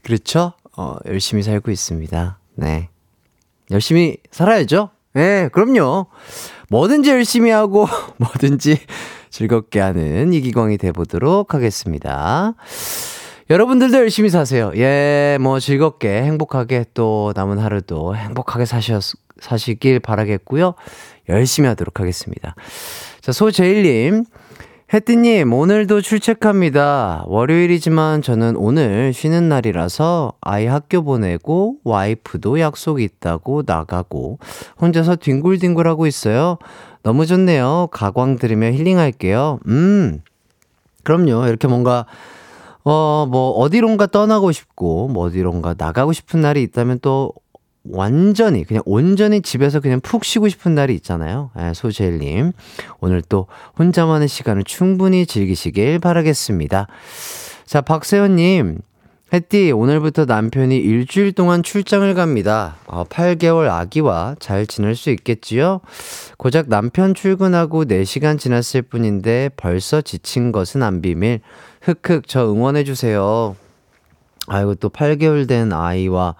그렇죠? 0.03 0.55
어, 0.77 0.97
열심히 1.07 1.43
살고 1.43 1.71
있습니다. 1.71 2.39
네. 2.55 2.89
열심히 3.71 4.17
살아야죠? 4.31 4.91
네, 5.13 5.49
그럼요. 5.49 6.07
뭐든지 6.71 7.11
열심히 7.11 7.51
하고 7.51 7.87
뭐든지 8.17 8.79
즐겁게 9.31 9.81
하는 9.81 10.33
이기광이 10.33 10.79
돼보도록 10.79 11.53
하겠습니다. 11.53 12.55
여러분들도 13.49 13.97
열심히 13.99 14.29
사세요. 14.29 14.73
예, 14.75 15.39
뭐 15.41 15.61
즐겁게 15.61 16.23
행복하게 16.23 16.85
또 16.95 17.33
남은 17.37 17.59
하루도 17.59 18.17
행복하게 18.17 18.65
사셨, 18.65 19.03
사시길 19.39 20.01
바라겠고요. 20.01 20.75
열심히 21.29 21.69
하도록 21.69 22.01
하겠습니다. 22.01 22.55
자, 23.21 23.33
소제일님. 23.33 24.25
혜띠님, 24.93 25.53
오늘도 25.53 26.01
출첵합니다. 26.01 27.25
월요일이지만 27.27 28.23
저는 28.23 28.55
오늘 28.57 29.13
쉬는 29.13 29.49
날이라서 29.49 30.35
아이 30.41 30.67
학교 30.67 31.03
보내고 31.03 31.79
와이프도 31.83 32.61
약속이 32.61 33.03
있다고 33.03 33.65
나가고 33.67 34.39
혼자서 34.81 35.17
뒹굴뒹굴 35.17 35.89
하고 35.89 36.07
있어요. 36.07 36.59
너무 37.03 37.27
좋네요. 37.27 37.89
가광 37.91 38.37
들으며 38.37 38.69
힐링할게요. 38.69 39.59
음, 39.67 40.21
그럼요. 41.03 41.49
이렇게 41.49 41.67
뭔가 41.67 42.07
어, 42.89 43.27
뭐, 43.29 43.51
어디론가 43.51 44.07
떠나고 44.07 44.53
싶고, 44.53 45.09
뭐, 45.09 45.27
어디론가 45.27 45.75
나가고 45.77 46.13
싶은 46.13 46.41
날이 46.41 46.63
있다면 46.63 47.01
또, 47.03 47.33
완전히, 47.83 48.63
그냥 48.63 48.85
온전히 48.87 49.43
집에서 49.43 49.81
그냥 49.81 50.01
푹 50.01 50.25
쉬고 50.25 50.49
싶은 50.49 50.77
날이 50.77 50.95
있잖아요. 50.95 51.51
예, 51.59 51.73
소재일님. 51.75 52.53
오늘 53.01 53.23
또 53.23 53.49
혼자만의 53.77 54.29
시간을 54.29 54.63
충분히 54.63 55.27
즐기시길 55.27 55.99
바라겠습니다. 55.99 56.87
자, 57.65 57.81
박세현님. 57.81 58.79
혜띠, 59.33 59.73
오늘부터 59.73 60.25
남편이 60.25 60.77
일주일 60.77 61.33
동안 61.33 61.65
출장을 61.65 62.15
갑니다. 62.15 62.77
어, 62.87 63.03
8개월 63.03 63.69
아기와 63.69 64.37
잘 64.39 64.69
지낼 64.69 64.95
수 64.95 65.11
있겠지요? 65.11 65.81
고작 66.39 66.69
남편 66.69 67.13
출근하고 67.13 67.87
4시간 67.87 68.39
지났을 68.39 68.83
뿐인데 68.83 69.51
벌써 69.57 70.01
지친 70.01 70.53
것은 70.53 70.85
안 70.85 71.03
비밀. 71.03 71.41
흑흑, 71.87 72.27
저 72.27 72.53
응원해 72.53 72.83
주세요. 72.83 73.55
아이고, 74.49 74.75
또 74.75 74.89
8개월 74.89 75.47
된 75.47 75.73
아이와 75.73 76.35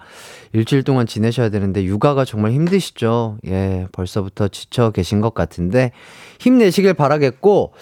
일주일 0.51 0.83
동안 0.83 1.07
지내셔야 1.07 1.47
되는데, 1.47 1.85
육아가 1.85 2.25
정말 2.25 2.51
힘드시죠? 2.51 3.37
예, 3.47 3.87
벌써부터 3.93 4.49
지쳐 4.49 4.91
계신 4.91 5.21
것 5.21 5.33
같은데, 5.33 5.91
힘내시길 6.39 6.93
바라겠고, 6.95 7.73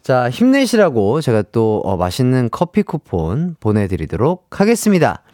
자, 0.00 0.30
힘내시라고 0.30 1.20
제가 1.20 1.42
또, 1.50 1.82
어, 1.84 1.96
맛있는 1.96 2.50
커피 2.52 2.82
쿠폰 2.84 3.56
보내 3.58 3.88
드리도록 3.88 4.60
하겠습니다. 4.60 5.24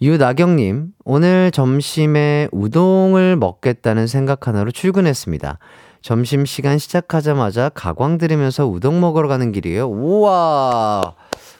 유나경 0.00 0.56
님, 0.56 0.88
오늘 1.04 1.52
점심에 1.52 2.48
우동을 2.50 3.36
먹겠다는 3.36 4.08
생각 4.08 4.48
하나로 4.48 4.72
출근했습니다. 4.72 5.60
점심시간 6.02 6.78
시작하자마자 6.78 7.68
가광 7.70 8.18
들으면서 8.18 8.66
우동 8.66 9.00
먹으러 9.00 9.28
가는 9.28 9.52
길이에요. 9.52 9.88
우와! 9.88 11.14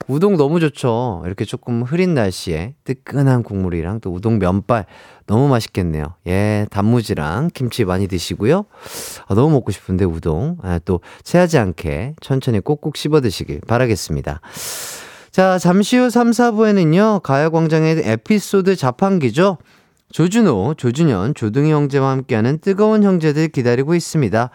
우동 0.08 0.36
너무 0.36 0.58
좋죠. 0.58 1.22
이렇게 1.24 1.44
조금 1.44 1.82
흐린 1.82 2.14
날씨에 2.14 2.74
뜨끈한 2.84 3.44
국물이랑 3.44 4.00
또 4.00 4.12
우동 4.12 4.38
면발 4.38 4.84
너무 5.26 5.48
맛있겠네요. 5.48 6.04
예, 6.26 6.66
단무지랑 6.70 7.50
김치 7.54 7.84
많이 7.84 8.08
드시고요. 8.08 8.64
아, 9.26 9.34
너무 9.34 9.50
먹고 9.52 9.70
싶은데 9.70 10.04
우동. 10.04 10.58
아, 10.62 10.80
또 10.84 11.00
체하지 11.22 11.58
않게 11.58 12.14
천천히 12.20 12.60
꼭꼭 12.60 12.96
씹어 12.96 13.20
드시길 13.20 13.60
바라겠습니다. 13.66 14.40
자, 15.30 15.58
잠시 15.58 15.96
후 15.96 16.10
3, 16.10 16.30
4부에는요, 16.30 17.22
가요광장의 17.22 18.02
에피소드 18.04 18.76
자판기죠. 18.76 19.58
조준호, 20.12 20.74
조준현, 20.76 21.34
조둥이 21.34 21.72
형제와 21.72 22.10
함께하는 22.10 22.58
뜨거운 22.58 23.02
형제들 23.02 23.48
기다리고 23.48 23.94
있습니다. 23.94 24.50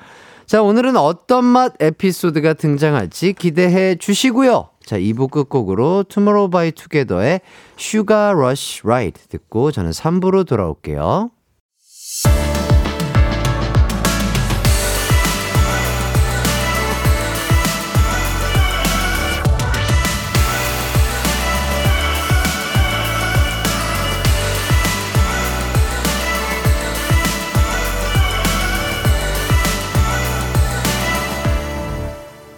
자, 0.45 0.61
오늘은 0.61 0.95
어떤 0.95 1.43
맛 1.43 1.73
에피소드가 1.79 2.53
등장할지 2.53 3.33
기대해 3.33 3.95
주시고요. 3.95 4.69
자, 4.85 4.97
2부 4.97 5.29
끝곡으로 5.29 6.05
투모로우 6.07 6.49
바이 6.49 6.71
투게더의 6.71 7.41
Sugar 7.75 8.31
Rush 8.31 8.81
Ride 8.85 9.27
듣고 9.27 9.71
저는 9.71 9.91
3부로 9.91 10.47
돌아올게요. 10.47 11.31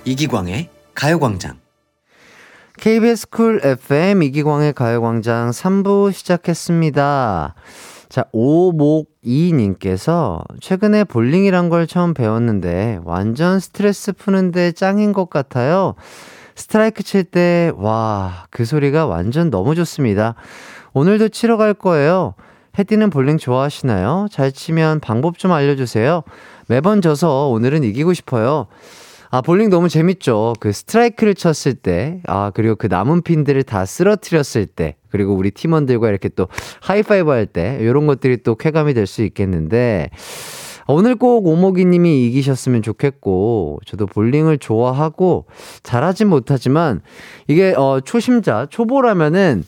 이기광의 0.10 0.70
가요광장 0.96 1.60
KBS 2.80 3.30
쿨 3.30 3.62
FM 3.64 4.24
이기광의 4.24 4.74
가요광장 4.74 5.52
3부 5.52 6.12
시작했습니다. 6.12 7.54
자, 8.10 8.26
오목이님께서 8.32 9.84
최근에 10.62 11.04
볼링이란 11.04 11.70
걸 11.70 11.86
처음 11.86 12.16
배웠는데 12.16 13.02
완전 13.04 13.60
스트레스 13.60 14.12
푸는데 14.12 14.72
짱인 14.72 15.14
것 15.14 15.30
같아요. 15.30 15.94
스트라이크 16.56 17.04
칠 17.04 17.24
때, 17.24 17.72
와, 17.76 18.48
그 18.50 18.66
소리가 18.66 19.06
완전 19.06 19.52
너무 19.52 19.76
좋습니다. 19.76 20.34
오늘도 20.94 21.30
치러 21.30 21.56
갈 21.56 21.76
거예요. 21.76 22.34
햇띠는 22.80 23.12
볼링 23.12 23.38
좋아하시나요? 23.38 24.26
잘 24.32 24.52
치면 24.52 25.02
방법 25.02 25.38
좀 25.38 25.52
알려주세요. 25.52 26.24
매번 26.68 27.02
져서 27.02 27.50
오늘은 27.50 27.84
이기고 27.84 28.16
싶어요. 28.16 28.66
아, 29.32 29.42
볼링 29.42 29.70
너무 29.70 29.90
재밌죠. 29.90 30.54
그 30.60 30.72
스트라이크를 30.72 31.36
쳤을 31.36 31.76
때, 31.76 32.20
아, 32.26 32.52
그리고 32.54 32.76
그 32.76 32.88
남은 32.88 33.22
핀들을 33.22 33.62
다 33.64 33.86
쓰러뜨렸을 33.86 34.66
때, 34.66 34.96
그리고 35.10 35.36
우리 35.36 35.52
팀원들과 35.52 36.10
이렇게 36.10 36.30
또 36.30 36.48
하이파이브 36.82 37.30
할 37.30 37.46
때, 37.46 37.78
이런 37.80 38.08
것들이 38.08 38.38
또 38.42 38.56
쾌감이 38.56 38.94
될 38.96 39.06
수 39.06 39.22
있겠는데, 39.24 40.10
오늘 40.88 41.16
꼭 41.16 41.46
오목이 41.46 41.86
님이 41.86 42.26
이기셨으면 42.26 42.82
좋겠고, 42.82 43.80
저도 43.86 44.08
볼링을 44.08 44.58
좋아하고, 44.58 45.46
잘하진 45.84 46.28
못하지만, 46.28 47.02
이게, 47.48 47.76
어, 47.78 48.00
초심자, 48.00 48.66
초보라면은, 48.72 49.64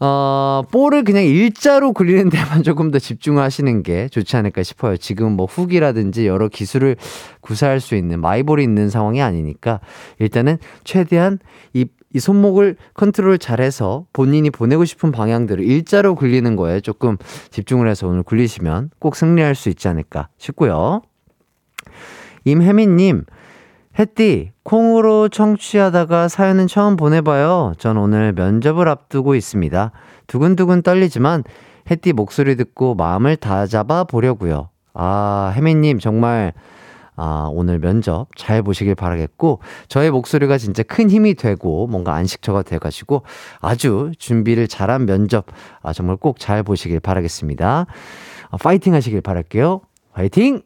어, 0.00 0.62
볼을 0.70 1.02
그냥 1.02 1.24
일자로 1.24 1.92
굴리는 1.92 2.30
데만 2.30 2.62
조금 2.64 2.90
더 2.90 2.98
집중하시는 2.98 3.82
게 3.82 4.08
좋지 4.08 4.36
않을까 4.36 4.62
싶어요. 4.62 4.96
지금 4.96 5.32
뭐 5.32 5.46
훅이라든지 5.46 6.26
여러 6.26 6.48
기술을 6.48 6.96
구사할 7.40 7.80
수 7.80 7.96
있는 7.96 8.20
my 8.20 8.32
ball이 8.32 8.62
있는 8.62 8.90
상황이 8.90 9.20
아니니까 9.20 9.80
일단은 10.20 10.58
최대한 10.84 11.38
이, 11.74 11.86
이 12.14 12.20
손목을 12.20 12.76
컨트롤 12.94 13.38
잘해서 13.38 14.06
본인이 14.12 14.50
보내고 14.50 14.84
싶은 14.84 15.10
방향대로 15.10 15.62
일자로 15.62 16.14
굴리는 16.14 16.54
거에 16.54 16.80
조금 16.80 17.16
집중을 17.50 17.88
해서 17.88 18.06
오늘 18.06 18.22
굴리시면 18.22 18.90
꼭 19.00 19.16
승리할 19.16 19.56
수 19.56 19.68
있지 19.68 19.88
않을까 19.88 20.28
싶고요. 20.38 21.02
임혜민님, 22.44 23.24
햇띠, 23.98 24.52
콩으로 24.62 25.28
청취하다가 25.28 26.28
사연은 26.28 26.68
처음 26.68 26.96
보내봐요. 26.96 27.72
전 27.78 27.96
오늘 27.96 28.32
면접을 28.32 28.88
앞두고 28.88 29.34
있습니다. 29.34 29.90
두근두근 30.28 30.82
떨리지만 30.82 31.42
햇띠 31.90 32.12
목소리 32.12 32.54
듣고 32.54 32.94
마음을 32.94 33.36
다잡아 33.36 34.04
보려고요. 34.04 34.68
아, 34.94 35.52
혜민님 35.56 35.98
정말 35.98 36.52
아, 37.20 37.48
오늘 37.52 37.80
면접 37.80 38.28
잘 38.36 38.62
보시길 38.62 38.94
바라겠고, 38.94 39.58
저의 39.88 40.12
목소리가 40.12 40.56
진짜 40.56 40.84
큰 40.84 41.10
힘이 41.10 41.34
되고, 41.34 41.88
뭔가 41.88 42.14
안식처가 42.14 42.62
돼가지고, 42.62 43.24
아주 43.60 44.12
준비를 44.20 44.68
잘한 44.68 45.04
면접, 45.04 45.46
아, 45.82 45.92
정말 45.92 46.14
꼭 46.16 46.38
잘 46.38 46.62
보시길 46.62 47.00
바라겠습니다. 47.00 47.86
아, 48.50 48.56
파이팅 48.58 48.94
하시길 48.94 49.20
바랄게요. 49.22 49.80
파이팅! 50.12 50.62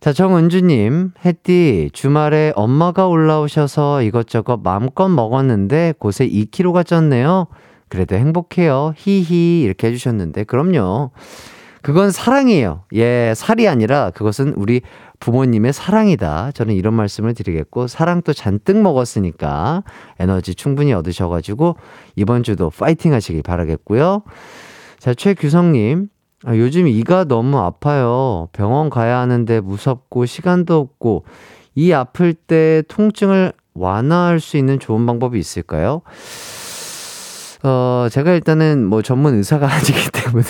자, 0.00 0.12
정은주님, 0.12 1.10
햇띠, 1.24 1.90
주말에 1.92 2.52
엄마가 2.54 3.08
올라오셔서 3.08 4.02
이것저것 4.02 4.58
마음껏 4.62 5.08
먹었는데 5.08 5.94
곳에 5.98 6.28
2kg가 6.28 6.84
쪘네요. 6.84 7.48
그래도 7.88 8.14
행복해요. 8.14 8.94
히히, 8.96 9.62
이렇게 9.62 9.88
해주셨는데, 9.88 10.44
그럼요. 10.44 11.10
그건 11.82 12.12
사랑이에요. 12.12 12.84
예, 12.94 13.32
살이 13.34 13.66
아니라 13.66 14.10
그것은 14.10 14.52
우리 14.54 14.82
부모님의 15.18 15.72
사랑이다. 15.72 16.52
저는 16.52 16.74
이런 16.74 16.94
말씀을 16.94 17.34
드리겠고, 17.34 17.88
사랑도 17.88 18.32
잔뜩 18.32 18.80
먹었으니까 18.80 19.82
에너지 20.20 20.54
충분히 20.54 20.92
얻으셔가지고, 20.92 21.76
이번 22.14 22.44
주도 22.44 22.70
파이팅 22.70 23.12
하시길 23.12 23.42
바라겠고요. 23.42 24.22
자, 25.00 25.12
최규성님, 25.12 26.08
아, 26.44 26.56
요즘 26.56 26.86
이가 26.86 27.24
너무 27.24 27.58
아파요. 27.58 28.48
병원 28.52 28.90
가야 28.90 29.18
하는데 29.18 29.60
무섭고 29.60 30.26
시간도 30.26 30.76
없고 30.78 31.24
이 31.74 31.92
아플 31.92 32.32
때 32.34 32.82
통증을 32.88 33.52
완화할 33.74 34.40
수 34.40 34.56
있는 34.56 34.78
좋은 34.78 35.04
방법이 35.06 35.38
있을까요? 35.38 36.02
어, 37.64 38.06
제가 38.10 38.32
일단은 38.32 38.86
뭐 38.86 39.02
전문 39.02 39.34
의사가 39.34 39.66
아니기 39.72 40.10
때문에 40.12 40.44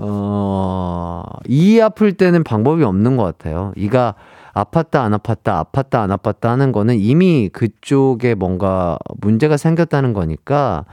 어, 0.00 1.24
이 1.46 1.80
아플 1.80 2.12
때는 2.12 2.44
방법이 2.44 2.84
없는 2.84 3.16
것 3.16 3.24
같아요. 3.24 3.72
이가 3.76 4.14
아팠다 4.54 5.02
안 5.02 5.12
아팠다 5.12 5.72
아팠다 5.72 6.00
안 6.00 6.10
아팠다 6.10 6.48
하는 6.48 6.72
거는 6.72 6.98
이미 6.98 7.48
그쪽에 7.52 8.34
뭔가 8.34 8.98
문제가 9.20 9.56
생겼다는 9.56 10.12
거니까 10.12 10.84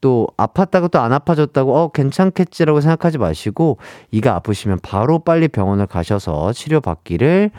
또 0.00 0.28
아팠다고 0.36 0.90
또 0.90 0.98
안 0.98 1.12
아파졌다고 1.12 1.76
어 1.76 1.90
괜찮겠지라고 1.92 2.80
생각하지 2.80 3.18
마시고 3.18 3.78
이가 4.10 4.34
아프시면 4.34 4.78
바로 4.82 5.20
빨리 5.20 5.48
병원을 5.48 5.86
가셔서 5.86 6.52
치료 6.52 6.80
받기를 6.80 7.50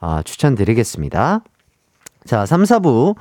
아, 0.00 0.22
추천드리겠습니다. 0.24 1.42
자, 2.24 2.46
3, 2.46 2.62
4부 2.62 3.16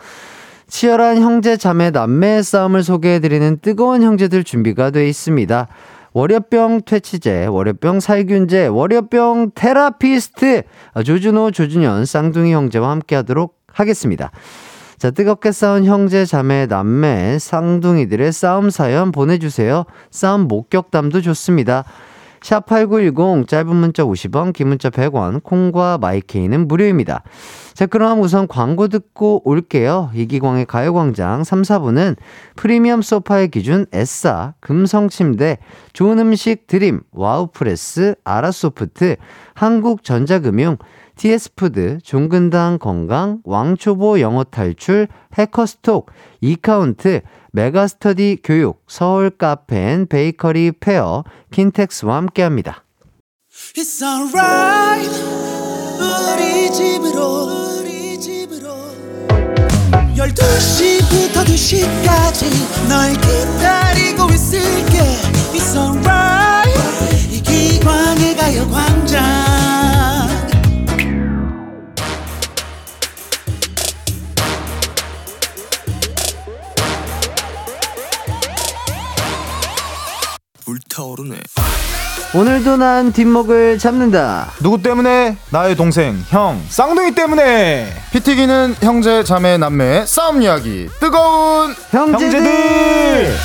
치열한 0.68 1.22
형제 1.22 1.58
자매 1.58 1.92
남매의 1.92 2.44
싸움을 2.44 2.84
소개해 2.84 3.20
드리는 3.20 3.58
뜨거운 3.62 4.04
형제들 4.04 4.44
준비가 4.44 4.90
돼 4.92 5.08
있습니다. 5.08 5.68
월요병 6.14 6.82
퇴치제, 6.86 7.46
월요병 7.46 8.00
살균제, 8.00 8.68
월요병 8.68 9.52
테라피스트 9.54 10.64
조준호, 11.06 11.52
조준현, 11.52 12.06
쌍둥이 12.06 12.54
형제와 12.54 12.90
함께 12.90 13.16
하도록 13.16 13.56
하겠습니다. 13.72 14.32
자, 14.98 15.12
뜨겁게 15.12 15.52
싸운 15.52 15.86
형제, 15.86 16.26
자매, 16.26 16.66
남매, 16.66 17.38
쌍둥이들의 17.38 18.32
싸움 18.32 18.72
사연 18.72 19.12
보내주세요. 19.12 19.86
싸움 20.10 20.48
목격담도 20.48 21.22
좋습니다. 21.22 21.84
샵8910 22.40 23.48
짧은 23.48 23.76
문자 23.76 24.04
50원, 24.04 24.54
긴 24.54 24.70
문자 24.70 24.90
100원, 24.90 25.44
콩과 25.44 26.00
마이케이는 26.00 26.68
무료입니다. 26.68 27.24
자, 27.74 27.86
그럼 27.86 28.22
우선 28.22 28.48
광고 28.48 28.88
듣고 28.88 29.42
올게요. 29.46 30.10
이기광의 30.16 30.66
가요광장 30.66 31.44
3, 31.44 31.62
4부는 31.62 32.16
프리미엄 32.56 33.04
소파의 33.04 33.50
기준 33.50 33.86
에싸, 33.92 34.56
금성침대, 34.62 35.60
좋은 35.94 36.18
음식 36.20 36.66
드림, 36.66 37.02
와우프레스, 37.12 38.16
아라소프트, 38.24 39.18
한국전자금융, 39.54 40.78
TS푸드, 41.18 41.98
종근당 42.04 42.78
건강, 42.78 43.42
왕초보 43.44 44.22
영어 44.22 44.44
탈출, 44.44 45.08
해커스톡, 45.34 46.12
이카운트, 46.42 47.22
메가스터디 47.52 48.40
교육, 48.44 48.84
서울 48.88 49.32
카페인 49.32 50.06
베이커리 50.08 50.74
페어, 50.80 51.24
킨텍스와 51.52 52.16
함께합니다. 52.18 52.84
It's 53.76 54.04
alright. 54.04 55.10
우리 56.00 56.72
집으로 56.72 57.80
우리 57.80 58.20
집으로. 58.20 58.70
12시부터 60.16 61.44
2시까지 61.44 62.88
널 62.88 63.14
기다리고 63.14 64.30
있을게. 64.32 65.00
It's 65.54 65.76
alright. 65.76 67.34
이기광의 67.34 68.36
가요광장 68.36 69.87
불타오르네. 80.98 81.38
오늘도 82.34 82.78
난 82.78 83.14
뒷목을 83.14 83.78
잡는다. 83.78 84.52
누구 84.62 84.82
때문에? 84.82 85.38
나의 85.52 85.76
동생, 85.76 86.22
형, 86.30 86.62
쌍둥이 86.68 87.12
때문에. 87.16 87.94
피 88.12 88.20
튀기는 88.20 88.76
형제, 88.82 89.24
자매, 89.24 89.58
남매 89.58 90.06
싸움 90.06 90.42
이야기. 90.42 90.90
뜨거운 91.00 91.74
형제들! 91.92 92.42
형제들! 92.42 93.38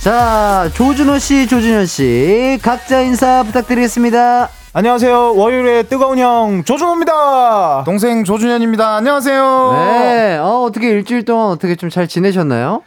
자, 0.00 0.70
조준호 0.74 1.18
씨, 1.18 1.46
조준현 1.46 1.84
씨, 1.84 2.58
각자 2.62 3.02
인사 3.02 3.42
부탁드리겠습니다. 3.42 4.48
안녕하세요. 4.78 5.34
월요일의 5.34 5.88
뜨거운 5.88 6.18
형 6.18 6.62
조준호입니다. 6.62 7.82
동생 7.82 8.22
조준현입니다. 8.22 8.94
안녕하세요. 8.94 9.72
네, 9.72 10.36
어, 10.38 10.62
어떻게 10.62 10.90
일주일 10.90 11.24
동안 11.24 11.48
어떻게 11.48 11.74
좀 11.74 11.90
잘 11.90 12.06
지내셨나요? 12.06 12.84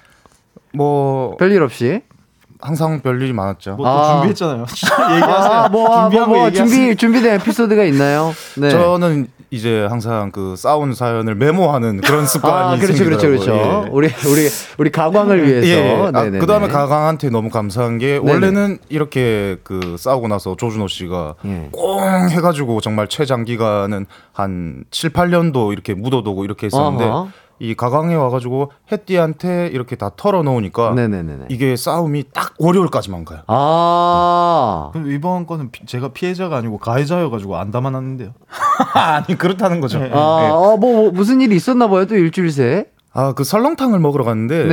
뭐 0.74 1.36
별일 1.36 1.62
없이? 1.62 2.00
항상 2.62 3.02
별일이 3.02 3.34
많았죠. 3.34 3.76
뭐또 3.76 3.90
아. 3.92 4.14
준비했잖아요. 4.14 4.66
아, 5.28 5.68
뭐, 5.70 5.94
아, 5.94 6.08
뭐, 6.08 6.26
뭐, 6.28 6.50
준비, 6.52 6.96
준비된 6.96 7.34
에피소드가 7.42 7.84
있나요? 7.84 8.34
네. 8.56 8.70
저는 8.70 9.28
이제 9.54 9.86
항상 9.90 10.32
그 10.32 10.56
싸운 10.56 10.94
사연을 10.94 11.36
메모하는 11.36 12.00
그런 12.00 12.26
습관이 12.26 12.78
아, 12.78 12.80
그렇죠, 12.80 13.04
그렇죠, 13.04 13.28
그렇죠. 13.28 13.54
예. 13.54 13.90
우리, 13.92 14.08
우리, 14.26 14.48
우리 14.78 14.92
가광을 14.92 15.46
위해서. 15.46 15.68
예. 15.68 16.12
아. 16.14 16.30
그다음에 16.30 16.70
가강한테 16.70 17.30
너무 17.30 17.50
감사한 17.50 17.98
게 17.98 18.18
네네. 18.20 18.32
원래는 18.32 18.78
이렇게 18.88 19.58
그 19.64 19.98
싸우고 20.00 20.30
나서 20.30 20.56
조준호 20.56 20.88
씨가 20.88 21.36
예. 21.44 21.68
꽁 21.74 22.30
해가지고 22.30 22.80
정말 22.80 23.10
최장 23.10 23.44
기간은 23.44 24.06
한 24.32 24.86
7, 24.90 25.10
8년도 25.10 25.74
이렇게 25.74 25.96
묻어두고 25.96 26.46
이렇게 26.46 26.68
했었는데 26.68 27.04
어허. 27.04 27.30
이 27.64 27.76
가강에 27.76 28.16
와가지고 28.16 28.72
햇띠한테 28.92 29.68
이렇게 29.68 29.96
다 29.96 30.10
털어놓으니까 30.18 30.96
네네네네. 30.96 31.46
이게 31.50 31.76
싸움이 31.76 32.24
딱 32.34 32.56
월요일까지만 32.58 33.24
가요. 33.24 33.42
아. 33.46 34.90
그럼 34.94 35.12
이번 35.12 35.46
거는 35.46 35.70
피- 35.72 35.86
제가 35.86 36.08
피해자가 36.10 36.58
아니고 36.58 36.80
가해자여가지고 36.80 37.58
안 37.58 37.70
담아놨는데요. 37.70 38.34
아니 38.96 39.38
그렇다는 39.38 39.80
거죠. 39.80 40.00
네. 40.00 40.10
아, 40.12 40.18
어, 40.18 40.76
뭐, 40.78 40.94
뭐 41.04 41.12
무슨 41.12 41.40
일이 41.40 41.56
있었나 41.56 41.88
봐요. 41.88 42.06
또 42.08 42.16
일주일 42.16 42.52
새. 42.52 42.86
아 43.14 43.34
그 43.34 43.44
설렁탕을 43.44 44.00
먹으러 44.00 44.24
갔는데. 44.24 44.66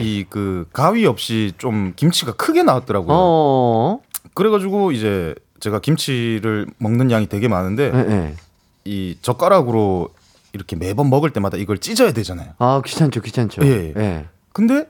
이 0.00 0.24
그 0.30 0.64
가위 0.72 1.04
없이 1.06 1.52
좀 1.58 1.92
김치가 1.96 2.32
크게 2.32 2.62
나왔더라고요. 2.62 3.08
어. 3.10 3.98
그래가지고 4.32 4.92
이제 4.92 5.34
제가 5.58 5.80
김치를 5.80 6.68
먹는 6.78 7.10
양이 7.10 7.26
되게 7.26 7.48
많은데 7.48 7.90
네, 7.90 8.02
네. 8.04 8.34
이 8.86 9.16
젓가락으로 9.20 10.08
이렇게 10.52 10.76
매번 10.76 11.10
먹을 11.10 11.30
때마다 11.30 11.56
이걸 11.56 11.78
찢어야 11.78 12.12
되잖아요. 12.12 12.54
아, 12.58 12.82
귀찮죠, 12.84 13.20
귀찮죠. 13.20 13.62
예. 13.64 13.92
예. 13.96 14.26
근데 14.52 14.88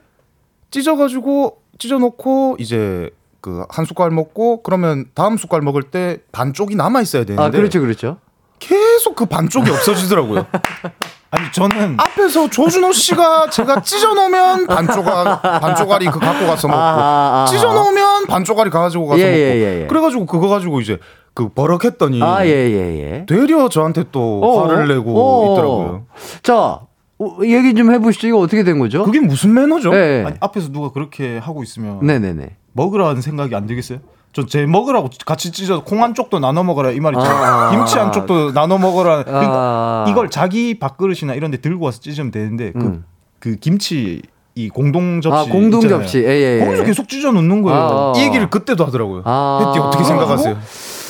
찢어가지고 0.71 1.61
찢어놓고 1.77 2.57
이제 2.59 3.09
그 3.41 3.65
한 3.69 3.85
숟갈 3.85 4.11
먹고 4.11 4.61
그러면 4.63 5.05
다음 5.13 5.35
숟갈 5.37 5.61
먹을 5.61 5.83
때 5.83 6.19
반쪽이 6.31 6.75
남아 6.75 7.01
있어야 7.01 7.23
되는데 7.23 7.43
아, 7.43 7.49
그렇죠, 7.49 7.81
그렇죠. 7.81 8.17
계속 8.59 9.15
그 9.15 9.25
반쪽이 9.25 9.69
없어지더라고요. 9.71 10.45
아니 11.33 11.51
저는 11.51 11.97
앞에서 11.97 12.49
조준호 12.49 12.91
씨가 12.91 13.49
제가 13.49 13.81
찢어놓으면 13.81 14.67
반쪽알 14.67 15.41
반쪽알이 15.41 16.05
그 16.07 16.19
갖고 16.19 16.45
가서 16.45 16.67
먹고 16.67 16.79
아, 16.79 17.43
아, 17.43 17.45
찢어놓으면 17.49 18.27
반쪽알이 18.27 18.69
가지고 18.69 19.07
가서 19.07 19.21
예, 19.21 19.25
먹고 19.25 19.37
예, 19.37 19.55
예, 19.55 19.81
예. 19.83 19.87
그래가지고 19.87 20.25
그거 20.25 20.49
가지고 20.49 20.81
이제 20.81 20.99
그 21.33 21.49
버럭했더니 21.49 22.21
아, 22.21 22.45
예, 22.45 22.49
예, 22.49 22.99
예. 22.99 23.25
되려 23.25 23.69
저한테 23.69 24.05
또 24.11 24.41
어, 24.43 24.67
화를 24.67 24.87
내고 24.87 25.13
어, 25.15 25.53
있더라고요. 25.53 26.05
자, 26.43 26.81
어, 27.19 27.37
얘기 27.43 27.73
좀 27.73 27.91
해보시죠. 27.93 28.27
이거 28.27 28.39
어떻게 28.39 28.63
된 28.63 28.79
거죠? 28.79 29.03
그게 29.03 29.19
무슨 29.19 29.53
매너죠? 29.53 29.93
예. 29.95 30.23
아니, 30.25 30.35
앞에서 30.39 30.71
누가 30.71 30.91
그렇게 30.91 31.37
하고 31.37 31.63
있으면 31.63 31.99
네네네. 32.05 32.57
먹으라는 32.73 33.21
생각이 33.21 33.55
안 33.55 33.65
들겠어요? 33.65 33.99
전제 34.33 34.65
먹으라고 34.65 35.09
같이 35.25 35.51
찢어 35.51 35.83
콩한 35.83 36.13
쪽도 36.13 36.39
나눠 36.39 36.63
먹어라 36.63 36.91
이 36.91 36.99
말이죠. 36.99 37.21
아. 37.21 37.71
김치 37.71 37.97
한 37.97 38.11
쪽도 38.11 38.53
나눠 38.53 38.77
먹어라. 38.77 39.23
그러니까 39.23 39.53
아. 39.53 40.05
이걸 40.09 40.29
자기 40.29 40.79
밥그릇이나 40.79 41.33
이런 41.33 41.51
데 41.51 41.57
들고 41.57 41.85
와서 41.85 41.99
찢으면 41.99 42.31
되는데 42.31 42.71
그, 42.71 42.79
음. 42.79 43.03
그 43.39 43.55
김치 43.57 44.21
이 44.55 44.69
공동 44.69 45.21
접시 45.21 45.49
아, 45.49 45.51
공동. 45.51 45.81
접시. 45.81 46.19
예, 46.19 46.27
예, 46.27 46.59
예. 46.61 46.65
거기서 46.65 46.83
계속 46.83 47.09
찢어 47.09 47.31
놓는 47.31 47.61
거예요. 47.61 47.79
아, 47.79 48.13
아. 48.13 48.13
이 48.17 48.23
얘기를 48.23 48.49
그때도 48.49 48.85
하더라고요. 48.85 49.23
아. 49.25 49.65
혜띠 49.67 49.79
어떻게 49.79 50.03
생각하세요? 50.03 50.57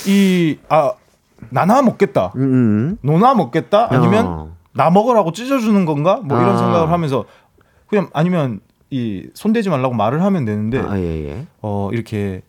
이 0.08 0.58
아 0.70 0.94
나나 1.50 1.82
먹겠다. 1.82 2.34
음, 2.36 2.42
음. 2.42 2.98
노나 3.02 3.34
먹겠다 3.34 3.88
아니면 3.92 4.26
어. 4.28 4.56
나 4.74 4.90
먹으라고 4.90 5.32
찢어주는 5.32 5.86
건가 5.86 6.22
뭐 6.24 6.38
이런 6.40 6.56
아. 6.56 6.58
생각을 6.58 6.92
하면서 6.92 7.26
그냥 7.88 8.10
아니면 8.14 8.60
이 8.90 9.28
손대지 9.34 9.70
말라고 9.70 9.94
말을 9.96 10.22
하면 10.24 10.46
되는데 10.46 10.80
아, 10.80 10.98
예, 11.00 11.30
예. 11.30 11.46
어 11.62 11.90
이렇게 11.92 12.42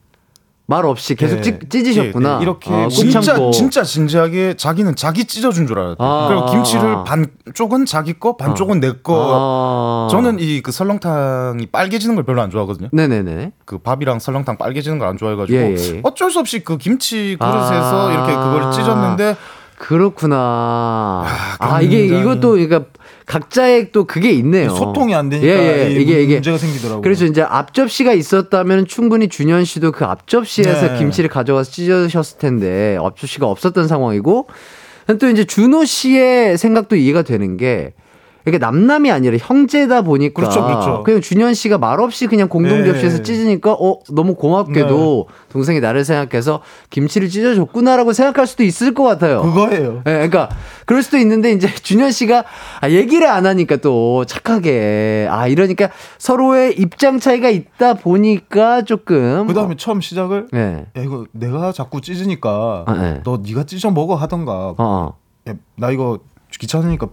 말 0.72 0.86
없이 0.86 1.14
계속 1.14 1.38
예. 1.38 1.42
찢, 1.42 1.68
찢으셨구나. 1.70 2.34
예, 2.34 2.38
예. 2.38 2.42
이렇게 2.42 2.70
아, 2.72 2.84
꾹 2.84 2.90
진짜. 2.90 3.50
진짜 3.52 3.82
진지하게 3.84 4.54
자기는 4.56 4.96
자기 4.96 5.24
찢어준 5.26 5.66
줄 5.66 5.78
알았대. 5.78 5.96
아, 6.02 6.26
그리고 6.28 6.46
김치를 6.46 6.82
아. 6.96 7.04
반 7.04 7.26
쪽은 7.54 7.84
자기 7.86 8.14
거, 8.18 8.36
반 8.36 8.54
쪽은 8.54 8.80
내 8.80 8.92
거. 9.02 10.08
아. 10.08 10.08
저는 10.10 10.38
이 10.40 10.62
그 10.62 10.72
설렁탕이 10.72 11.66
빨개지는 11.66 12.14
걸 12.14 12.24
별로 12.24 12.40
안 12.42 12.50
좋아하거든요. 12.50 12.88
네네네. 12.92 13.52
그 13.64 13.78
밥이랑 13.78 14.18
설렁탕 14.18 14.56
빨개지는 14.58 14.98
걸 14.98 15.08
안 15.08 15.16
좋아해가지고 15.18 15.58
예, 15.58 15.74
예. 15.76 16.00
어쩔 16.04 16.30
수 16.30 16.38
없이 16.38 16.60
그 16.60 16.78
김치 16.78 17.36
그릇에서 17.38 18.08
아. 18.08 18.12
이렇게 18.12 18.32
그걸 18.34 18.70
찢었는데 18.72 19.36
그렇구나. 19.76 21.24
아, 21.58 21.80
이게 21.80 22.06
굉장히- 22.06 22.22
이것도 22.22 22.50
그러니까 22.52 22.84
각자의 23.32 23.92
또 23.92 24.04
그게 24.04 24.30
있네요. 24.32 24.68
소통이 24.68 25.14
안 25.14 25.30
되니까 25.30 25.50
예, 25.50 25.86
예. 25.86 25.90
이 25.90 26.02
이게 26.02 26.22
이게 26.22 26.34
문제가 26.34 26.58
생기더라고요. 26.58 27.00
그래서 27.00 27.24
이제 27.24 27.40
앞접시가 27.40 28.12
있었다면 28.12 28.86
충분히 28.86 29.28
준현 29.28 29.64
씨도 29.64 29.92
그 29.92 30.04
앞접시에서 30.04 30.92
네. 30.92 30.98
김치를 30.98 31.30
가져가서 31.30 31.70
찢으셨을 31.70 32.36
텐데 32.36 32.98
앞접시가 33.00 33.46
없었던 33.46 33.88
상황이고 33.88 34.48
또 35.18 35.28
이제 35.30 35.44
준호 35.44 35.86
씨의 35.86 36.58
생각도 36.58 36.96
이해가 36.96 37.22
되는 37.22 37.56
게 37.56 37.94
이게 38.46 38.58
남남이 38.58 39.10
아니라 39.10 39.36
형제다 39.40 40.02
보니까 40.02 40.34
그렇죠, 40.34 40.64
그렇죠. 40.64 41.04
냥 41.06 41.20
준현 41.20 41.54
씨가 41.54 41.78
말없이 41.78 42.26
그냥 42.26 42.48
공동 42.48 42.82
네. 42.82 42.86
접시에서 42.86 43.22
찢으니까 43.22 43.72
어 43.72 43.98
너무 44.10 44.34
고맙게도 44.34 45.28
동생이 45.50 45.80
나를 45.80 46.04
생각해서 46.04 46.62
김치를 46.90 47.28
찢어줬구나라고 47.28 48.12
생각할 48.12 48.46
수도 48.46 48.64
있을 48.64 48.94
것 48.94 49.04
같아요. 49.04 49.42
그거예요. 49.42 49.98
예, 50.06 50.12
그러니까 50.12 50.48
그럴 50.86 51.02
수도 51.02 51.18
있는데 51.18 51.52
이제 51.52 51.72
준현 51.72 52.10
씨가 52.10 52.44
아, 52.80 52.90
얘기를 52.90 53.26
안 53.28 53.46
하니까 53.46 53.76
또 53.76 54.24
착하게 54.24 55.28
아 55.30 55.46
이러니까 55.46 55.90
서로의 56.18 56.78
입장 56.78 57.20
차이가 57.20 57.48
있다 57.48 57.94
보니까 57.94 58.82
조금 58.82 59.46
그다음에 59.46 59.76
처음 59.76 60.00
시작을 60.00 60.48
예. 60.54 60.86
야 60.96 61.02
이거 61.02 61.26
내가 61.32 61.72
자꾸 61.72 62.00
찢으니까 62.00 62.84
아, 62.86 62.94
네. 62.94 63.20
너 63.24 63.40
네가 63.44 63.64
찢어 63.64 63.90
먹어 63.90 64.14
하던가. 64.14 64.52
어, 64.52 64.76
어. 64.78 65.14
야, 65.48 65.54
나 65.76 65.90
이거 65.90 66.18
귀찮으니까 66.58 67.08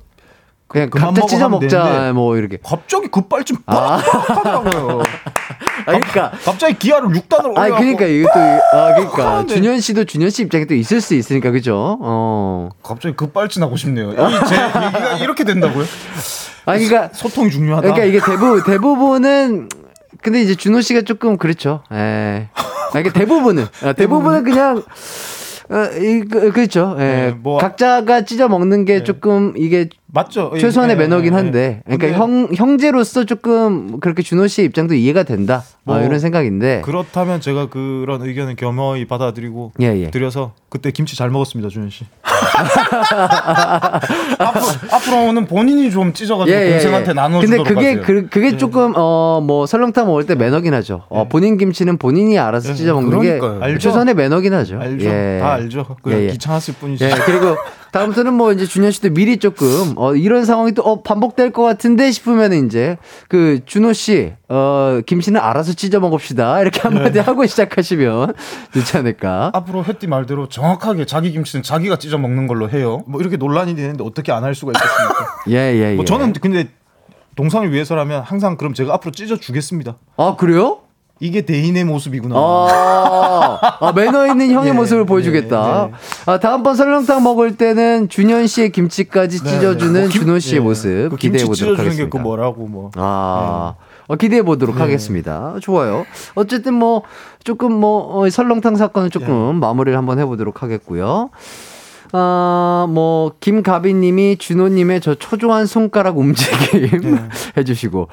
그냥 0.70 0.90
먹어 0.94 1.26
찢어 1.28 1.50
먹자 1.50 2.14
뭐 2.14 2.38
이렇게 2.38 2.58
갑자기 2.64 3.08
급발진 3.10 3.58
아. 3.66 3.98
하더라고요. 3.98 5.02
아 5.86 5.92
그러니까 5.92 6.32
갑자기 6.44 6.78
기아를 6.78 7.10
6단으로 7.10 7.58
아 7.58 7.68
그러니까 7.70 8.06
이게 8.06 8.24
또 8.24 8.40
아 8.40 8.94
그러니까 8.94 9.32
하는데. 9.38 9.56
준현 9.56 9.80
씨도 9.82 10.06
준현 10.06 10.30
씨 10.30 10.44
입장에 10.44 10.66
또 10.66 10.76
있을 10.76 11.02
수 11.02 11.16
있으니까 11.16 11.50
그죠 11.52 11.98
어 12.02 12.70
갑자기 12.84 13.16
급발진 13.16 13.64
하고 13.64 13.76
싶네요. 13.78 14.12
이제 14.12 14.56
얘기가 14.56 15.18
이렇게 15.22 15.44
된다고요? 15.44 15.84
아 16.66 16.74
그러니까 16.78 17.10
소통이 17.14 17.50
중요하다. 17.50 17.82
그러니까 17.94 18.06
이게 18.06 18.20
대부 18.24 18.64
대부분은 18.64 19.70
근데 20.22 20.42
이제 20.42 20.54
준호 20.54 20.82
씨가 20.82 21.02
조금 21.02 21.38
그렇죠. 21.38 21.82
예. 21.94 22.50
아, 22.94 23.00
이게 23.00 23.12
대부분은 23.12 23.66
아, 23.84 23.94
대부분은 23.94 24.44
그냥 24.44 24.84
어, 25.72 25.84
이, 26.00 26.22
그, 26.22 26.52
그렇죠. 26.52 26.96
예. 26.98 27.04
네, 27.04 27.32
뭐- 27.32 27.60
각자가 27.60 28.26
찢어 28.26 28.48
먹는 28.48 28.86
게 28.86 29.04
조금 29.04 29.54
이게 29.56 29.88
맞죠. 30.08 30.52
예, 30.56 30.60
최소한의 30.60 30.96
예, 30.96 31.00
매너긴 31.02 31.34
예, 31.34 31.36
한데, 31.38 31.84
예. 31.88 31.96
그러니까 31.96 32.20
형 32.20 32.50
형제로서 32.56 33.26
조금 33.26 34.00
그렇게 34.00 34.24
준호 34.24 34.48
씨의 34.48 34.66
입장도 34.68 34.96
이해가 34.96 35.22
된다. 35.24 35.64
뭐뭐 35.84 36.02
이런 36.04 36.20
생각인데. 36.20 36.82
그렇다면 36.84 37.40
제가 37.42 37.70
그런 37.70 38.22
의견을 38.24 38.56
겸허히 38.56 39.06
받아들이고 39.06 39.74
예, 39.82 39.86
예. 39.98 40.10
드려서 40.10 40.54
그때 40.70 40.90
김치 40.92 41.16
잘 41.16 41.30
먹었습니다, 41.30 41.70
준현 41.70 41.92
씨. 41.92 42.06
앞으로, 44.40 44.66
앞으로 44.92 45.32
는 45.32 45.46
본인이 45.46 45.92
좀 45.92 46.14
찢어가지고 46.14 46.58
동생한테 46.58 47.14
나눠주도록 47.14 47.66
근데 47.68 47.76
그게 47.76 47.88
하세요. 47.90 48.04
그, 48.06 48.28
그게 48.30 48.58
조금 48.58 48.94
어 48.96 49.40
뭐 49.40 49.66
설렁탕 49.66 50.06
먹을 50.08 50.26
때 50.26 50.36
매너긴 50.36 50.74
하죠. 50.76 51.04
어, 51.10 51.28
본인 51.28 51.58
김치는 51.58 51.98
본인이 51.98 52.38
알아서 52.38 52.74
찢어 52.74 52.94
먹는 52.94 53.22
게. 53.22 53.40
알죠. 53.62 53.80
최선의 53.80 54.14
매너긴 54.14 54.54
하죠. 54.54 54.80
알죠. 54.80 55.06
예. 55.06 55.40
다 55.42 55.54
알죠. 55.54 55.98
그냥 56.04 56.20
예, 56.20 56.26
예. 56.26 56.32
귀찮았을 56.32 56.76
뿐이지. 56.76 57.04
예, 57.06 57.10
그리고 57.26 57.56
다음부터는 57.92 58.34
뭐 58.34 58.52
이제 58.52 58.66
준현 58.66 58.92
씨도 58.92 59.12
미리 59.12 59.38
조금 59.38 59.94
어 59.96 60.14
이런 60.14 60.46
상황이 60.46 60.74
또 60.74 60.84
어, 60.84 61.02
반복될 61.02 61.52
것 61.52 61.64
같은데 61.64 62.12
싶으면 62.12 62.54
이제 62.54 62.98
그 63.28 63.62
준호 63.66 63.94
씨, 63.94 64.34
어 64.48 65.00
김씨는 65.06 65.40
알아서 65.42 65.74
찢어 65.74 66.00
먹읍시다 66.00 66.62
이렇게 66.62 66.82
한마디 66.82 67.14
네. 67.14 67.20
하고 67.22 67.46
시작하시면 67.46 68.34
좋지 68.74 68.98
않을까? 68.98 69.52
앞으로 69.54 69.84
햇띠 69.86 70.06
말대로 70.08 70.48
정확하게 70.48 71.06
자기 71.06 71.32
김치는 71.32 71.64
자기가 71.64 71.98
찢어 71.98 72.18
먹는 72.20 72.46
걸로 72.50 72.70
해요. 72.70 73.04
뭐 73.08 73.22
이렇게 73.22 73.38
논란이 73.38 73.76
되는데 73.76 74.04
어떻게 74.04 74.34
안 74.34 74.44
할 74.44 74.54
수가 74.56 74.74
있겠습니까? 74.76 75.28
예, 75.50 75.54
예, 75.80 75.92
예. 75.92 75.96
뭐 75.96 76.04
저는 76.04 76.34
근데 76.34 76.68
동상을 77.38 77.72
위해서라면 77.72 78.22
항상 78.24 78.58
그럼 78.58 78.74
제가 78.74 78.94
앞으로 78.96 79.12
찢어 79.12 79.38
주겠습니다. 79.38 79.96
아 80.18 80.36
그래요? 80.38 80.80
이게 81.22 81.42
대인의 81.46 81.84
모습이구나. 81.84 82.34
아, 82.34 83.60
아, 83.82 83.92
매너 83.92 84.28
있는 84.28 84.52
형의 84.52 84.70
예, 84.72 84.74
모습을 84.74 85.06
보여주겠다. 85.06 85.90
네, 85.92 85.94
아, 86.26 86.40
다음번 86.40 86.76
설렁탕 86.76 87.24
먹을 87.24 87.58
때는 87.58 88.08
준현 88.08 88.48
씨의 88.48 88.72
김치까지 88.72 89.44
네, 89.44 89.50
찢어주는 89.50 89.94
네. 89.94 90.00
뭐 90.02 90.10
김- 90.10 90.22
준호 90.22 90.40
씨의 90.40 90.56
예. 90.56 90.60
모습 90.64 91.10
그 91.10 91.18
기대해 91.18 91.44
보도록 91.46 91.78
하겠습니다. 91.78 92.06
게그 92.06 92.18
뭐라고 92.18 92.68
뭐. 92.68 92.92
아, 92.96 93.76
어, 94.08 94.16
기대해 94.16 94.42
보도록 94.44 94.80
하겠습니다. 94.80 95.56
좋아요. 95.62 96.06
어쨌든 96.36 96.74
뭐 96.74 97.04
조금 97.44 97.74
뭐 97.74 98.18
어, 98.22 98.30
설렁탕 98.30 98.76
사건은 98.78 99.12
조금 99.12 99.58
마무리를 99.60 99.98
한번 99.98 100.20
해보도록 100.20 100.64
하겠고요. 100.64 101.30
아, 102.12 102.88
뭐 102.90 103.34
김가비님이 103.40 104.38
준호님의 104.38 105.02
저 105.02 105.16
초조한 105.16 105.66
손가락 105.66 106.18
움직임 106.18 107.18
해주시고 107.58 108.08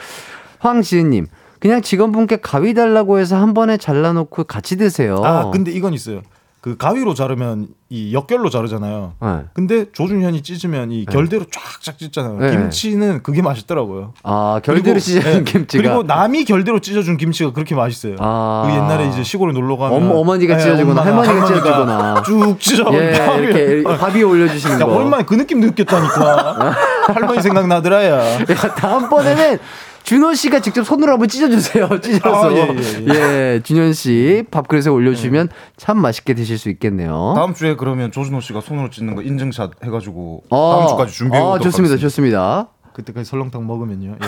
황지은님 0.58 1.26
그냥 1.60 1.80
직원분께 1.82 2.36
가위 2.36 2.74
달라고 2.74 3.18
해서 3.18 3.36
한 3.36 3.54
번에 3.54 3.76
잘라놓고 3.76 4.44
같이 4.44 4.76
드세요. 4.76 5.22
아 5.24 5.50
근데 5.50 5.70
이건 5.70 5.94
있어요. 5.94 6.22
그 6.66 6.76
가위로 6.76 7.14
자르면 7.14 7.68
이 7.90 8.12
역결로 8.12 8.50
자르잖아요. 8.50 9.12
네. 9.22 9.28
근데 9.54 9.84
조준현이 9.92 10.42
찢으면 10.42 10.90
이 10.90 11.04
결대로 11.04 11.44
쫙쫙 11.48 11.96
찢잖아요. 11.96 12.38
네. 12.40 12.50
김치는 12.50 13.22
그게 13.22 13.40
맛있더라고요. 13.40 14.14
아, 14.24 14.60
결대로 14.64 14.98
찢어진 14.98 15.32
예, 15.32 15.44
김치가. 15.44 15.80
그리고 15.80 16.02
남이 16.02 16.44
결대로 16.44 16.80
찢어준 16.80 17.18
김치가 17.18 17.52
그렇게 17.52 17.76
맛있어요. 17.76 18.16
아. 18.18 18.64
그 18.66 18.72
옛날에 18.74 19.06
이제 19.10 19.22
시골에 19.22 19.52
놀러 19.52 19.76
가면 19.76 19.96
어머- 19.96 20.16
어머니가 20.18 20.54
예, 20.54 20.58
찢어주거나 20.58 21.04
할머니가 21.04 21.46
찢어주거나. 21.46 22.22
쭉 22.24 22.56
찢어. 22.58 22.92
예, 22.94 23.14
이렇게 23.38 23.84
밥 23.96 24.12
위에 24.16 24.22
올려주시는 24.24 24.80
야, 24.80 24.84
거. 24.86 24.92
오랜만에 24.96 25.22
그 25.22 25.34
느낌 25.36 25.60
느꼈다니까. 25.60 26.74
할머니 27.14 27.42
생각나더라야. 27.42 28.40
야, 28.40 28.44
다음번에는 28.74 29.58
준호 30.06 30.34
씨가 30.34 30.60
직접 30.60 30.84
손으로 30.84 31.12
한번 31.12 31.26
찢어주세요. 31.26 31.88
찢어서. 32.00 32.48
아, 32.48 32.52
예, 32.52 32.68
예, 33.08 33.54
예, 33.56 33.60
준현 33.64 33.92
씨 33.92 34.44
밥그릇에 34.52 34.88
올려주시면 34.88 35.48
참 35.76 35.98
맛있게 35.98 36.34
드실 36.34 36.58
수 36.58 36.70
있겠네요. 36.70 37.32
다음 37.34 37.54
주에 37.54 37.74
그러면 37.74 38.12
조준호 38.12 38.40
씨가 38.40 38.60
손으로 38.60 38.88
찢는 38.90 39.16
거 39.16 39.22
인증샷 39.22 39.72
해가지고 39.84 40.44
어, 40.50 40.76
다음 40.78 40.88
주까지 40.90 41.12
준비해 41.12 41.42
어, 41.42 41.46
오도록 41.54 41.62
좋습니다. 41.64 41.94
하겠습니다. 41.94 42.08
좋습니다. 42.08 42.68
그때까지 42.92 43.28
설렁탕 43.28 43.66
먹으면요. 43.66 44.16
예. 44.22 44.26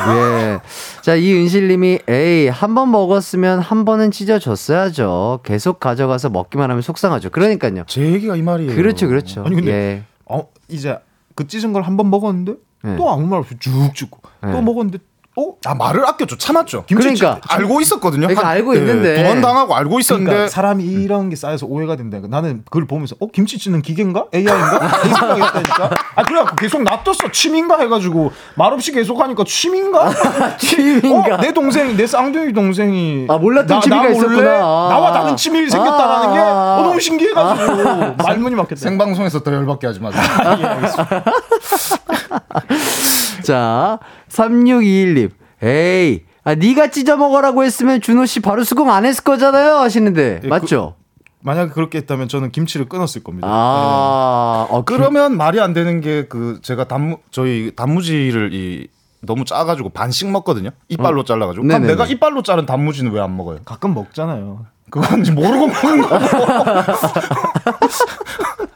예. 0.53 0.61
자, 1.01 1.15
이은실님이, 1.15 2.01
에이, 2.09 2.49
한 2.49 2.75
번 2.75 2.91
먹었으면 2.91 3.61
한 3.61 3.85
번은 3.85 4.11
찢어줬어야죠. 4.11 5.41
계속 5.45 5.79
가져가서 5.79 6.31
먹기만 6.31 6.69
하면 6.71 6.83
속상하죠. 6.83 7.31
그러니까요. 7.31 7.85
제 7.87 8.03
얘기가 8.03 8.35
이 8.35 8.43
말이에요. 8.43 8.75
그렇죠, 8.75 9.07
그렇죠. 9.07 9.45
아니, 9.47 9.55
근데 9.55 9.71
예. 9.71 10.03
어 10.27 10.49
이제 10.67 10.99
그 11.37 11.47
찢은 11.47 11.73
걸 11.73 11.83
한 11.85 11.97
번 11.97 12.11
먹었는데 12.11 12.55
네. 12.83 12.97
또 12.97 13.09
아무 13.11 13.27
말 13.27 13.39
없이 13.39 13.55
쭉 13.61 13.91
찢고 13.95 14.21
네. 14.43 14.53
또 14.53 14.61
먹었는데 14.61 14.99
어아 15.39 15.75
말을 15.75 16.05
아꼈죠. 16.07 16.37
참았죠. 16.37 16.85
김치 16.87 17.15
그러니까. 17.15 17.41
찢- 17.41 17.53
알고 17.53 17.81
있었거든요. 17.81 18.27
그러니까 18.27 18.49
알고 18.49 18.75
있는데. 18.75 19.23
두번 19.23 19.41
당하고 19.41 19.77
알고 19.77 20.01
있었는데 20.01 20.31
그러니까 20.31 20.51
사람이 20.51 20.83
이런 20.85 21.29
게 21.29 21.37
쌓여서 21.37 21.67
오해가 21.67 21.95
된다. 21.95 22.19
나는 22.29 22.63
그걸 22.65 22.87
보면서 22.87 23.15
어 23.21 23.29
김치 23.33 23.57
찌는 23.59 23.83
기계인가 23.83 24.25
AI인가 24.35 24.91
이 25.05 25.09
생각했다니까. 25.09 25.91
아 26.17 26.23
그래갖고 26.25 26.57
계속 26.57 26.83
놔뒀어 26.83 27.31
취미인가 27.33 27.79
해가지고 27.79 28.33
말없이 28.57 28.91
계속 28.91 29.21
하니까 29.21 29.45
취미인가? 29.47 30.11
취미인가? 30.59 31.37
어, 31.37 31.41
내 31.41 31.53
동생 31.53 31.97
내 31.97 32.07
쌍둥이 32.07 32.53
동생이 32.53 33.27
아, 33.29 33.37
몰랐던 33.39 33.81
취미가 33.81 34.03
몰래 34.03 34.17
있었구나. 34.17 34.51
아. 34.57 34.89
나와 34.91 35.13
다른 35.13 35.37
취미를 35.37 35.71
생겼다라는 35.71 36.33
게 36.35 36.41
아. 36.41 36.79
어, 36.81 36.83
너무 36.83 36.99
신기해가지고 36.99 38.15
말문이 38.25 38.55
막혔다. 38.57 38.81
생방송에서 38.81 39.41
더 39.43 39.53
열받게 39.53 39.87
하지 39.87 40.01
마세요. 40.01 40.23
자, 43.53 43.99
3621님. 44.29 45.31
에이, 45.63 46.21
아, 46.45 46.55
네가 46.55 46.91
찢어 46.91 47.17
먹으라고 47.17 47.65
했으면 47.65 48.03
준호 48.03 48.27
씨 48.27 48.41
바로 48.41 48.63
수긍 48.63 48.91
안 48.91 49.07
했을 49.07 49.25
거잖아요. 49.25 49.77
하시는데. 49.77 50.41
예, 50.45 50.49
맞죠? 50.49 50.97
만약에 51.41 51.71
그렇게 51.73 51.97
했다면 51.99 52.29
저는 52.29 52.51
김치를 52.53 52.91
끊었을 52.91 53.25
겁니다. 53.25 53.49
아, 53.51 54.67
어, 54.69 54.85
그, 54.85 54.95
그러면 54.97 55.39
말이 55.39 55.61
안 55.61 55.73
되는 55.73 56.03
게 56.03 56.27
그 56.29 56.59
제가 56.63 56.85
단무 56.89 57.19
저희 57.31 57.73
단무지를 57.75 58.53
이 58.53 58.89
너무 59.23 59.47
짜가지고 59.47 59.89
반씩 59.91 60.31
먹거든요. 60.31 60.69
이빨로 60.91 61.25
잘라가지고. 61.25 61.67
그럼. 61.67 61.87
내가 61.87 62.05
이빨로 62.05 62.43
자른 62.43 62.67
단무지는 62.67 63.13
왜 63.13 63.21
안 63.23 63.35
먹어요? 63.35 63.61
가끔 63.65 63.95
먹잖아요. 63.95 64.67
그건 64.91 65.23
모르고 65.35 65.69
먹는 65.69 66.03
거. 66.03 66.19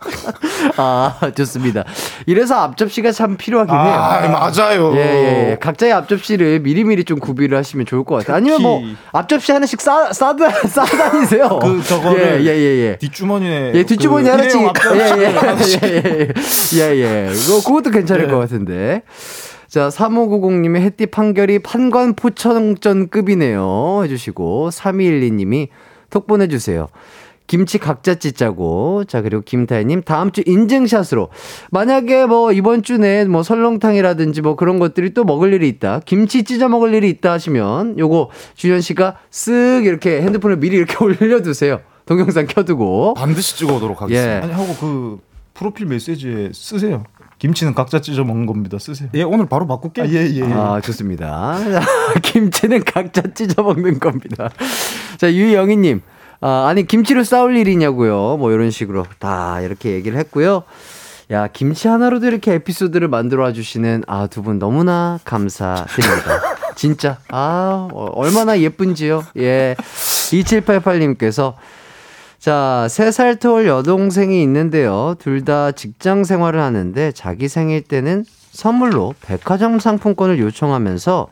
아, 0.77 1.19
좋습니다. 1.35 1.85
이래서 2.27 2.57
앞접시가 2.57 3.13
참 3.13 3.37
필요하긴 3.37 3.75
해요. 3.75 3.81
아 3.83 4.29
맞아요. 4.29 4.95
예, 4.97 5.01
예, 5.01 5.51
예. 5.51 5.57
각자의 5.61 5.93
앞접시를 5.93 6.61
미리미리 6.61 7.05
좀 7.05 7.19
구비를 7.19 7.57
하시면 7.59 7.87
좋을 7.87 8.05
것 8.05 8.17
같아요. 8.17 8.37
아니면 8.37 8.63
뭐, 8.63 8.83
앞접시 9.13 9.53
하나씩 9.53 9.81
싸, 9.81 10.13
싸다, 10.13 10.51
싸다니세요. 10.69 11.59
그 11.61 11.83
저거를 11.83 12.45
예, 12.45 12.51
예, 12.51 12.59
예, 12.59 12.89
예. 12.91 12.97
뒷주머니에 12.99 13.73
예, 13.75 13.83
뒷주머니 13.85 14.25
그 14.25 14.31
하나씩. 14.31 14.61
예, 14.63 15.89
예, 15.89 16.03
예, 16.05 16.29
예, 16.75 16.97
예, 16.97 17.29
예. 17.29 17.33
그거, 17.33 17.63
그것도 17.67 17.91
괜찮을 17.91 18.25
예. 18.25 18.31
것 18.31 18.39
같은데. 18.39 19.03
자, 19.69 19.89
3590님이 19.89 20.81
햇띠 20.83 21.07
판결이 21.07 21.61
판관 21.61 22.15
포천전급이네요. 22.15 24.03
해주시고, 24.05 24.69
3212님이 24.71 25.69
톡 26.11 26.27
보내주세요. 26.27 26.89
김치 27.53 27.77
각자 27.77 28.15
찢자고. 28.15 29.05
자, 29.05 29.21
그리고 29.21 29.43
김다혜님, 29.43 30.05
다음 30.05 30.33
주 30.33 30.43
인증샷으로. 30.47 31.29
만약에 31.71 32.25
뭐, 32.25 32.51
이번 32.51 32.83
주 32.83 32.97
내에 32.97 33.27
뭐, 33.27 33.43
설렁탕이라든지 33.43 34.41
뭐, 34.41 34.57
그런 34.57 34.79
것들이 34.79 35.13
또 35.13 35.25
먹을 35.25 35.53
일이 35.53 35.69
있다. 35.69 36.01
김치 36.07 36.45
찢어 36.45 36.71
먹을 36.71 36.95
일이 36.95 37.11
있다 37.11 37.31
하시면, 37.33 37.99
요거, 37.99 38.31
주현 38.55 38.81
씨가 38.81 39.17
쓱 39.31 39.85
이렇게 39.85 40.23
핸드폰을 40.23 40.57
미리 40.57 40.79
이렇게 40.79 40.97
올려두세요. 41.05 41.81
동영상 42.07 42.47
켜두고. 42.47 43.13
반드시 43.19 43.59
찍어 43.59 43.75
오도록 43.75 44.01
하겠습니다. 44.01 44.35
예. 44.39 44.41
아니 44.41 44.53
하고 44.55 44.75
그 44.81 45.19
프로필 45.53 45.85
메시지에 45.85 46.53
쓰세요. 46.55 47.05
김치는 47.39 47.75
각자 47.75 48.01
찢어 48.01 48.25
먹는 48.25 48.47
겁니다. 48.47 48.79
쓰세요. 48.79 49.11
예, 49.13 49.25
오늘 49.25 49.45
바로 49.45 49.67
바꿀게요. 49.67 50.07
아, 50.07 50.09
예, 50.09 50.27
예, 50.27 50.37
예. 50.37 50.43
아, 50.55 50.81
좋습니다. 50.81 51.59
김치는 52.23 52.83
각자 52.85 53.21
찢어 53.35 53.63
먹는 53.63 53.99
겁니다. 54.01 54.49
자, 55.19 55.31
유영희님. 55.31 56.01
아, 56.43 56.66
아니, 56.68 56.86
김치를 56.86 57.24
싸울 57.24 57.57
일이냐고요. 57.57 58.36
뭐, 58.36 58.53
이런 58.53 58.70
식으로 58.70 59.07
다 59.18 59.61
이렇게 59.61 59.93
얘기를 59.93 60.18
했고요. 60.18 60.64
야, 61.30 61.47
김치 61.47 61.88
하나로도 61.88 62.26
이렇게 62.26 62.53
에피소드를 62.55 63.09
만들어 63.09 63.45
와주시는 63.45 64.05
아, 64.07 64.26
두 64.26 64.43
분 64.43 64.59
너무나 64.59 65.18
감사드립니다. 65.24 66.40
진짜. 66.76 67.18
아, 67.30 67.88
어, 67.93 68.11
얼마나 68.14 68.59
예쁜지요. 68.59 69.24
예. 69.38 69.76
2788님께서 69.78 71.55
자, 72.38 72.86
3살 72.88 73.38
터울 73.38 73.66
여동생이 73.68 74.43
있는데요. 74.43 75.14
둘 75.20 75.45
다 75.45 75.70
직장 75.72 76.24
생활을 76.24 76.61
하는데 76.61 77.12
자기 77.12 77.49
생일 77.49 77.82
때는 77.82 78.24
선물로 78.51 79.14
백화점 79.22 79.78
상품권을 79.78 80.38
요청하면서 80.40 81.28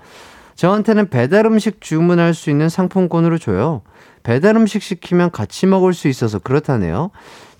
저한테는 0.54 1.08
배달 1.10 1.46
음식 1.46 1.80
주문할 1.80 2.32
수 2.34 2.48
있는 2.50 2.68
상품권으로 2.68 3.38
줘요. 3.38 3.82
배달 4.22 4.56
음식 4.56 4.82
시키면 4.82 5.30
같이 5.30 5.66
먹을 5.66 5.94
수 5.94 6.08
있어서 6.08 6.38
그렇다네요. 6.38 7.10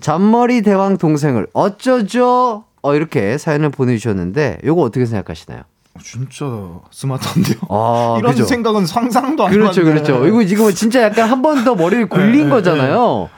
잔머리 0.01 0.63
대왕 0.63 0.99
동생을 0.99 1.47
어쩌죠? 1.53 2.65
어, 2.83 2.95
이렇게 2.95 3.37
사연을 3.39 3.71
보내주셨는데, 3.71 4.61
요거 4.65 4.83
어떻게 4.83 5.05
생각하시나요? 5.07 5.63
진짜 6.03 6.47
스마트한데요. 6.91 7.57
아, 7.69 8.17
이런 8.21 8.33
그죠? 8.33 8.45
생각은 8.45 8.87
상상도 8.87 9.45
안 9.47 9.53
그렇죠, 9.53 9.81
해봤네. 9.83 10.03
그렇죠. 10.03 10.27
이거 10.27 10.45
지금 10.45 10.73
진짜 10.73 11.03
약간 11.03 11.29
한 11.29 11.43
번 11.43 11.65
더 11.65 11.75
머리를 11.75 12.09
굴린 12.09 12.49
거잖아요. 12.49 13.29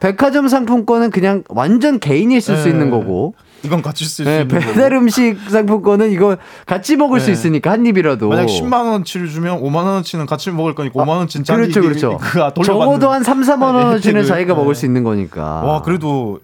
백화점 0.00 0.48
상품권은 0.48 1.10
그냥 1.10 1.42
완전 1.48 1.98
개인이 1.98 2.38
쓸수 2.40 2.64
네. 2.64 2.70
있는 2.70 2.90
거고, 2.90 3.34
이건 3.62 3.82
같이 3.82 4.04
쓸수 4.04 4.24
네, 4.24 4.42
있는 4.42 4.48
거고. 4.60 4.72
배달 4.72 4.92
음식 4.94 5.36
상품권은 5.50 6.10
이거 6.12 6.36
같이 6.66 6.96
먹을 6.96 7.18
수 7.20 7.26
네. 7.26 7.32
있으니까 7.32 7.70
한 7.72 7.84
입이라도. 7.86 8.28
만약 8.28 8.46
10만 8.46 8.90
원치를 8.90 9.28
주면 9.28 9.60
5만 9.60 9.76
원어치는 9.76 10.26
같이 10.26 10.50
먹을 10.50 10.74
거니까 10.74 11.02
5만 11.02 11.08
원치는 11.16 11.44
자기 11.44 11.62
그렇죠, 11.72 11.80
그렇죠. 11.82 12.18
그 12.18 12.32
돌려받는 12.38 12.64
적어도 12.64 13.10
한 13.10 13.22
3, 13.24 13.40
4만 13.42 13.58
네, 13.58 13.64
원어치는 13.64 13.96
혜택을. 14.20 14.24
자기가 14.24 14.54
먹을 14.54 14.74
네. 14.74 14.80
수 14.80 14.86
있는 14.86 15.02
거니까. 15.04 15.42
와 15.62 15.82
그래도 15.82 16.40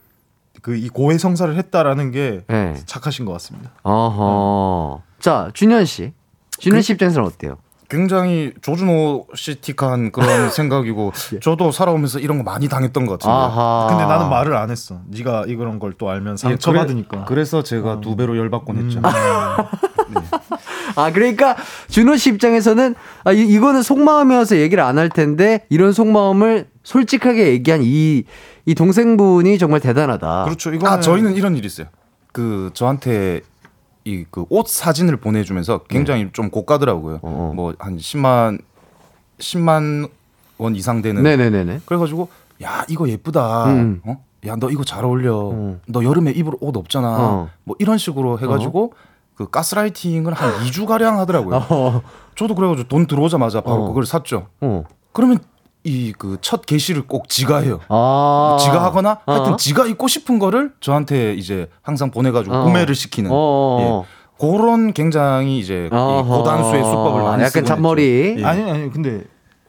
그 0.63 0.77
이 0.77 0.89
고해 0.89 1.19
성사를 1.19 1.57
했다라는 1.57 2.13
게 2.13 2.43
네. 2.49 2.75
착하신 2.87 3.25
것 3.25 3.33
같습니다. 3.33 3.71
어허. 3.83 5.03
자, 5.21 5.51
준현 5.55 5.85
씨. 5.87 6.13
준현 6.59 6.79
그 6.79 6.83
씨 6.83 6.93
입장에서는 6.93 7.27
어때요? 7.27 7.57
굉장히 7.93 8.53
조준호 8.63 9.27
씨틱한 9.35 10.13
그런 10.13 10.49
생각이고 10.51 11.13
저도 11.43 11.71
살아오면서 11.73 12.21
이런 12.21 12.39
거 12.39 12.43
많이 12.45 12.67
당했던 12.67 13.05
것 13.05 13.19
같은데. 13.19 13.31
아하. 13.33 13.87
근데 13.91 14.07
나는 14.07 14.31
말을 14.31 14.57
안 14.57 14.71
했어. 14.71 15.01
네가 15.09 15.45
이런 15.47 15.79
걸 15.79 15.93
또 15.99 16.09
알면 16.09 16.39
상처 16.39 16.71
예, 16.71 16.73
그래- 16.73 16.81
받으니까. 16.81 17.25
그래 17.27 17.45
서 17.45 17.63
제가 17.63 18.01
두 18.01 18.17
배로 18.17 18.39
열받곤 18.39 18.77
했죠. 18.79 19.01
아, 20.97 21.11
그러니까 21.13 21.55
준호 21.89 22.17
씨 22.17 22.31
입장에서는 22.31 22.95
아, 23.25 23.33
이, 23.33 23.41
이거는 23.47 23.83
속마음이어서 23.83 24.57
얘기를 24.57 24.83
안 24.83 24.99
할 24.99 25.09
텐데 25.09 25.67
이런 25.69 25.93
속마음을 25.93 26.69
솔직하게 26.83 27.49
얘기한 27.49 27.81
이, 27.83 28.25
이 28.67 28.75
동생분이 28.75 29.59
정말 29.59 29.81
대단하다. 29.81 30.45
그렇죠. 30.45 30.73
이거 30.73 30.87
아 30.89 31.01
저희는 31.01 31.35
이런 31.35 31.57
일이 31.57 31.67
있어요. 31.67 31.87
그 32.33 32.71
저한테 32.75 33.41
이 34.05 34.25
그 34.31 34.45
옷 34.51 34.69
사진을 34.69 35.17
보내주면서 35.19 35.85
굉장히 35.89 36.29
좀 36.33 36.51
고가더라고요. 36.51 37.15
네. 37.15 37.21
어. 37.23 37.53
뭐한 37.55 37.97
10만 37.99 38.61
10만 39.39 40.11
원 40.59 40.75
이상 40.77 41.03
되는. 41.03 41.23
네네네네. 41.23 41.81
그래가지고 41.87 42.29
야 42.63 42.85
이거 42.89 43.09
예쁘다. 43.09 43.67
음. 43.67 44.01
어? 44.05 44.23
야너 44.47 44.71
이거 44.71 44.85
잘 44.85 45.05
어울려. 45.05 45.37
어. 45.37 45.79
너 45.87 46.05
여름에 46.05 46.33
입을 46.33 46.55
옷 46.61 46.77
없잖아. 46.77 47.09
어. 47.19 47.49
뭐 47.65 47.77
이런 47.79 47.99
식으로 47.99 48.39
해가지고 48.41 48.93
그 49.35 49.49
가스라이팅을 49.51 50.35
한 50.35 50.53
2주 50.67 50.87
가량 50.87 51.19
하더라고요. 51.21 51.57
어, 51.71 52.03
저도 52.37 52.55
그래가지고 52.55 52.89
돈 52.89 53.07
들어오자마자 53.07 53.61
바로 53.61 53.85
어. 53.85 53.89
그걸 53.89 54.05
샀죠. 54.07 54.49
어. 54.61 54.85
그러면 55.13 55.39
이 55.85 56.13
그 56.17 56.39
첫 56.41 56.65
게시를 56.67 57.03
꼭 57.07 57.29
지가 57.29 57.59
해요. 57.59 57.81
아. 57.89 58.57
지가 58.61 58.85
하거나 58.85 59.19
어. 59.27 59.33
하여튼 59.33 59.57
지가 59.57 59.87
입고 59.87 60.07
싶은 60.09 60.39
거를 60.39 60.73
저한테 60.81 61.35
이제 61.35 61.69
항상 61.83 62.11
보내가지고 62.11 62.55
어. 62.55 62.65
구매를 62.65 62.95
시키는 62.95 63.31
어. 63.33 64.05
예. 64.09 64.23
그런 64.39 64.93
굉장히 64.93 65.59
이제. 65.59 65.89
고단수의 65.91 66.85
수법을 66.85 67.23
많이 67.23 67.43
약간 67.45 67.65
잔머리. 67.65 68.37
예. 68.39 68.45
아니 68.45 68.69
아니 68.71 68.91
근데 68.93 69.23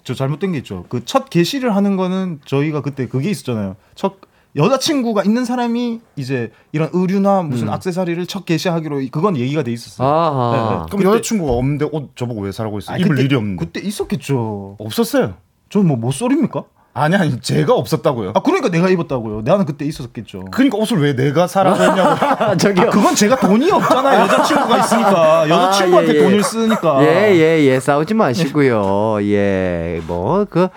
저 0.03 0.13
잘못된 0.13 0.51
게 0.51 0.57
있죠. 0.59 0.85
그 0.89 1.03
첫 1.05 1.29
게시를 1.29 1.75
하는 1.75 1.95
거는 1.97 2.39
저희가 2.45 2.81
그때 2.81 3.07
그게 3.07 3.29
있었잖아요. 3.29 3.75
첫 3.95 4.15
여자친구가 4.55 5.23
있는 5.23 5.45
사람이 5.45 5.99
이제 6.15 6.51
이런 6.73 6.89
의류나 6.93 7.41
무슨 7.41 7.69
음. 7.69 7.73
액세서리를 7.73 8.23
첫 8.27 8.45
게시하기로 8.45 9.01
그건 9.11 9.35
얘기가 9.37 9.63
돼 9.63 9.71
있었어요. 9.71 10.07
아하. 10.07 10.85
그럼 10.91 11.05
여자친구가 11.11 11.51
없는데 11.53 11.87
옷 11.91 12.15
저보고 12.15 12.41
왜 12.41 12.51
사라고 12.51 12.77
했어요? 12.77 12.97
입을 12.97 13.09
그때- 13.15 13.23
일이 13.23 13.35
없는데. 13.35 13.65
그때 13.65 13.79
있었겠죠. 13.81 14.75
없었어요. 14.79 15.33
저는 15.73 15.87
뭐 15.87 15.97
못소리입니까? 15.97 16.65
아니 16.93 17.15
아니 17.15 17.41
제가 17.41 17.73
없었다고요. 17.73 18.33
아 18.35 18.41
그러니까 18.41 18.69
내가 18.69 18.89
입었다고요. 18.89 19.41
나는 19.43 19.65
그때 19.65 19.85
있었겠죠. 19.85 20.45
그러니까 20.51 20.77
옷을 20.77 20.99
왜 20.99 21.15
내가 21.15 21.47
사라고 21.47 21.81
했냐고. 21.81 22.17
저기요. 22.57 22.85
아, 22.85 22.89
그건 22.91 23.15
제가 23.15 23.37
돈이 23.39 23.71
없잖아요. 23.71 24.21
여자친구가 24.29 24.77
있으니까 24.77 25.49
여자친구한테 25.49 26.11
아, 26.11 26.13
예, 26.13 26.17
예. 26.19 26.23
돈을 26.23 26.43
쓰니까. 26.43 27.03
예, 27.03 27.33
예, 27.33 27.63
예. 27.63 27.79
싸우지 27.79 28.13
마시고요. 28.13 29.23
예, 29.23 30.01
뭐, 30.05 30.45
그, 30.47 30.67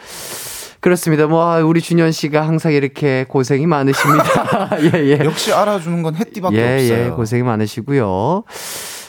그렇습니다. 0.81 1.27
뭐, 1.27 1.45
아, 1.45 1.59
우리 1.59 1.83
준현 1.83 2.13
씨가 2.13 2.49
항상 2.49 2.73
이렇게 2.73 3.27
고생이 3.29 3.67
많으십니다. 3.67 4.71
예, 4.95 5.19
예. 5.19 5.19
역시 5.23 5.53
알아주는 5.53 6.03
건 6.03 6.15
햇띠밖에 6.17 6.57
예, 6.57 6.75
없어요. 6.77 7.07
예. 7.07 7.11
고생이 7.11 7.43
많으시고요. 7.43 8.45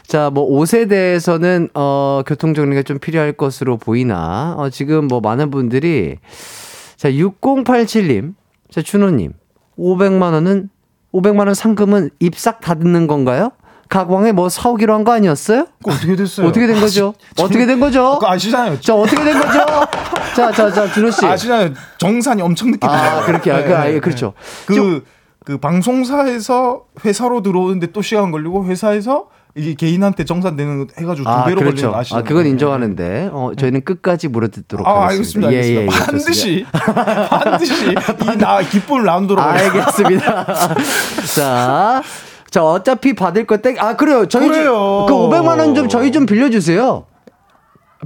자, 0.07 0.29
뭐, 0.33 0.43
옷에 0.45 0.85
대해서는, 0.85 1.69
어, 1.73 2.21
교통 2.25 2.53
정리가 2.53 2.83
좀 2.83 2.97
필요할 2.97 3.33
것으로 3.33 3.75
보이나, 3.77 4.55
어, 4.57 4.69
지금 4.69 5.07
뭐, 5.07 5.19
많은 5.19 5.51
분들이, 5.51 6.15
자, 6.95 7.09
6087님, 7.11 8.33
자, 8.71 8.81
준호님, 8.81 9.33
500만 9.77 10.31
원은, 10.33 10.69
500만 11.13 11.39
원 11.47 11.53
상금은 11.53 12.09
입싹 12.19 12.61
다 12.61 12.75
듣는 12.75 13.07
건가요? 13.07 13.51
가광에 13.89 14.33
뭐 14.33 14.49
사오기로 14.49 14.93
한 14.93 15.03
거 15.05 15.13
아니었어요? 15.13 15.65
어떻게 15.85 16.15
됐어요? 16.17 16.47
어떻게 16.47 16.67
된 16.67 16.79
거죠? 16.81 17.13
어떻게 17.39 17.65
된 17.65 17.79
거죠? 17.79 18.15
그거 18.15 18.29
아시잖아요. 18.31 18.81
자, 18.81 18.93
어떻게 18.93 19.23
된 19.23 19.39
거죠? 19.39 19.59
자, 20.35 20.51
자, 20.51 20.69
자, 20.71 20.91
준호 20.91 21.09
씨. 21.11 21.25
아시잖아요. 21.25 21.73
정산이 21.97 22.41
엄청 22.41 22.71
늦게 22.71 22.85
아. 22.85 23.25
그렇게, 23.25 23.49
아, 23.51 23.57
네, 23.59 23.63
그, 23.65 23.75
아, 23.75 23.83
네, 23.85 23.93
예, 23.95 23.99
그렇죠. 24.01 24.33
그, 24.65 25.05
그 25.45 25.57
방송사에서 25.57 26.83
회사로 27.05 27.41
들어오는데 27.41 27.93
또 27.93 28.01
시간 28.01 28.31
걸리고 28.31 28.65
회사에서 28.65 29.29
이게 29.57 29.73
개인한테 29.73 30.23
정산되는 30.23 30.77
거 30.77 30.93
해가지고 30.99 31.23
두 31.25 31.29
아, 31.29 31.45
배로 31.45 31.57
그렇죠. 31.61 31.71
걸리는 31.75 31.91
거 31.91 31.97
아, 31.97 31.99
아시죠? 32.01 32.23
그건 32.23 32.45
인정하는데, 32.45 33.29
어, 33.33 33.51
저희는 33.57 33.83
끝까지 33.83 34.27
물어듣도록 34.27 34.87
아, 34.87 35.07
하겠습니다. 35.07 35.47
알겠습니다. 35.47 35.91
알겠습니다. 35.95 36.05
반드시, 36.05 36.65
반드시 37.29 37.91
이 37.91 38.37
나 38.37 38.59
기쁨 38.61 39.03
라운드로. 39.03 39.41
알겠습니다. 39.41 40.45
자, 41.35 42.03
자, 42.51 42.63
어차피 42.63 43.13
받을 43.13 43.45
거 43.47 43.57
땡, 43.57 43.75
아, 43.79 43.95
그래요. 43.95 44.27
저희 44.27 44.47
그래요. 44.47 45.05
좀, 45.09 45.29
그 45.29 45.35
500만 45.35 45.59
원 45.59 45.73
좀 45.75 45.89
저희 45.89 46.11
좀 46.11 46.25
빌려 46.25 46.49
주세요. 46.49 47.05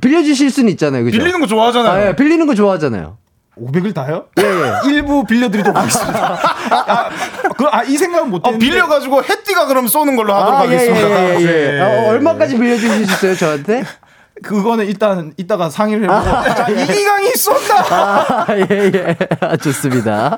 빌려 0.01 0.23
주실 0.23 0.49
수는 0.49 0.69
있잖아요. 0.71 1.03
그죠? 1.03 1.17
빌리는 1.17 1.39
거 1.41 1.47
좋아하잖아요. 1.47 1.91
아, 1.91 2.07
예, 2.07 2.15
빌리는 2.15 2.47
거 2.47 2.55
좋아하잖아요. 2.55 3.17
500을 3.57 3.93
다요? 3.93 4.25
예, 4.39 4.43
예. 4.43 4.89
일부 4.91 5.25
빌려드리도록 5.25 5.77
하겠습니다. 5.77 6.39
아, 6.71 7.09
그, 7.57 7.65
아, 7.65 7.83
이 7.83 7.97
생각은 7.97 8.29
못 8.29 8.45
아, 8.45 8.49
했는데. 8.49 8.65
빌려가지고 8.65 9.23
햇띠가 9.23 9.67
그럼 9.67 9.87
쏘는 9.87 10.15
걸로 10.15 10.33
하도록 10.33 10.59
아, 10.61 10.67
예, 10.67 10.71
예, 10.71 10.75
하겠습니다. 10.77 11.09
예, 11.09 11.39
예, 11.39 11.41
예. 11.41 11.71
네. 11.73 11.81
어, 11.81 12.09
얼마까지 12.11 12.57
빌려주실 12.57 13.05
수 13.05 13.13
있어요, 13.13 13.35
저한테? 13.35 13.83
그거는 14.43 14.87
일단 14.87 15.33
이따가 15.37 15.69
상의를 15.69 16.03
해보고 16.05 16.23
자, 16.23 16.67
이기강이 16.69 17.29
쏜다. 17.35 17.93
아, 17.93 18.47
예, 18.57 18.91
예. 18.95 19.17
아, 19.41 19.57
좋습니다. 19.57 20.37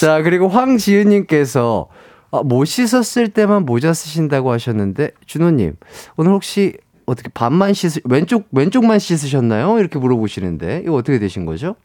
자, 0.00 0.22
그리고 0.22 0.48
황지은 0.48 1.10
님께서 1.10 1.88
아, 2.32 2.40
못 2.42 2.64
씻었을 2.64 3.28
때만 3.28 3.66
모자 3.66 3.92
쓰신다고 3.92 4.50
하셨는데, 4.52 5.10
준호 5.26 5.50
님, 5.50 5.76
오늘 6.16 6.32
혹시 6.32 6.78
어떻게 7.04 7.28
반만 7.28 7.74
씻으, 7.74 8.00
왼쪽, 8.04 8.46
왼쪽만 8.52 8.98
씻으셨나요? 8.98 9.78
이렇게 9.78 9.98
물어보시는데, 9.98 10.82
이거 10.84 10.94
어떻게 10.94 11.18
되신 11.18 11.44
거죠? 11.44 11.76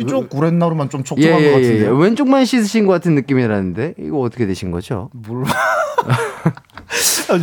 이쪽 0.00 0.28
구렛나루만 0.28 0.90
좀 0.90 1.00
예, 1.00 1.04
촉촉한 1.04 1.40
예, 1.42 1.50
것 1.52 1.58
예. 1.58 1.62
같은데. 1.62 1.88
왼쪽만 1.88 2.44
씻으신 2.44 2.86
것 2.86 2.92
같은 2.92 3.14
느낌이라는데, 3.14 3.94
이거 3.98 4.20
어떻게 4.20 4.46
되신 4.46 4.70
거죠? 4.70 5.10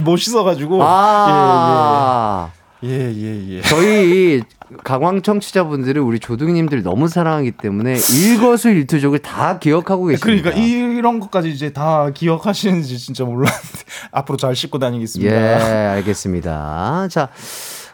못 0.03 0.17
씻어가지고. 0.17 0.79
아, 0.81 2.51
예, 2.83 2.89
예, 2.89 3.55
예. 3.57 3.61
저희 3.61 4.41
강황 4.83 5.21
청취자분들은 5.21 6.01
우리 6.01 6.19
조둥님들 6.19 6.83
너무 6.83 7.07
사랑하기 7.07 7.51
때문에 7.51 7.97
일거수일투족을 7.97 9.19
다 9.19 9.59
기억하고 9.59 10.05
계십니다. 10.07 10.49
그러니까 10.49 10.59
이런 10.59 11.19
것까지 11.19 11.49
이제 11.49 11.71
다 11.71 12.09
기억하시는지 12.11 12.97
진짜 12.97 13.23
몰랐는데 13.23 13.79
앞으로 14.11 14.37
잘 14.37 14.55
씻고 14.55 14.79
다니겠습니다. 14.79 15.31
예, 15.31 15.87
알겠습니다. 15.89 17.07
자, 17.09 17.29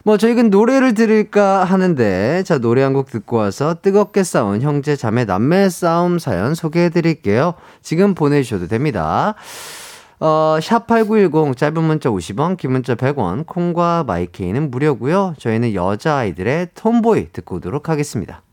뭐 0.04 0.18
저희는 0.18 0.50
노래를 0.50 0.94
들을까 0.96 1.64
하는데 1.64 2.44
자 2.44 2.58
노래 2.58 2.82
한 2.84 2.92
곡 2.94 3.10
듣고 3.10 3.38
와서 3.38 3.76
뜨겁게 3.82 4.24
싸운 4.24 4.62
형제 4.62 4.96
자매 4.96 5.24
남매 5.26 5.70
싸움 5.70 6.20
사연 6.20 6.56
소개해 6.56 6.90
드릴게요. 6.90 7.54
지금 7.82 8.16
보내주셔도 8.16 8.68
됩니다. 8.68 9.36
어, 10.20 10.58
샵8910 10.60 11.56
짧은 11.58 11.82
문자 11.84 12.10
50원, 12.10 12.58
긴 12.58 12.74
문자 12.74 12.94
100원, 12.96 13.46
콩과 13.48 14.04
마이케이는 14.06 14.70
무료고요. 14.70 15.36
저희는 15.40 15.74
여자아이들의 15.74 16.70
톰보이 16.76 17.32
듣고 17.32 17.56
오도록 17.56 17.90
하겠습니다. 17.90 18.44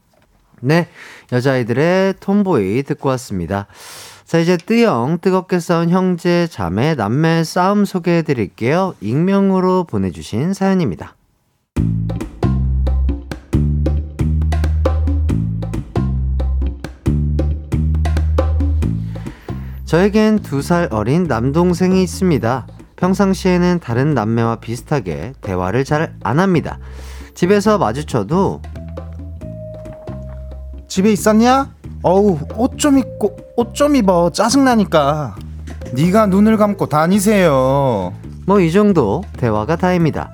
네, 0.61 0.89
여자아이들의 1.31 2.15
톰보이 2.21 2.83
듣고 2.85 3.11
왔습니다. 3.11 3.67
자, 4.25 4.39
이제 4.39 4.57
뜨영, 4.57 5.19
뜨겁게 5.21 5.59
싸운 5.61 5.91
형제, 5.91 6.47
자매, 6.51 6.95
남매 6.95 7.45
싸움 7.45 7.85
소개해 7.85 8.23
드릴게요. 8.23 8.95
익명으로 9.01 9.85
보내주신 9.85 10.55
사연입니다. 10.55 11.18
저에겐 19.85 20.41
두 20.41 20.63
살 20.63 20.89
어린 20.91 21.25
남동생이 21.25 22.03
있습니다. 22.03 22.67
평상시에는 22.97 23.81
다른 23.81 24.13
남매와 24.15 24.57
비슷하게 24.57 25.33
대화를 25.41 25.85
잘 25.85 26.15
안 26.23 26.41
합니다. 26.41 26.79
집에서 27.35 27.79
마주쳐도 27.79 28.61
집에 30.89 31.13
있었냐? 31.13 31.71
어우 32.03 32.39
옷 32.57 32.77
좀 32.79 32.99
입고 32.99 33.37
옷 33.57 33.75
좀 33.75 33.97
입어 33.97 34.31
짜증나니까. 34.31 35.37
네가 35.95 36.27
눈을 36.27 36.57
감고 36.59 36.87
다니세요. 36.87 38.13
뭐 38.47 38.61
이 38.61 38.73
정도 38.73 39.23
대화가 39.39 39.77
다입니다. 39.77 40.31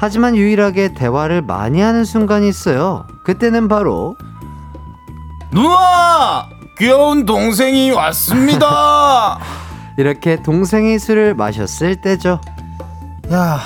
하지만 0.00 0.34
유일하게 0.34 0.94
대화를 0.94 1.42
많이 1.42 1.80
하는 1.82 2.04
순간이 2.06 2.48
있어요. 2.48 3.06
그때는 3.22 3.68
바로 3.68 4.16
누나 5.50 6.48
귀여운 6.78 7.26
동생이 7.26 7.90
왔습니다. 7.90 9.38
이렇게 9.98 10.42
동생이 10.42 10.98
술을 10.98 11.34
마셨을 11.34 12.00
때죠. 12.00 12.40
야 13.30 13.60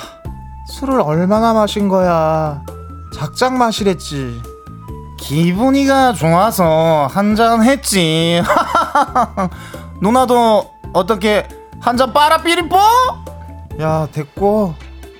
술을 0.67 0.99
얼마나 0.99 1.53
마신 1.53 1.87
거야? 1.87 2.61
작작 3.13 3.53
마시랬지. 3.53 4.41
기분이가 5.17 6.11
좋아서 6.13 7.07
한 7.09 7.35
잔 7.37 7.63
했지. 7.63 8.41
누나도 10.01 10.69
어떻게 10.91 11.47
한 11.79 11.95
잔 11.95 12.11
빨아 12.11 12.39
삐리뽀? 12.43 12.77
야 13.79 14.07
됐고 14.11 14.73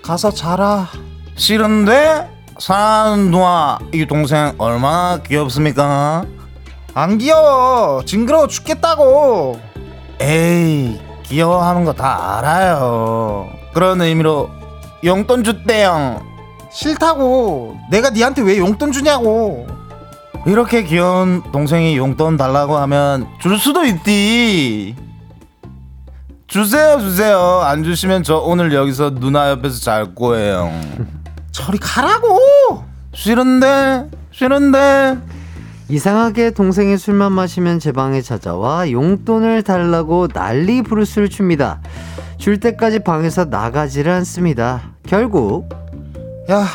가서 0.04 0.30
자라. 0.32 0.88
싫은데 1.36 2.30
사랑하는 2.60 3.32
누나 3.32 3.80
이 3.94 4.06
동생 4.06 4.54
얼마나 4.58 5.22
귀엽습니까? 5.22 6.24
안 6.94 7.18
귀여워 7.18 8.04
징그러워 8.06 8.48
죽겠다고. 8.48 9.60
에이 10.22 11.00
귀여워하는 11.24 11.84
거 11.84 11.94
다 11.94 12.38
알아요. 12.38 13.50
그런 13.74 14.02
의미로 14.02 14.50
용돈 15.04 15.44
줬대요. 15.44 16.22
싫다고. 16.72 17.78
내가 17.92 18.10
니한테 18.12 18.42
왜 18.42 18.58
용돈 18.58 18.92
주냐고. 18.94 19.68
이렇게 20.48 20.84
귀여운 20.84 21.42
동생이 21.52 21.98
용돈 21.98 22.38
달라고 22.38 22.78
하면 22.78 23.28
줄 23.42 23.58
수도 23.58 23.84
있디. 23.84 24.96
주세요, 26.48 27.00
주세요. 27.00 27.60
안 27.64 27.84
주시면 27.84 28.24
저 28.24 28.38
오늘 28.38 28.72
여기서 28.74 29.16
누나 29.16 29.50
옆에서 29.50 29.82
잘 29.82 30.16
거예요. 30.16 30.72
저리 31.56 31.78
가라고. 31.78 32.84
싫은데, 33.14 34.10
싫은데. 34.32 35.18
이상하게 35.88 36.52
동생이 36.52 36.98
술만 36.98 37.32
마시면 37.32 37.80
제 37.80 37.94
방에 37.94 38.22
찾아와 38.22 38.92
용돈을 38.92 39.64
달라고 39.64 40.28
난리 40.28 40.82
부르스를 40.82 41.30
춥니다. 41.30 41.80
줄 42.38 42.60
때까지 42.60 43.00
방에서 43.00 43.46
나가지를 43.46 44.12
않습니다. 44.12 44.82
결국 45.08 45.70
야, 46.52 46.66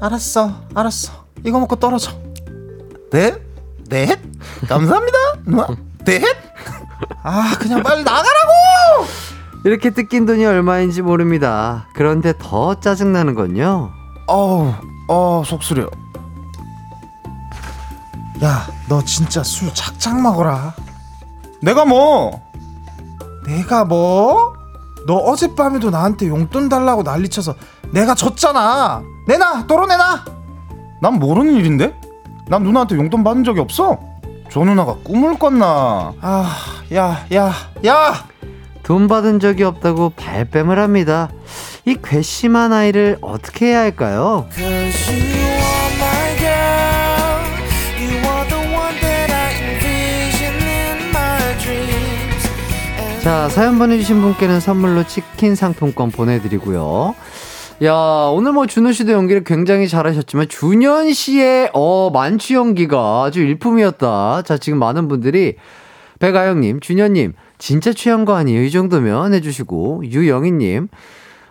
알았어, 0.00 0.52
알았어. 0.74 1.12
이거 1.44 1.60
먹고 1.60 1.76
떨어져. 1.76 2.10
네? 3.12 3.36
네? 3.88 4.20
감사합니다. 4.68 5.18
누나. 5.46 5.68
네? 6.04 6.20
아, 7.22 7.54
그냥 7.60 7.84
빨리 7.84 8.02
나가라고! 8.02 9.06
이렇게 9.64 9.90
뜯긴 9.90 10.26
돈이 10.26 10.44
얼마인지 10.44 11.02
모릅니다. 11.02 11.86
그런데 11.94 12.32
더 12.36 12.80
짜증나는 12.80 13.34
건요. 13.34 13.92
어우, 14.26 14.72
어, 15.08 15.42
속 15.44 15.62
쓰려. 15.62 15.88
야, 18.42 18.66
너 18.88 19.02
진짜 19.04 19.42
술 19.42 19.72
작작 19.74 20.20
먹어라. 20.20 20.74
내가 21.60 21.84
뭐? 21.84 22.42
내가 23.46 23.84
뭐? 23.84 24.54
너 25.06 25.14
어젯밤에도 25.16 25.90
나한테 25.90 26.28
용돈 26.28 26.68
달라고 26.68 27.02
난리쳐서 27.02 27.54
내가 27.92 28.14
줬잖아. 28.14 29.02
내놔, 29.26 29.66
도로 29.66 29.86
내놔. 29.86 30.24
난 31.00 31.18
모르는 31.18 31.54
일인데? 31.54 31.98
난 32.48 32.62
누나한테 32.62 32.96
용돈 32.96 33.22
받은 33.24 33.44
적이 33.44 33.60
없어. 33.60 33.98
저 34.50 34.60
누나가 34.64 34.94
꿈을 35.04 35.38
꿨나? 35.38 36.12
아, 36.20 36.50
야, 36.94 37.26
야, 37.34 37.52
야. 37.86 38.14
돈 38.84 39.08
받은 39.08 39.40
적이 39.40 39.64
없다고 39.64 40.10
발뺌을 40.10 40.78
합니다. 40.78 41.30
이 41.86 41.96
괘씸한 42.02 42.72
아이를 42.72 43.16
어떻게 43.22 43.66
해야 43.66 43.80
할까요? 43.80 44.46
자, 53.22 53.48
사연 53.48 53.78
보내주신 53.78 54.20
분께는 54.20 54.60
선물로 54.60 55.06
치킨 55.06 55.54
상품권 55.54 56.10
보내드리고요. 56.10 57.14
야, 57.84 57.94
오늘 58.30 58.52
뭐 58.52 58.66
준호 58.66 58.92
씨도 58.92 59.12
연기를 59.12 59.44
굉장히 59.44 59.88
잘하셨지만, 59.88 60.48
준현 60.48 61.14
씨의, 61.14 61.70
어, 61.72 62.10
만취 62.12 62.52
연기가 62.52 63.24
아주 63.24 63.40
일품이었다. 63.40 64.42
자, 64.42 64.58
지금 64.58 64.78
많은 64.78 65.08
분들이, 65.08 65.56
백아영님, 66.18 66.80
준현님, 66.80 67.32
진짜 67.58 67.92
취한 67.92 68.24
거 68.24 68.34
아니에요? 68.36 68.62
이 68.62 68.70
정도면 68.70 69.34
해주시고, 69.34 70.04
유영희님, 70.06 70.88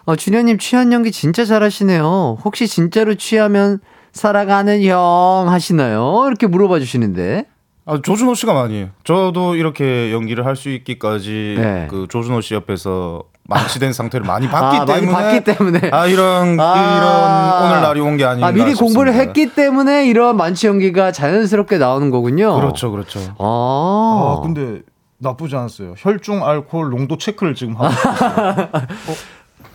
어, 0.06 0.16
준현님 0.16 0.58
취한 0.58 0.92
연기 0.94 1.12
진짜 1.12 1.46
잘하시네요. 1.46 2.40
혹시 2.44 2.68
진짜로 2.68 3.16
취하면 3.16 3.80
살아가는 4.12 4.84
형 4.84 5.46
하시나요? 5.48 6.26
이렇게 6.28 6.46
물어봐 6.48 6.80
주시는데. 6.80 7.46
아, 7.86 8.00
조준호 8.02 8.34
씨가 8.36 8.54
많이 8.54 8.76
해요. 8.78 8.90
저도 9.04 9.56
이렇게 9.56 10.12
연기를 10.14 10.46
할 10.46 10.56
수 10.56 10.70
있기까지 10.70 11.56
네. 11.58 11.88
그 11.90 12.08
조준호 12.10 12.40
씨 12.42 12.54
옆에서 12.54 13.24
망치된 13.50 13.92
상태를 13.94 14.26
많이 14.26 14.48
봤기 14.48 14.78
아, 14.78 14.86
많이 14.86 15.02
때문에 15.02 15.12
봤기 15.12 15.44
때문에. 15.44 15.90
아 15.92 16.06
이런 16.08 16.58
아. 16.62 17.60
이런 17.60 17.72
오늘 17.72 17.82
날이 17.82 18.00
온 18.00 18.16
게 18.16 18.24
아닌가 18.24 18.48
아, 18.48 18.52
미리 18.52 18.74
공부를 18.74 19.12
싶습니다. 19.12 19.40
했기 19.40 19.54
때문에 19.54 20.06
이런 20.08 20.38
만취 20.38 20.68
연기가 20.68 21.12
자연스럽게 21.12 21.78
나오는 21.78 22.10
거군요. 22.10 22.56
그렇죠, 22.56 22.90
그렇죠. 22.92 23.20
아, 23.38 24.38
아, 24.38 24.42
근데 24.44 24.82
나쁘지 25.24 25.56
않았어요. 25.56 25.96
혈중 25.98 26.46
알코올 26.46 26.90
농도 26.90 27.18
체크를 27.18 27.56
지금 27.56 27.76
하고 27.76 27.90
있어요. 27.90 28.70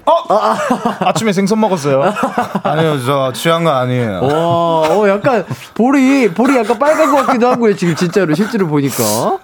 어? 0.04 0.12
어? 0.12 0.56
아침에 1.06 1.32
생선 1.32 1.60
먹었어요. 1.60 2.02
아니요, 2.62 2.98
저 3.04 3.32
취한 3.32 3.64
거 3.64 3.70
아니에요. 3.70 4.22
와, 4.22 4.28
어, 4.88 5.08
약간 5.08 5.44
볼이 5.74 6.28
볼이 6.28 6.56
약간 6.56 6.78
빨간 6.78 7.10
것 7.10 7.26
같기도 7.26 7.48
하고요. 7.48 7.76
지금 7.76 7.94
진짜로 7.94 8.34
실제로 8.34 8.66
보니까. 8.68 9.38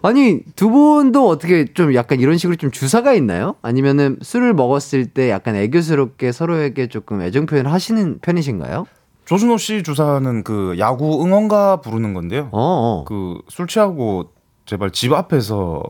아니 0.00 0.40
두 0.54 0.70
분도 0.70 1.28
어떻게 1.28 1.66
좀 1.74 1.94
약간 1.94 2.20
이런 2.20 2.38
식으로 2.38 2.56
좀 2.56 2.70
주사가 2.70 3.12
있나요? 3.14 3.56
아니면은 3.62 4.16
술을 4.22 4.54
먹었을 4.54 5.06
때 5.06 5.30
약간 5.30 5.56
애교스럽게 5.56 6.32
서로에게 6.32 6.86
조금 6.86 7.20
애정 7.20 7.46
표현을 7.46 7.72
하시는 7.72 8.18
편이신가요? 8.20 8.86
조준호 9.24 9.58
씨 9.58 9.82
주사는 9.82 10.42
그 10.42 10.76
야구 10.78 11.22
응원가 11.22 11.82
부르는 11.82 12.14
건데요. 12.14 12.48
어, 12.52 13.04
어. 13.04 13.04
그술 13.04 13.66
취하고 13.66 14.30
제발 14.68 14.90
집 14.90 15.14
앞에서 15.14 15.82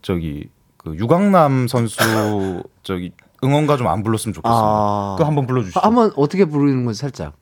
저기 0.00 0.48
그 0.76 0.94
유강남 0.96 1.66
선수 1.66 1.98
저기 2.84 3.12
응원가 3.42 3.76
좀 3.76 3.88
안 3.88 4.04
불렀으면 4.04 4.32
좋겠습니다. 4.32 4.60
아, 4.64 5.14
그거 5.18 5.26
한번 5.26 5.46
불러주시죠. 5.48 5.80
아, 5.80 5.86
한번 5.86 6.12
어떻게 6.16 6.44
부르는 6.44 6.84
건지 6.84 7.00
살짝. 7.00 7.32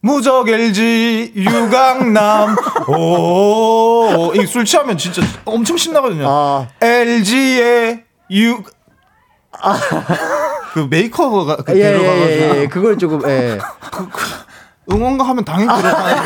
무적 0.00 0.48
LG 0.48 1.32
유강남 1.36 2.56
오이술 2.88 4.64
취하면 4.64 4.98
진짜 4.98 5.22
엄청 5.44 5.76
신나거든요. 5.76 6.24
아, 6.28 6.68
LG의 6.80 8.04
유. 8.32 8.62
그 10.74 10.80
메이커가 10.90 11.56
그 11.56 11.72
예, 11.76 11.78
예, 11.80 11.92
들어가가지고 11.92 12.30
예, 12.56 12.60
예. 12.62 12.66
그걸 12.66 12.98
조금, 12.98 13.22
예. 13.28 13.58
응원가 14.92 15.24
하면 15.28 15.44
당연히 15.44 15.82
들어가는 15.82 16.16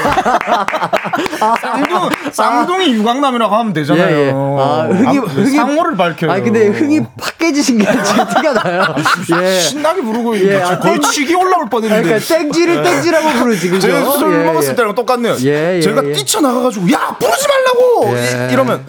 쌍둥, 1.63 2.11
쌍둥이 2.33 2.93
유강남이라고 2.93 3.55
하면 3.57 3.73
되잖아요. 3.73 4.17
예, 4.17 4.27
예. 4.27 4.31
아, 4.33 4.87
흥이, 4.91 5.19
아, 5.19 5.23
흥이. 5.23 5.51
상호를 5.57 5.97
밝혀요. 5.97 6.31
아, 6.31 6.41
근데 6.41 6.67
흥이 6.69 7.01
팍 7.19 7.39
깨지신 7.39 7.79
게 7.79 7.85
지금 8.05 8.27
티가 8.29 8.53
나요. 8.53 8.95
예. 9.43 9.61
신나게 9.61 10.03
부르고 10.03 10.39
예, 10.41 10.61
아, 10.63 10.79
거의 10.79 11.01
땡- 11.01 11.11
치기 11.11 11.35
올라올 11.35 11.71
뻔했는데. 11.71 12.03
그러니까 12.03 12.27
땡지를 12.35 12.83
땡지라고 12.83 13.29
부르지, 13.39 13.71
그죠? 13.71 13.87
제가 13.89 14.11
술 14.19 14.33
예, 14.41 14.45
먹었을 14.45 14.71
예. 14.73 14.75
때랑 14.77 14.95
똑같네요. 14.95 15.37
예, 15.45 15.77
예, 15.77 15.81
제가 15.81 16.05
예. 16.05 16.13
뛰쳐나가가지고 16.13 16.93
야 16.93 17.17
부르지 17.19 17.47
말라고 17.49 18.17
예. 18.19 18.49
이, 18.51 18.53
이러면 18.53 18.85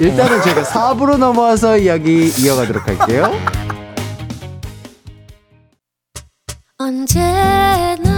일단은 0.00 0.42
저희가 0.42 0.62
4부로 0.64 1.16
넘어와서 1.16 1.78
이야기 1.78 2.28
이어가도록 2.38 2.86
할게요. 2.86 3.32
언제나 6.78 8.17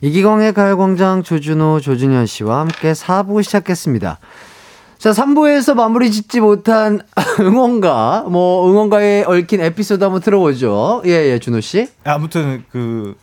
이기광의 0.00 0.52
가요광장 0.52 1.24
조준호, 1.24 1.80
조준현 1.80 2.26
씨와 2.26 2.60
함께 2.60 2.92
4부 2.92 3.42
시작했습니다. 3.42 4.18
자, 4.98 5.10
3부에서 5.10 5.74
마무리 5.74 6.10
짓지 6.10 6.40
못한 6.40 7.00
응원가, 7.40 8.26
뭐, 8.28 8.68
응원가에 8.70 9.24
얽힌 9.24 9.60
에피소드 9.60 10.02
한번 10.02 10.20
들어보죠. 10.20 11.02
예, 11.06 11.10
예, 11.10 11.38
준호 11.38 11.60
씨. 11.60 11.88
아무튼 12.04 12.64
그, 12.70 13.16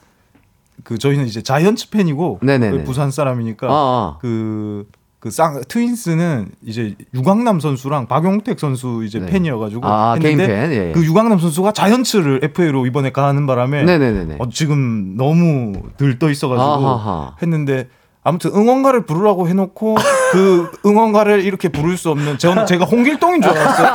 그 0.83 0.97
저희는 0.97 1.25
이제 1.25 1.41
자이언츠 1.41 1.89
팬이고 1.91 2.39
네네네. 2.41 2.77
그 2.77 2.83
부산 2.83 3.11
사람이니까 3.11 3.67
아, 3.67 3.71
아. 3.71 4.17
그. 4.21 4.85
그 5.25 5.31
쌍 5.31 5.59
트윈스는 5.67 6.51
이제 6.63 6.93
유강남 7.15 7.59
선수랑 7.59 8.05
박용택 8.07 8.59
선수 8.59 9.03
이제 9.03 9.17
네. 9.17 9.25
팬이어가지고 9.25 9.81
아, 9.83 10.13
했는데 10.13 10.45
팬, 10.45 10.71
예. 10.71 10.91
그 10.93 11.03
유강남 11.03 11.39
선수가 11.39 11.71
자이언츠를 11.71 12.41
FA로 12.43 12.85
이번에 12.85 13.11
가는 13.11 13.47
바람에 13.47 13.85
네네네네. 13.85 14.35
어, 14.37 14.49
지금 14.51 15.17
너무 15.17 15.73
들떠 15.97 16.29
있어가지고 16.29 16.63
아하하. 16.63 17.35
했는데 17.41 17.87
아무튼 18.25 18.49
응원가를 18.55 19.05
부르라고 19.05 19.47
해놓고 19.47 19.95
그 20.31 20.71
응원가를 20.83 21.45
이렇게 21.45 21.69
부를 21.69 21.95
수 21.95 22.09
없는 22.09 22.39
저는 22.39 22.65
제가 22.65 22.83
홍길동인 22.83 23.39
줄 23.39 23.51
알았어요. 23.51 23.87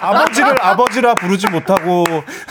아버지를 0.00 0.54
아버지라 0.60 1.14
부르지 1.14 1.48
못하고 1.48 2.02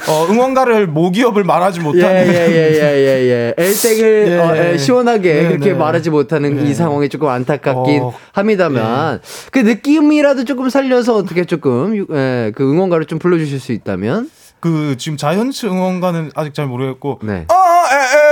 어, 0.07 0.27
응원가를 0.29 0.87
모기업을 0.87 1.43
말하지 1.43 1.81
예, 1.81 1.83
못하는 1.83 2.27
예, 2.27 2.33
예, 2.33 2.71
예, 2.71 2.79
예, 2.79 3.29
예. 3.29 3.53
엘땡을 3.61 4.27
예, 4.29 4.37
어, 4.39 4.55
예, 4.55 4.71
예. 4.73 4.77
시원하게 4.77 5.33
네, 5.33 5.47
그렇게 5.49 5.73
네. 5.73 5.77
말하지 5.77 6.09
못하는 6.09 6.55
네. 6.55 6.69
이 6.69 6.73
상황이 6.73 7.09
조금 7.09 7.27
안타깝긴 7.27 8.01
어, 8.01 8.13
합니다만 8.31 9.19
그 9.51 9.59
느낌이라도 9.59 10.45
조금 10.45 10.69
살려서 10.69 11.15
어떻게 11.17 11.43
조금 11.43 11.97
유- 11.97 12.07
예, 12.11 12.53
그 12.55 12.63
응원가를 12.63 13.07
좀 13.07 13.19
불러주실 13.19 13.59
수 13.59 13.73
있다면 13.73 14.29
그 14.61 14.95
지금 14.97 15.17
자이언츠 15.17 15.65
응원가는 15.65 16.31
아직 16.33 16.53
잘 16.53 16.65
모르겠고 16.65 17.19
네. 17.23 17.45
어, 17.51 17.53
에, 17.53 17.95
에, 17.95 18.24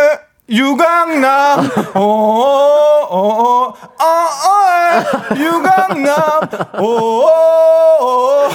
유강남, 0.49 1.59
어, 1.95 1.99
어, 1.99 2.07
어, 3.09 3.67
어, 3.67 4.05
어, 4.05 5.35
에, 5.35 5.39
유강남, 5.39 6.19
어, 6.73 6.85
어, 6.85 8.47
어. 8.47 8.49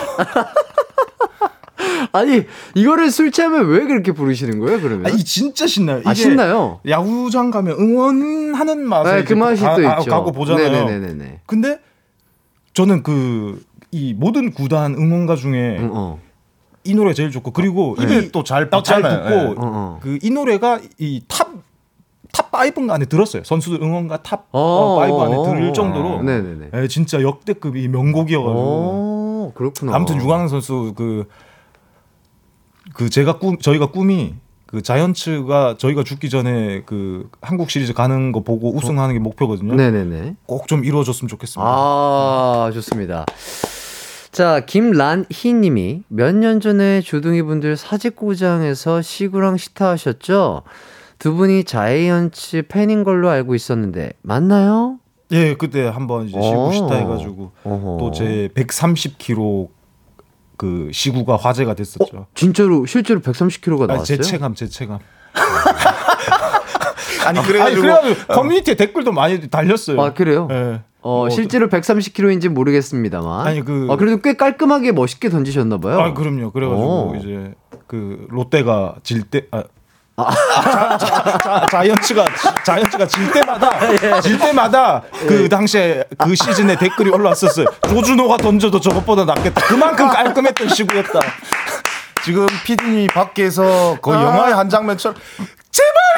아니 2.12 2.44
이거를 2.74 3.10
술 3.10 3.30
취하면 3.32 3.66
왜 3.68 3.84
그렇게 3.86 4.12
부르시는 4.12 4.58
거예요? 4.58 4.80
그러면? 4.80 5.06
아, 5.06 5.10
이 5.10 5.18
진짜 5.24 5.66
신나요. 5.66 6.02
아, 6.04 6.14
신나요? 6.14 6.80
야구장 6.86 7.50
가면 7.50 7.76
응원하는 7.78 8.86
맛에 8.86 9.16
네, 9.16 9.24
그 9.24 9.34
맛이 9.34 9.62
가, 9.62 9.76
또 9.76 9.88
아, 9.88 9.98
있죠. 9.98 10.10
가고 10.10 10.32
보잖아요. 10.32 10.70
네네네네. 10.86 11.40
근데 11.46 11.78
저는 12.74 13.02
그 13.02 13.62
이 13.90 14.12
모든 14.12 14.52
구단 14.52 14.94
응원가 14.94 15.34
중에 15.36 15.78
응, 15.80 15.90
어. 15.94 16.18
이 16.84 16.94
노래 16.94 17.14
제일 17.14 17.30
좋고 17.30 17.52
그리고 17.52 17.96
입에 17.98 18.28
또잘 18.30 18.68
어, 18.70 18.82
잘. 18.82 19.00
붙고 19.00 19.14
예. 19.34 19.34
어, 19.46 19.54
어. 19.56 20.00
그이 20.02 20.28
노래가 20.30 20.78
이 20.98 21.22
top 21.26 21.48
top 22.32 22.50
5인가 22.52 22.90
안에 22.92 23.06
들었어요. 23.06 23.42
선수들 23.44 23.82
응원가 23.82 24.22
top 24.22 24.46
어, 24.52 24.60
어, 24.60 24.94
5 25.08 25.22
안에 25.22 25.34
어, 25.36 25.42
들을 25.44 25.68
어. 25.68 25.72
정도로 25.72 26.22
네네네. 26.22 26.70
예, 26.74 26.88
진짜 26.88 27.22
역대급 27.22 27.76
이 27.76 27.88
명곡이어가지고 27.88 28.58
오, 28.58 29.52
그렇구나. 29.54 29.94
아무튼 29.94 30.20
유광 30.20 30.48
선수 30.48 30.92
그 30.96 31.26
그 32.94 33.10
제가 33.10 33.38
꿈 33.38 33.58
저희가 33.58 33.90
꿈이 33.90 34.34
그 34.66 34.82
자이언츠가 34.82 35.76
저희가 35.78 36.04
죽기 36.04 36.30
전에 36.30 36.82
그 36.86 37.28
한국 37.40 37.70
시리즈 37.70 37.92
가는 37.92 38.32
거 38.32 38.40
보고 38.42 38.74
우승하는 38.74 39.14
게 39.14 39.18
목표거든요. 39.20 39.74
네네네. 39.74 40.36
꼭 40.46 40.66
좀 40.66 40.84
이루어졌으면 40.84 41.28
좋겠습니다. 41.28 41.70
아, 41.70 42.70
좋습니다. 42.72 43.24
자, 44.32 44.60
김란희 44.60 45.52
님이 45.54 46.02
몇 46.08 46.34
년 46.34 46.60
전에 46.60 47.00
조둥이 47.00 47.42
분들 47.42 47.76
사직고장에서 47.76 49.02
시구랑 49.02 49.56
시타 49.56 49.90
하셨죠? 49.90 50.62
두 51.18 51.34
분이 51.34 51.64
자이언츠 51.64 52.62
팬인 52.68 53.02
걸로 53.04 53.28
알고 53.28 53.54
있었는데, 53.54 54.12
맞나요? 54.22 54.98
예, 55.32 55.54
그때 55.54 55.86
한번 55.86 56.26
이제 56.28 56.40
시구 56.40 56.68
어. 56.68 56.72
시타 56.72 56.94
해가지고 56.94 57.52
어허. 57.64 57.96
또제 58.00 58.48
130kg 58.54 59.68
그 60.56 60.88
시구가 60.92 61.36
화제가 61.36 61.74
됐었죠. 61.74 62.26
진짜로, 62.34 62.86
실제로 62.86 63.20
130kg가 63.20 63.80
아니, 63.82 63.86
나왔어요? 63.88 64.04
제 64.04 64.18
체감, 64.18 64.54
제 64.54 64.66
체감. 64.68 64.98
아니 67.26 67.38
아니, 67.40 67.46
그래가지고 67.46 67.80
그래가지고 67.82 68.26
커뮤니티에 68.32 68.74
댓글도 68.76 69.12
많이 69.12 69.48
달렸어요. 69.50 70.00
아, 70.00 70.14
그래요? 70.14 70.48
예. 70.50 70.80
어, 71.00 71.18
뭐, 71.18 71.30
실제로 71.30 71.68
130kg인지 71.68 72.48
모르겠습니다만. 72.48 73.46
아니, 73.46 73.64
그- 73.64 73.88
아, 73.90 73.96
그래도 73.96 74.20
꽤 74.22 74.34
깔끔하게 74.34 74.92
멋있게 74.92 75.28
던지셨나 75.28 75.78
봐요. 75.78 76.00
아, 76.00 76.14
그럼요. 76.14 76.52
그래가지고 76.52 77.12
오. 77.12 77.16
이제 77.16 77.54
그 77.86 78.26
롯데가 78.30 78.96
질 79.02 79.22
때, 79.22 79.46
아, 79.50 79.64
자, 80.18 80.98
자, 80.98 81.38
자, 81.38 81.66
자이언츠가 81.70 82.24
자이언츠가 82.64 83.06
질 83.06 83.30
때마다 83.32 84.20
질 84.20 84.38
때마다 84.38 85.02
그 85.28 85.48
당시에 85.48 86.04
그 86.18 86.34
시즌에 86.34 86.76
댓글이 86.76 87.10
올라왔었어요. 87.10 87.66
조준호가 87.88 88.38
던져도 88.38 88.80
저것보다 88.80 89.24
낫겠다. 89.24 89.60
그만큼 89.66 90.08
깔끔했던 90.08 90.68
시구였다. 90.70 91.20
지금 92.28 92.46
피디님이 92.62 93.06
밖에서 93.06 93.96
거의 94.02 94.22
영화의 94.22 94.54
한 94.54 94.68
장면처럼 94.68 95.16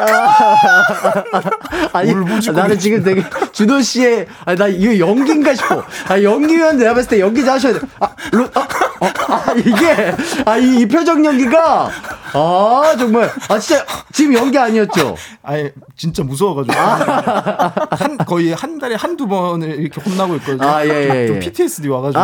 아니, 1.93 2.11
울부짖고 2.13 2.57
나는 2.57 2.79
지금 2.79 3.05
되게 3.05 3.23
준호 3.53 3.81
씨의 3.81 4.27
아니 4.45 4.59
나 4.59 4.67
이거 4.67 4.99
연기인가 4.99 5.55
싶어. 5.55 5.85
아 6.09 6.21
연기면 6.23 6.79
내가 6.79 6.95
봤을 6.95 7.11
때 7.11 7.21
연기자 7.21 7.55
하셔야 7.55 7.75
돼. 7.75 7.81
아, 8.01 8.09
로, 8.33 8.49
아, 8.55 8.61
어, 9.01 9.07
아 9.29 9.53
이게 9.57 10.15
아이 10.47 10.81
이 10.81 10.89
표정 10.89 11.25
연기가 11.25 11.91
아 12.33 12.95
정말 12.99 13.31
아 13.49 13.59
진짜 13.59 13.85
지금 14.13 14.35
연기 14.35 14.59
아니었죠? 14.59 15.17
아예 15.43 15.73
진짜 15.97 16.23
무서워가지고 16.23 16.75
한 16.77 18.19
거의 18.19 18.53
한 18.53 18.79
달에 18.79 18.95
한두 18.95 19.27
번을 19.27 19.81
이렇게 19.81 20.01
혼나고 20.01 20.37
있거든요. 20.37 20.69
아, 20.69 20.85
예, 20.85 20.89
예, 20.89 21.27
좀 21.27 21.37
예. 21.37 21.41
PTSD 21.41 21.89
와가지고. 21.89 22.23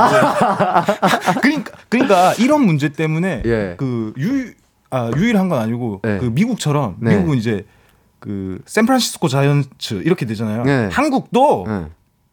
그러니까 1.41 1.72
그러니까 1.99 2.34
이런 2.34 2.64
문제 2.64 2.88
때문에 2.90 3.42
예. 3.44 3.74
그 3.78 4.12
유, 4.18 4.53
아, 4.90 5.11
유일한 5.16 5.49
건 5.49 5.61
아니고 5.61 6.01
네. 6.03 6.18
그 6.18 6.26
미국처럼 6.26 6.97
네. 7.01 7.16
미국은 7.16 7.38
이제 7.38 7.66
그 8.18 8.61
샌프란시스코 8.66 9.28
자이언츠 9.28 10.03
이렇게 10.05 10.26
되잖아요. 10.26 10.64
네. 10.64 10.88
한국도 10.92 11.64
네. 11.68 11.86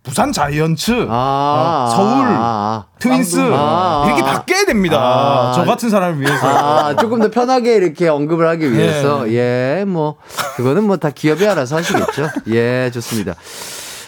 부산 0.03 0.33
자이언츠, 0.33 1.07
아, 1.09 1.87
어, 1.87 1.95
서울 1.95 2.25
아, 2.27 2.85
트윈스 2.99 3.39
아, 3.53 4.03
이렇게 4.05 4.21
아. 4.21 4.33
바뀌어야 4.33 4.65
됩니다. 4.65 4.97
아. 4.99 5.53
저 5.55 5.63
같은 5.63 5.89
사람을 5.89 6.19
위해서. 6.19 6.45
아, 6.45 6.95
조금 6.97 7.19
더 7.19 7.31
편하게 7.31 7.77
이렇게 7.77 8.09
언급을 8.09 8.45
하기 8.49 8.73
위해서. 8.73 9.31
예, 9.31 9.85
뭐, 9.87 10.17
그거는 10.57 10.83
뭐 10.83 10.97
다 10.97 11.09
기업이 11.09 11.47
알아서 11.47 11.77
하시겠죠. 11.77 12.27
예, 12.49 12.91
좋습니다. 12.93 13.35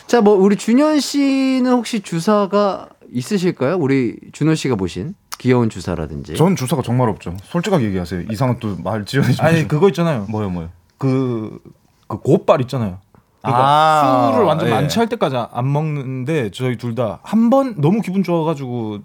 자, 0.06 0.20
뭐, 0.20 0.36
우리 0.36 0.58
준현 0.58 1.00
씨는 1.00 1.72
혹시 1.72 2.02
주사가 2.02 2.90
있으실까요? 3.14 3.78
우리 3.78 4.18
준호 4.34 4.56
씨가 4.56 4.76
보신 4.76 5.16
귀여운 5.46 5.70
주사라든지. 5.70 6.34
전 6.36 6.56
주사가 6.56 6.82
정말 6.82 7.08
없죠. 7.10 7.38
솔직하게 7.44 7.86
얘기하세요. 7.86 8.24
이상은 8.32 8.58
또 8.60 8.76
말 8.84 9.06
지어내지 9.06 9.40
아니 9.44 9.54
마시고. 9.58 9.68
그거 9.70 9.88
있잖아요. 9.90 10.26
뭐요 10.28 10.50
뭐요. 10.50 10.70
그, 10.98 11.60
그 12.08 12.18
곧발 12.18 12.62
있잖아요. 12.62 12.98
그러니까 13.44 13.64
아, 13.64 14.32
술을 14.32 14.46
완전 14.46 14.70
예. 14.70 14.72
만취할 14.72 15.08
때까지 15.08 15.36
안 15.52 15.72
먹는데 15.72 16.50
저희 16.50 16.78
둘 16.78 16.96
다 16.96 17.20
한 17.24 17.52
번 17.52 17.80
너무 17.80 18.02
기분 18.02 18.24
좋아가지고 18.24 19.02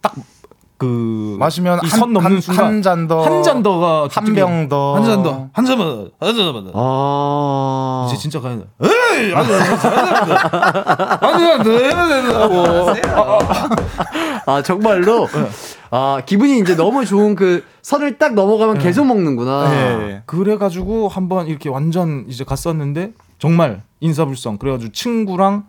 딱 0.00 0.14
그 0.82 1.36
마시면 1.38 1.78
이 1.84 1.88
한- 1.88 2.00
선 2.00 2.12
넘는 2.12 2.32
한- 2.32 2.40
순간 2.40 2.64
한 2.66 2.82
잔 2.82 3.06
더, 3.06 3.22
한 3.22 3.42
잔 3.44 3.62
더가 3.62 4.08
한 4.10 4.24
병 4.34 4.68
더. 4.68 4.94
한 4.96 5.04
잔 5.04 5.22
더, 5.22 5.48
한 5.52 5.64
잔만 5.64 5.86
더, 5.86 6.26
한 6.26 6.34
잔만 6.36 6.64
더. 6.64 6.72
아. 6.74 8.06
이제 8.08 8.16
진짜 8.20 8.40
가야 8.40 8.56
돼. 8.58 8.64
에이, 8.82 9.32
한잔 9.32 9.58
더, 9.76 9.88
한잔 9.88 10.26
더, 10.26 11.26
한잔더 11.28 11.70
해야 11.70 12.08
된다고. 12.08 12.90
아, 14.46 14.62
정말로? 14.62 15.28
아, 15.90 16.20
기분이 16.26 16.58
이제 16.58 16.74
너무 16.74 17.04
좋은 17.04 17.36
그 17.36 17.62
선을 17.82 18.18
딱 18.18 18.34
넘어가면 18.34 18.78
계속 18.78 19.04
먹는구나. 19.06 19.70
예. 19.72 20.22
그래가지고 20.26 21.08
한번 21.08 21.46
이렇게 21.46 21.68
완전 21.68 22.24
이제 22.28 22.42
갔었는데 22.44 23.12
정말 23.38 23.82
인사불성. 24.00 24.58
그래가지고 24.58 24.90
친구랑 24.92 25.64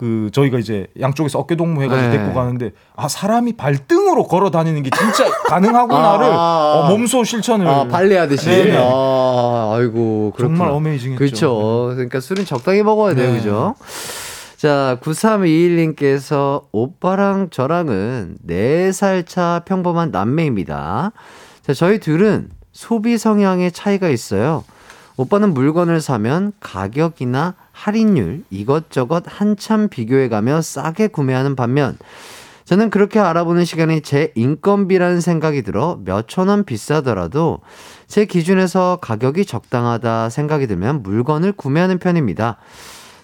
그 0.00 0.30
저희가 0.32 0.58
이제 0.58 0.86
양쪽에서 0.98 1.38
어깨 1.38 1.56
동무 1.56 1.82
해가지고 1.82 2.08
네. 2.08 2.16
데리고 2.16 2.32
가는데 2.32 2.70
아 2.96 3.06
사람이 3.06 3.58
발등으로 3.58 4.24
걸어 4.24 4.50
다니는 4.50 4.82
게 4.82 4.88
진짜 4.88 5.30
가능하구나를 5.44 6.24
아. 6.24 6.72
어, 6.74 6.88
몸소 6.88 7.22
실천을 7.24 7.68
아, 7.68 7.84
발레하듯이. 7.84 8.48
네. 8.48 8.78
아, 8.78 9.74
아이고. 9.76 10.32
그렇구나. 10.34 10.58
정말 10.58 10.74
어메이징했죠. 10.74 11.18
그렇죠. 11.18 11.90
그러니까 11.96 12.18
술은 12.18 12.46
적당히 12.46 12.82
먹어야 12.82 13.14
돼요. 13.14 13.30
네. 13.30 13.36
그죠? 13.36 13.74
자, 14.56 14.96
9321님께서 15.02 16.62
오빠랑 16.72 17.50
저랑은 17.50 18.38
4살 18.48 19.26
차 19.26 19.60
평범한 19.66 20.12
남매입니다. 20.12 21.12
자, 21.60 21.74
저희 21.74 21.98
둘은 21.98 22.48
소비 22.72 23.18
성향의 23.18 23.72
차이가 23.72 24.08
있어요. 24.08 24.64
오빠는 25.18 25.52
물건을 25.52 26.00
사면 26.00 26.52
가격이나 26.60 27.54
할인율 27.80 28.44
이것저것 28.50 29.24
한참 29.26 29.88
비교해가며 29.88 30.60
싸게 30.60 31.06
구매하는 31.08 31.56
반면 31.56 31.96
저는 32.64 32.90
그렇게 32.90 33.18
알아보는 33.18 33.64
시간이 33.64 34.02
제 34.02 34.32
인건비라는 34.34 35.22
생각이 35.22 35.62
들어 35.62 35.98
몇천 36.04 36.48
원 36.48 36.64
비싸더라도 36.64 37.60
제 38.06 38.26
기준에서 38.26 38.98
가격이 39.00 39.46
적당하다 39.46 40.28
생각이 40.28 40.66
들면 40.66 41.02
물건을 41.02 41.52
구매하는 41.52 41.98
편입니다. 41.98 42.58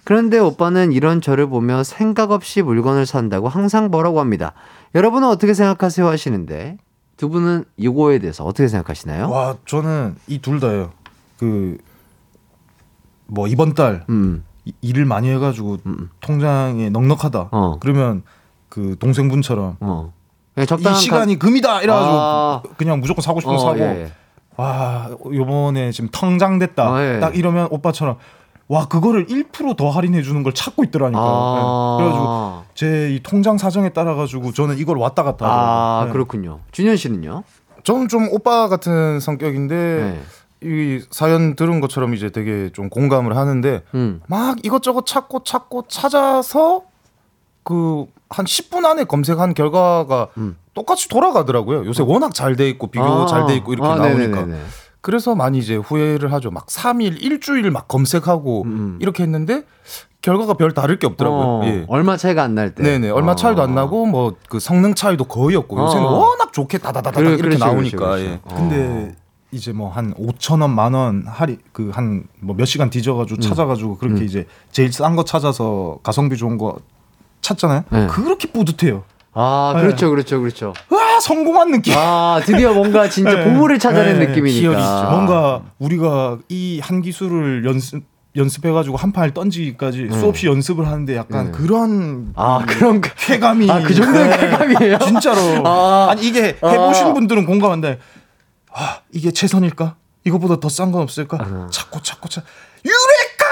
그런데 0.04 0.38
오빠는 0.38 0.90
이런 0.92 1.20
저를 1.20 1.48
보며 1.48 1.84
생각 1.84 2.30
없이 2.30 2.62
물건을 2.62 3.04
산다고 3.04 3.48
항상 3.48 3.90
뭐라고 3.90 4.20
합니다. 4.20 4.52
여러분은 4.94 5.28
어떻게 5.28 5.52
생각하세요 5.52 6.09
하시는데 6.09 6.78
두 7.18 7.28
분은 7.28 7.64
이거에 7.76 8.18
대해서 8.18 8.44
어떻게 8.44 8.68
생각하시나요? 8.68 9.28
와 9.30 9.57
저는 9.66 10.16
이 10.28 10.38
둘 10.40 10.61
다예요. 10.61 10.92
그 11.38 11.76
뭐 13.26 13.48
이번 13.48 13.74
달 13.74 14.04
음. 14.09 14.44
이- 14.66 14.72
일을 14.82 15.06
많이 15.06 15.30
해가지고 15.30 15.78
통장에 16.20 16.90
넉넉하다. 16.90 17.48
어. 17.52 17.76
그러면 17.80 18.22
그 18.68 18.96
동생분처럼 18.98 19.76
어. 19.80 20.12
그냥 20.54 20.92
이 20.92 20.94
시간이 20.96 21.38
금이다 21.38 21.82
이래가지고 21.82 22.16
아. 22.18 22.62
그냥 22.76 23.00
무조건 23.00 23.22
사고 23.22 23.40
싶은 23.40 23.54
어, 23.54 23.56
거 23.56 23.62
사고 23.62 23.78
예. 23.80 24.12
와 24.56 25.10
요번에 25.32 25.92
지금 25.92 26.08
텅장 26.12 26.58
됐다 26.58 26.94
아, 26.94 27.02
예. 27.16 27.20
딱 27.20 27.36
이러면 27.36 27.68
오빠처럼 27.70 28.16
와 28.68 28.88
그거를 28.88 29.26
1%더 29.26 29.90
할인해 29.90 30.22
주는 30.22 30.42
걸 30.42 30.52
찾고 30.54 30.82
있더라니까 30.84 31.20
아. 31.22 31.96
네. 31.98 32.04
그래가지고 32.04 32.62
제 32.74 33.10
이 33.14 33.20
통장 33.22 33.56
사정에 33.58 33.90
따라 33.90 34.14
가지고 34.14 34.52
저는 34.52 34.78
이걸 34.78 34.96
왔다 34.98 35.22
갔다 35.22 35.46
아. 35.46 36.04
네. 36.06 36.12
그렇군요. 36.12 36.60
준현 36.72 36.96
씨는요? 36.96 37.44
저는 37.84 38.08
좀 38.08 38.28
오빠 38.32 38.68
같은 38.68 39.20
성격인데 39.20 39.74
네. 39.76 40.20
이 40.62 41.00
사연 41.11 41.54
들은 41.57 41.80
것처럼 41.80 42.14
이제 42.14 42.30
되게 42.30 42.70
좀 42.72 42.88
공감을 42.88 43.36
하는데 43.36 43.82
음. 43.94 44.20
막 44.26 44.57
이것저것 44.64 45.07
찾고 45.07 45.44
찾고 45.44 45.84
찾아서 45.88 46.82
그 47.62 48.07
한 48.28 48.44
10분 48.44 48.84
안에 48.84 49.04
검색한 49.04 49.54
결과가 49.54 50.28
똑같이 50.74 51.09
돌아가더라고요. 51.09 51.86
요새 51.86 52.02
워낙 52.02 52.34
잘 52.34 52.57
돼 52.57 52.68
있고 52.70 52.88
비교 52.88 53.04
음. 53.04 53.22
아. 53.22 53.26
잘돼 53.26 53.54
있고 53.57 53.72
이렇게 53.72 53.88
아, 53.88 53.94
나오니까. 53.94 54.40
네네네네. 54.40 54.59
그래서 55.00 55.36
많이 55.36 55.59
이제 55.59 55.76
후회를 55.76 56.32
하죠. 56.32 56.50
막 56.50 56.66
3일, 56.66 57.22
일주일 57.22 57.70
막 57.70 57.86
검색하고 57.86 58.62
음. 58.64 58.98
이렇게 59.00 59.22
했는데 59.22 59.62
결과가 60.22 60.54
별 60.54 60.74
다를 60.74 60.98
게 60.98 61.07
없더라고요. 61.07 61.40
어, 61.46 61.62
예. 61.66 61.84
얼마 61.86 62.16
차이가 62.16 62.42
안 62.42 62.57
날 62.57 62.74
때. 62.74 62.82
네네 62.82 63.11
얼마 63.11 63.32
어. 63.32 63.36
차이도 63.36 63.62
안 63.62 63.76
나고 63.76 64.07
뭐 64.07 64.34
그 64.48 64.59
성능 64.59 64.94
차이도 64.96 65.24
거의 65.26 65.54
없고 65.54 65.78
요새는 65.80 66.04
어. 66.04 66.11
워낙 66.18 66.52
좋게 66.52 66.78
다다다다 66.78 67.12
그래, 67.20 67.28
이렇게 67.28 67.42
그렇죠, 67.42 67.64
나오니까 67.64 67.96
그렇죠, 67.98 68.22
예. 68.24 68.26
그렇죠. 68.42 68.42
어. 68.44 68.54
근데 68.59 69.14
이제 69.57 69.72
뭐 69.72 69.90
한 69.90 70.14
5천 70.14 70.61
원, 70.62 70.70
만 70.74 70.94
원 70.94 71.24
할인 71.26 71.59
그 71.72 71.90
한 71.92 72.24
뭐 72.40 72.54
몇 72.57 72.64
시간 72.66 72.88
음. 72.88 72.90
뒤져가지고 72.90 73.40
찾아가지고 73.40 73.98
그렇게 73.98 74.24
이제 74.24 74.46
제일 74.70 74.92
싼 74.92 75.16
거 75.16 75.24
찾아서 75.24 75.98
가성비 76.02 76.36
좋은 76.36 76.59
거 76.59 76.76
찾잖아요. 77.40 77.84
네. 77.90 78.07
그렇게 78.09 78.50
뿌듯해요. 78.50 79.04
아, 79.38 79.72
네. 79.76 79.82
그렇죠, 79.82 80.09
그렇죠, 80.11 80.40
그렇죠. 80.40 80.72
와 80.90 81.20
성공한 81.20 81.70
느낌. 81.70 81.92
아, 81.96 82.40
드디어 82.44 82.72
뭔가 82.72 83.09
진짜 83.09 83.34
네. 83.34 83.44
보물을 83.44 83.78
찾아낸 83.78 84.18
네. 84.18 84.26
느낌이니까. 84.28 84.59
희열이 84.61 84.78
있죠. 84.80 85.11
뭔가 85.11 85.62
우리가 85.78 86.38
이 86.48 86.80
한 86.82 87.02
기술을 87.02 87.64
연습 87.66 88.02
연습해가지고 88.36 88.98
한 88.98 89.12
판을 89.12 89.32
던지기까지 89.32 90.09
수없이 90.12 90.46
연습을 90.46 90.86
하는데 90.86 91.16
약간 91.16 91.46
네. 91.46 91.52
그런 91.52 92.32
아, 92.36 92.62
그런 92.66 93.00
그- 93.00 93.11
쾌감이 93.16 93.70
아, 93.70 93.80
그 93.80 93.94
정도의 93.94 94.28
네. 94.28 94.36
쾌감이에요? 94.36 94.98
진짜로 94.98 95.66
아. 95.66 96.09
아. 96.11 96.14
니 96.14 96.26
이게 96.28 96.57
해보신 96.62 97.14
분들은 97.14 97.46
공감한데 97.46 97.98
아 98.79 99.01
이게 99.12 99.31
최선일까 99.31 99.95
이거보다 100.24 100.61
더 100.61 100.68
싼 100.68 100.93
건 100.93 101.03
없을까? 101.03 101.39
아. 101.41 101.68
찾고 101.70 102.01
찾고 102.03 102.29
찾. 102.29 102.45
유레카! 102.85 103.47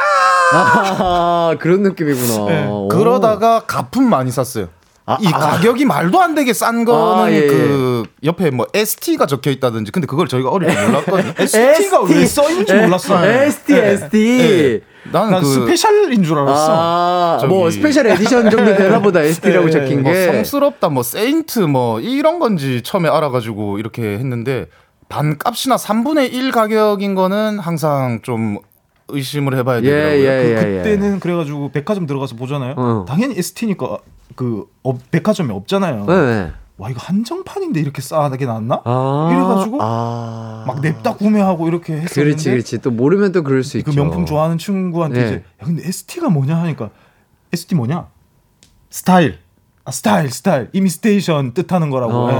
아, 0.52 1.56
그런 1.60 1.82
느낌이구나. 1.82 2.46
네, 2.46 2.66
오. 2.66 2.88
그러다가 2.88 3.60
가품 3.60 4.08
많이 4.08 4.30
샀어요. 4.30 4.68
아, 5.06 5.18
이 5.20 5.26
아. 5.26 5.38
가격이 5.38 5.84
말도 5.84 6.20
안 6.20 6.34
되게 6.34 6.52
싼 6.54 6.84
거는 6.84 7.24
아, 7.24 7.30
예, 7.30 7.36
예. 7.42 7.46
그 7.46 8.04
옆에 8.24 8.50
뭐 8.50 8.66
ST가 8.72 9.26
적혀 9.26 9.50
있다든지 9.50 9.92
근데 9.92 10.06
그걸 10.06 10.28
저희가 10.28 10.48
어릴 10.50 10.68
때 10.74 10.86
몰랐거든요. 10.86 11.34
ST가 11.38 12.00
왜 12.02 12.26
써 12.26 12.48
있는지 12.50 12.72
에, 12.72 12.82
몰랐어요. 12.82 13.24
ST, 13.42 13.72
네. 13.74 13.88
ST. 13.90 14.18
네. 14.18 14.80
나는 15.12 15.32
난그 15.32 15.46
special인 15.46 16.22
줄 16.22 16.38
알았어. 16.38 16.66
아, 16.70 17.38
저기- 17.40 17.52
뭐 17.52 17.70
special 17.70 18.06
edition 18.06 18.48
정도 18.50 18.74
되나 18.76 19.00
보다 19.00 19.20
ST라고 19.20 19.66
예, 19.66 19.70
적힌 19.70 20.02
뭐 20.02 20.10
게. 20.12 20.26
성스럽다 20.26 20.88
뭐 20.88 21.02
saint 21.02 21.60
뭐 21.60 22.00
이런 22.00 22.38
건지 22.38 22.80
처음에 22.82 23.08
알아가지고 23.10 23.78
이렇게 23.78 24.02
했는데 24.02 24.66
반값이나 25.14 25.76
3분의 25.76 26.32
1 26.32 26.50
가격인 26.50 27.14
거는 27.14 27.60
항상 27.60 28.18
좀 28.22 28.58
의심을 29.08 29.56
해봐야 29.58 29.78
예, 29.78 29.82
되더라고요. 29.82 30.18
예, 30.18 30.42
그, 30.42 30.48
예, 30.48 30.72
예. 30.72 30.76
그때는 30.78 31.20
그래가지고 31.20 31.70
백화점 31.70 32.06
들어가서 32.06 32.34
보잖아요. 32.36 32.74
어. 32.76 33.04
당연히 33.06 33.36
ST니까 33.38 33.98
그 34.34 34.64
어, 34.82 34.98
백화점에 35.12 35.52
없잖아요. 35.54 36.06
네, 36.06 36.14
네. 36.14 36.52
와 36.78 36.90
이거 36.90 36.98
한정판인데 37.00 37.78
이렇게 37.80 38.02
싸게 38.02 38.46
나왔나? 38.46 38.82
아, 38.84 39.28
이래가지고 39.32 39.78
아. 39.80 40.64
막 40.66 40.80
냅다 40.80 41.14
구매하고 41.14 41.68
이렇게 41.68 41.92
했었는데 41.92 42.14
그렇지, 42.24 42.50
그렇지. 42.50 42.78
또 42.78 42.90
모르면 42.90 43.30
또 43.30 43.44
그럴 43.44 43.62
수 43.62 43.74
그 43.74 43.90
있죠. 43.90 43.92
명품 44.02 44.26
좋아하는 44.26 44.58
친구한테 44.58 45.20
네. 45.20 45.26
이제 45.26 45.34
야, 45.36 45.64
근데 45.64 45.86
ST가 45.86 46.28
뭐냐 46.30 46.56
하니까 46.56 46.90
ST 47.52 47.76
뭐냐? 47.76 48.08
스타일. 48.90 49.38
아 49.84 49.90
스타일 49.92 50.30
스타일 50.30 50.70
이미스테이션 50.72 51.52
뜻하는 51.54 51.90
거라고. 51.90 52.30
예. 52.32 52.34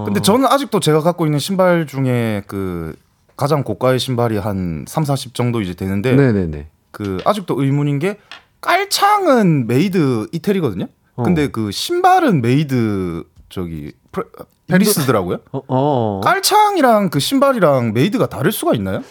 어. 0.00 0.04
근데 0.04 0.20
저는 0.20 0.46
아직도 0.46 0.80
제가 0.80 1.00
갖고 1.00 1.26
있는 1.26 1.38
신발 1.38 1.86
중에 1.86 2.42
그 2.46 2.94
가장 3.36 3.62
고가의 3.64 3.98
신발이 3.98 4.36
한 4.38 4.84
3, 4.88 5.04
40 5.04 5.34
정도 5.34 5.60
이제 5.60 5.74
되는데 5.74 6.14
네네네. 6.14 6.68
그 6.90 7.18
아직도 7.24 7.60
의문인 7.62 7.98
게 7.98 8.18
깔창은 8.60 9.66
made 9.66 10.28
이태리거든요. 10.32 10.86
어. 11.16 11.22
근데 11.22 11.48
그 11.48 11.70
신발은 11.70 12.42
made 12.42 13.24
저기 13.48 13.92
프레- 14.12 14.26
페리스더라고요. 14.68 15.38
어, 15.52 15.62
어. 15.68 16.20
깔창이랑 16.22 17.10
그 17.10 17.18
신발이랑 17.18 17.92
made가 17.94 18.28
다를 18.28 18.52
수가 18.52 18.74
있나요? 18.74 19.02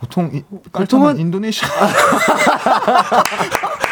보통 0.00 0.30
이, 0.32 0.42
깔창은 0.72 1.18
인도네시아. 1.18 1.68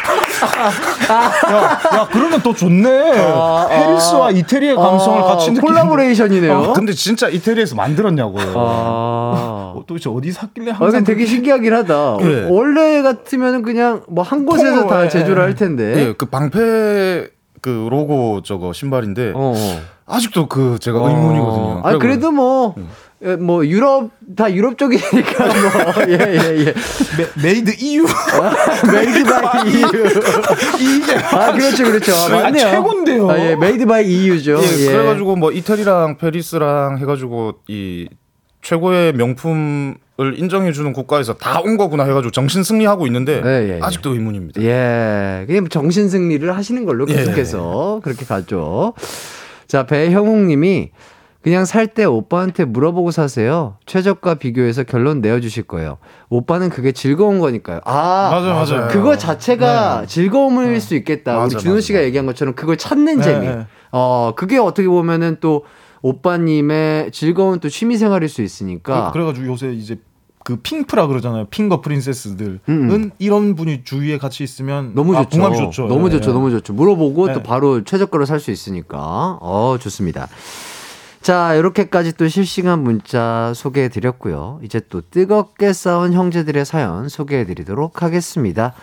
야, 1.11 1.79
야, 1.99 2.07
그러면 2.11 2.41
더 2.41 2.53
좋네. 2.53 3.11
아, 3.33 3.67
페리스와 3.69 4.31
이태리의 4.31 4.75
감성을 4.75 5.19
아, 5.21 5.23
같이 5.25 5.51
느끼는. 5.51 5.61
콜라보레이션이네요. 5.61 6.53
어, 6.57 6.73
근데 6.73 6.93
진짜 6.93 7.27
이태리에서 7.29 7.75
만들었냐고요. 7.75 8.53
아. 8.55 9.73
어, 9.75 9.83
도대체 9.87 10.09
어디 10.09 10.31
샀길래 10.31 10.71
아, 10.71 10.75
항상 10.75 11.03
근데 11.03 11.13
되게 11.13 11.25
신기하긴 11.25 11.73
하다. 11.73 12.17
예. 12.21 12.47
원래 12.49 13.01
같으면 13.01 13.61
그냥 13.63 14.01
뭐 14.07 14.23
한 14.23 14.45
곳에서 14.45 14.85
다 14.87 15.05
예, 15.05 15.09
제조를 15.09 15.41
예. 15.41 15.45
할 15.45 15.55
텐데. 15.55 16.07
예, 16.09 16.13
그 16.17 16.25
방패 16.27 17.27
그 17.61 17.87
로고 17.89 18.41
저거 18.43 18.71
신발인데 18.73 19.33
어. 19.35 19.53
아직도 20.05 20.47
그 20.47 20.77
제가 20.79 20.99
의문이거든요. 20.99 21.81
아, 21.83 21.97
그래도 21.97 22.31
뭐, 22.31 22.75
예, 22.77 22.83
뭐, 23.39 23.65
유럽, 23.65 24.11
다 24.37 24.51
유럽 24.53 24.77
쪽이니까 24.77 25.45
뭐, 25.45 26.03
예, 26.07 26.13
예, 26.13 26.65
예. 26.67 26.73
메, 27.43 27.51
made 27.51 27.71
EU 27.79 28.05
made 28.93 29.23
by 29.25 29.69
EU. 29.71 29.87
이게 30.79 31.13
아, 31.15 31.51
그렇죠, 31.51 31.83
그렇죠. 31.83 32.13
아, 32.13 32.25
아, 32.25 32.29
맞네요. 32.43 32.69
최고인데요. 32.71 33.29
아, 33.29 33.39
예, 33.39 33.55
made 33.55 33.85
by 33.85 34.05
EU죠. 34.09 34.59
예, 34.63 34.85
예. 34.85 34.91
그래가지고 34.91 35.35
뭐 35.35 35.51
이태리랑 35.51 36.17
Paris랑 36.17 36.97
해가지고 36.99 37.55
이 37.67 38.07
최고의 38.61 39.13
명품을 39.13 39.95
인정해주는 40.37 40.91
국가에서 40.93 41.33
다 41.33 41.59
온 41.61 41.75
거구나 41.77 42.03
해가지고 42.05 42.31
정신 42.31 42.63
승리하고 42.63 43.05
있는데 43.07 43.41
예, 43.45 43.49
예, 43.49 43.75
예. 43.75 43.79
아직도 43.81 44.13
의문입니다. 44.13 44.61
예. 44.61 45.43
그냥 45.45 45.67
정신 45.67 46.07
승리를 46.07 46.55
하시는 46.55 46.85
걸로 46.85 47.05
예. 47.09 47.15
계속해서 47.15 47.99
그렇게 48.03 48.25
가죠. 48.25 48.93
자, 49.67 49.85
배형욱 49.85 50.45
님이 50.45 50.91
그냥 51.41 51.63
살 51.65 51.87
때 51.87 52.03
오빠한테 52.03 52.65
물어보고 52.65 53.11
사세요. 53.11 53.77
최저가 53.85 54.35
비교해서 54.35 54.83
결론 54.83 55.21
내어주실 55.21 55.63
거예요. 55.63 55.97
오빠는 56.29 56.69
그게 56.69 56.91
즐거운 56.91 57.39
거니까요. 57.39 57.79
아, 57.85 58.29
맞아요, 58.31 58.53
맞아요. 58.55 58.87
그거 58.89 59.17
자체가 59.17 60.05
즐거움일 60.05 60.79
수 60.81 60.95
있겠다. 60.95 61.33
우리 61.37 61.43
맞아, 61.43 61.57
준호 61.57 61.75
맞아. 61.75 61.81
씨가 61.85 62.03
얘기한 62.03 62.25
것처럼 62.25 62.55
그걸 62.55 62.77
찾는 62.77 63.21
재미. 63.21 63.47
네. 63.47 63.65
어, 63.91 64.33
그게 64.35 64.57
어떻게 64.57 64.87
보면은 64.87 65.37
또 65.39 65.63
오빠님의 66.01 67.11
즐거운 67.11 67.59
또 67.59 67.69
취미 67.69 67.97
생활일 67.97 68.27
수 68.29 68.41
있으니까. 68.41 69.07
그, 69.07 69.13
그래가지고 69.13 69.47
요새 69.47 69.71
이제 69.71 69.97
그 70.43 70.57
핑프라 70.57 71.07
그러잖아요. 71.07 71.45
핑거 71.49 71.81
프린세스들은 71.81 72.59
음. 72.69 73.11
이런 73.19 73.55
분이 73.55 73.83
주위에 73.83 74.17
같이 74.17 74.43
있으면 74.43 74.93
너무 74.95 75.15
아, 75.15 75.23
좋죠. 75.23 75.53
좋죠. 75.55 75.87
너무 75.87 76.07
예, 76.07 76.11
좋죠. 76.11 76.29
예. 76.29 76.33
너무 76.33 76.49
좋죠. 76.51 76.73
물어보고 76.73 77.27
또 77.27 77.33
네. 77.33 77.43
바로 77.43 77.83
최저가로 77.83 78.25
살 78.25 78.39
수 78.39 78.51
있으니까. 78.51 79.37
어, 79.41 79.77
좋습니다. 79.79 80.27
자, 81.21 81.53
이렇게까지 81.53 82.13
또 82.13 82.27
실시간 82.27 82.79
문자 82.79 83.51
소개해 83.53 83.89
드렸고요. 83.89 84.59
이제 84.63 84.79
또 84.89 85.01
뜨겁게 85.01 85.73
싸운 85.73 86.13
형제들의 86.13 86.65
사연 86.65 87.09
소개해 87.09 87.45
드리도록 87.45 88.01
하겠습니다. 88.01 88.73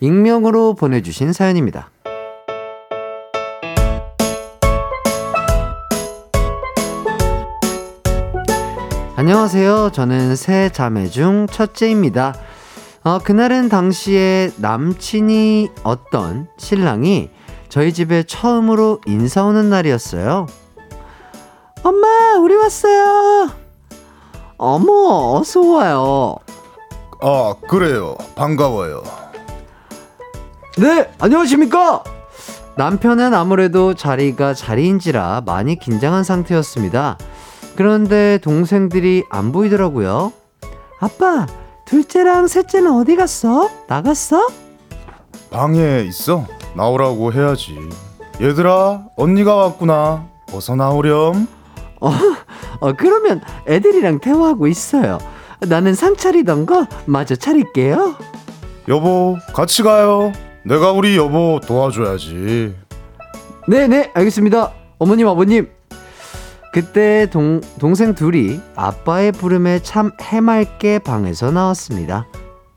익명으로 0.00 0.74
보내주신 0.74 1.32
사연입니다. 1.32 1.90
안녕하세요. 9.16 9.90
저는 9.94 10.36
세 10.36 10.68
자매 10.68 11.08
중 11.08 11.46
첫째입니다. 11.50 12.34
어, 13.04 13.18
그날은 13.18 13.70
당시에 13.70 14.50
남친이 14.58 15.70
어떤 15.82 16.46
신랑이 16.58 17.30
저희 17.70 17.94
집에 17.94 18.22
처음으로 18.24 19.00
인사 19.06 19.44
오는 19.44 19.70
날이었어요. 19.70 20.46
엄마, 21.86 22.34
우리 22.40 22.56
왔어요. 22.56 23.48
어머, 24.58 25.36
어서 25.38 25.60
와요. 25.60 26.34
아 27.22 27.54
그래요. 27.68 28.16
반가워요. 28.34 29.04
네, 30.78 31.08
안녕하십니까? 31.20 32.02
남편은 32.76 33.32
아무래도 33.34 33.94
자리가 33.94 34.52
자리인지라 34.52 35.42
많이 35.46 35.78
긴장한 35.78 36.24
상태였습니다. 36.24 37.18
그런데 37.76 38.38
동생들이 38.38 39.22
안 39.30 39.52
보이더라고요. 39.52 40.32
아빠, 40.98 41.46
둘째랑 41.84 42.48
셋째는 42.48 42.90
어디 42.96 43.14
갔어? 43.14 43.70
나갔어? 43.86 44.48
방에 45.52 46.00
있어. 46.00 46.46
나오라고 46.74 47.32
해야지. 47.32 47.78
얘들아 48.40 49.04
언니가 49.16 49.54
왔구나. 49.54 50.26
어서 50.52 50.74
나오렴. 50.74 51.46
어, 52.00 52.10
어, 52.80 52.92
그러면 52.92 53.40
애들이랑 53.66 54.20
대화하고 54.20 54.66
있어요. 54.66 55.18
나는 55.60 55.94
상 55.94 56.16
차리던 56.16 56.66
거 56.66 56.86
마저 57.06 57.34
차릴게요. 57.36 58.14
여보 58.88 59.36
같이 59.54 59.82
가요. 59.82 60.32
내가 60.64 60.92
우리 60.92 61.16
여보 61.16 61.60
도와줘야지. 61.66 62.74
네네, 63.68 64.12
알겠습니다. 64.14 64.72
어머님, 64.98 65.28
아버님. 65.28 65.70
그때 66.72 67.26
동, 67.30 67.60
동생 67.78 68.14
둘이 68.14 68.60
아빠의 68.74 69.32
부름에 69.32 69.78
참 69.82 70.10
해맑게 70.20 70.98
방에서 70.98 71.50
나왔습니다. 71.50 72.26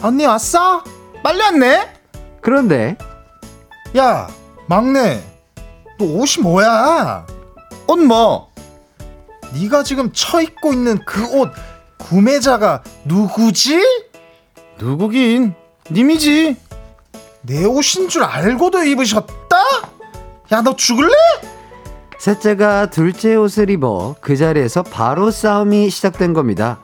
언니 0.02 0.26
왔어? 0.26 0.84
빨리 1.22 1.42
왔네. 1.42 1.94
그런데 2.42 2.98
야 3.98 4.28
막내 4.68 5.22
너 6.00 6.06
옷이 6.06 6.42
뭐야? 6.42 7.26
옷 7.88 7.98
뭐? 8.00 8.49
네가 9.54 9.84
지금 9.84 10.12
처 10.14 10.42
입고 10.42 10.74
있는 10.74 11.04
그 11.06 11.24
옷 11.34 11.52
구매자가 11.98 12.84
누구지? 13.06 13.80
누구긴 14.80 15.54
님이지. 15.92 16.56
내 17.42 17.66
옷인 17.66 18.08
줄 18.10 18.24
알고도 18.24 18.84
입으셨다? 18.84 19.58
야 20.52 20.62
너 20.62 20.76
죽을래? 20.76 21.14
셋째가 22.20 22.90
둘째 22.90 23.36
옷을 23.36 23.70
입어 23.70 24.16
그 24.22 24.36
자리에서 24.36 24.84
바로 24.84 25.30
싸움이 25.32 25.90
시작된 25.90 26.34
겁니다. 26.34 26.80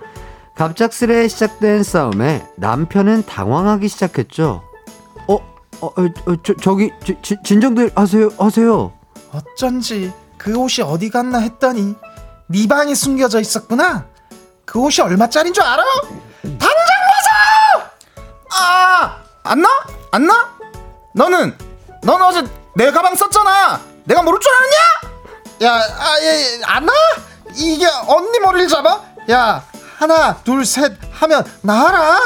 갑작스레 0.55 1.27
시작된 1.27 1.83
싸움에 1.83 2.45
남편은 2.57 3.25
당황하기 3.25 3.87
시작했죠. 3.87 4.63
어, 5.27 5.33
어, 5.33 5.87
어, 5.87 5.91
어, 5.97 6.35
저, 6.43 6.53
저기 6.61 6.91
지- 7.21 7.37
진정들 7.43 7.91
하세요, 7.95 8.29
하세요. 8.37 8.93
어쩐지 9.33 10.13
그 10.37 10.55
옷이 10.55 10.85
어디 10.85 11.09
갔나 11.09 11.39
했더니 11.39 11.95
네 12.47 12.67
방에 12.67 12.93
숨겨져 12.93 13.39
있었구나. 13.39 14.05
그 14.65 14.79
옷이 14.79 15.03
얼마짜린 15.03 15.53
줄 15.53 15.63
알아? 15.63 15.83
당장 16.41 16.59
벗어! 16.59 18.61
아, 18.61 19.17
안 19.43 19.61
나? 19.61 19.69
안 20.11 20.27
나? 20.27 20.49
너는 21.13 21.57
넌 22.03 22.21
어제 22.21 22.43
내 22.75 22.91
가방 22.91 23.15
썼잖아. 23.15 23.79
내가 24.05 24.21
모를 24.21 24.39
줄 24.39 24.51
알았냐? 24.51 24.75
야, 25.63 25.73
아, 25.97 26.17
예, 26.21 26.25
예, 26.25 26.61
안 26.65 26.85
나? 26.85 26.93
이게 27.55 27.87
언니 28.07 28.39
머리를 28.39 28.67
잡아? 28.67 29.01
야, 29.31 29.63
하나 29.97 30.35
둘 30.43 30.65
셋 30.65 30.93
하면 31.11 31.43
나와라 31.61 32.19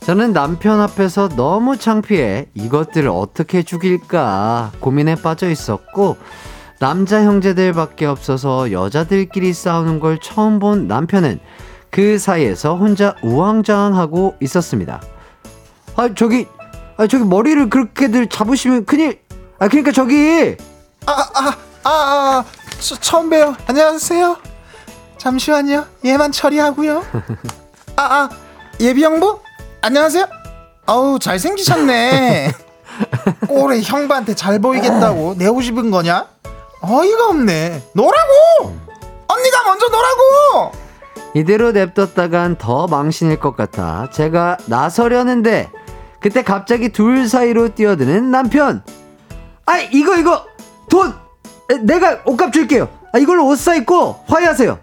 저는 0.00 0.32
남편 0.32 0.80
앞에서 0.80 1.28
너무 1.36 1.76
창피해 1.76 2.46
이것들을 2.54 3.08
어떻게 3.10 3.62
죽일까 3.62 4.72
고민에 4.80 5.16
빠져 5.16 5.50
있었고 5.50 6.16
남자 6.84 7.22
형제들밖에 7.22 8.06
없어서 8.06 8.72
여자들끼리 8.72 9.52
싸우는 9.52 10.00
걸 10.00 10.18
처음 10.18 10.58
본 10.58 10.88
남편은 10.88 11.38
그 11.90 12.18
사이에서 12.18 12.74
혼자 12.76 13.14
우왕좌왕하고 13.22 14.36
있었습니다. 14.40 15.00
아 15.96 16.08
저기 16.16 16.46
아 16.96 17.06
저기 17.06 17.24
머리를 17.24 17.68
그렇게들 17.68 18.28
잡으시면 18.28 18.86
큰일. 18.86 19.20
아 19.58 19.68
그러니까 19.68 19.92
저기. 19.92 20.56
아아아 21.06 21.48
아, 21.84 21.88
아, 21.90 22.44
처- 22.80 22.96
처음 22.96 23.28
봬요. 23.28 23.54
안녕하세요. 23.66 24.36
잠시만요. 25.18 25.84
얘만 26.04 26.32
처리하고요. 26.32 27.04
아 27.96 28.02
아 28.02 28.28
예비형부? 28.80 29.40
안녕하세요. 29.82 30.26
아우 30.86 31.18
잘생기셨네. 31.18 32.52
꼴에 33.48 33.82
형부한테 33.82 34.34
잘 34.34 34.58
보이겠다고. 34.58 35.34
내고 35.36 35.60
싶은 35.60 35.90
거냐 35.90 36.26
어이가 36.82 37.28
없네 37.28 37.82
노라고 37.92 38.76
언니가 39.28 39.64
먼저 39.64 39.86
노라고 39.88 40.72
이대로 41.34 41.72
냅뒀다간 41.72 42.56
더 42.56 42.86
망신일 42.86 43.38
것 43.38 43.56
같아 43.56 44.08
제가 44.10 44.56
나서려는데 44.66 45.70
그때 46.20 46.42
갑자기 46.42 46.90
둘 46.90 47.28
사이로 47.28 47.74
뛰어드는 47.74 48.30
남편. 48.30 48.82
아 49.64 49.78
이거 49.78 50.16
이거 50.18 50.44
돈 50.90 51.14
에, 51.70 51.78
내가 51.78 52.20
옷값 52.26 52.52
줄게요. 52.52 52.88
아 53.12 53.18
이걸로 53.18 53.46
옷 53.46 53.56
사 53.58 53.74
입고 53.74 54.24
화해하세요. 54.26 54.78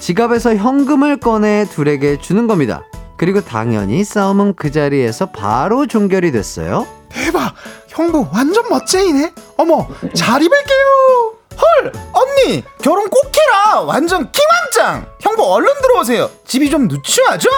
지갑에서 0.00 0.54
현금을 0.56 1.18
꺼내 1.18 1.66
둘에게 1.70 2.18
주는 2.18 2.46
겁니다. 2.46 2.82
그리고 3.20 3.42
당연히 3.42 4.02
싸움은 4.02 4.54
그 4.54 4.70
자리에서 4.70 5.26
바로 5.26 5.86
종결이 5.86 6.32
됐어요. 6.32 6.86
대박 7.10 7.54
형부 7.88 8.28
완전 8.32 8.66
멋쟁이네 8.70 9.34
어머 9.58 9.86
잘 10.14 10.40
입을게요 10.42 11.34
헐 11.54 11.92
언니 12.14 12.64
결혼 12.80 13.10
꼭 13.10 13.20
해라 13.36 13.82
완전 13.82 14.32
킹왕짱 14.32 15.06
형부 15.20 15.44
얼른 15.52 15.68
들어오세요 15.82 16.30
집이 16.46 16.70
좀 16.70 16.88
누추하죠? 16.88 17.50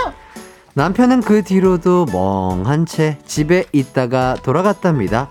남편은 0.74 1.20
그 1.20 1.44
뒤로도 1.44 2.06
멍한 2.06 2.84
채 2.84 3.18
집에 3.24 3.66
있다가 3.70 4.34
돌아갔답니다. 4.42 5.28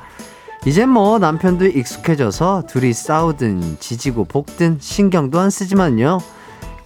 이젠 0.65 0.87
뭐 0.87 1.19
남편도 1.19 1.65
익숙해져서 1.65 2.63
둘이 2.69 2.93
싸우든 2.93 3.79
지지고 3.81 4.23
볶든 4.23 4.77
신경도 4.79 5.41
안 5.41 5.49
쓰지만요. 5.49 6.21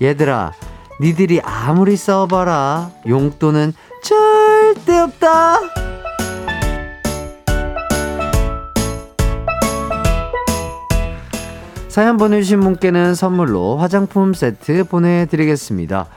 얘들아, 0.02 0.54
니들이 1.02 1.42
아무리 1.42 1.98
싸워봐라. 1.98 2.92
용돈은 3.08 3.74
절대 4.02 4.98
없다. 5.00 5.60
사연 11.90 12.18
보내주신 12.18 12.60
분께는 12.60 13.16
선물로 13.16 13.78
화장품 13.78 14.34
세트 14.34 14.86
보내드리겠습니다. 14.86 16.08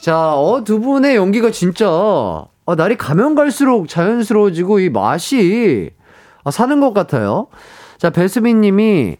자, 0.00 0.34
어, 0.34 0.62
두 0.62 0.80
분의 0.80 1.16
연기가 1.16 1.50
진짜, 1.50 1.88
어, 1.88 2.74
날이 2.76 2.96
가면 2.96 3.34
갈수록 3.34 3.88
자연스러워지고 3.88 4.80
이 4.80 4.90
맛이 4.90 5.90
어, 6.42 6.50
사는 6.50 6.80
것 6.80 6.92
같아요. 6.92 7.48
자, 7.98 8.10
배수빈 8.10 8.60
님이 8.60 9.16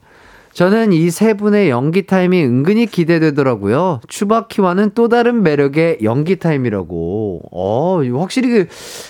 저는 0.57 0.95
이 0.95 1.11
세 1.11 1.35
분의 1.35 1.69
연기 1.69 2.07
타임이 2.07 2.43
은근히 2.43 2.87
기대되더라고요. 2.87 4.01
추바키와는 4.09 4.93
또 4.95 5.07
다른 5.09 5.43
매력의 5.43 5.99
연기 6.03 6.39
타임이라고. 6.39 7.41
어, 7.53 8.01
확실히 8.19 8.49
그, 8.49 8.67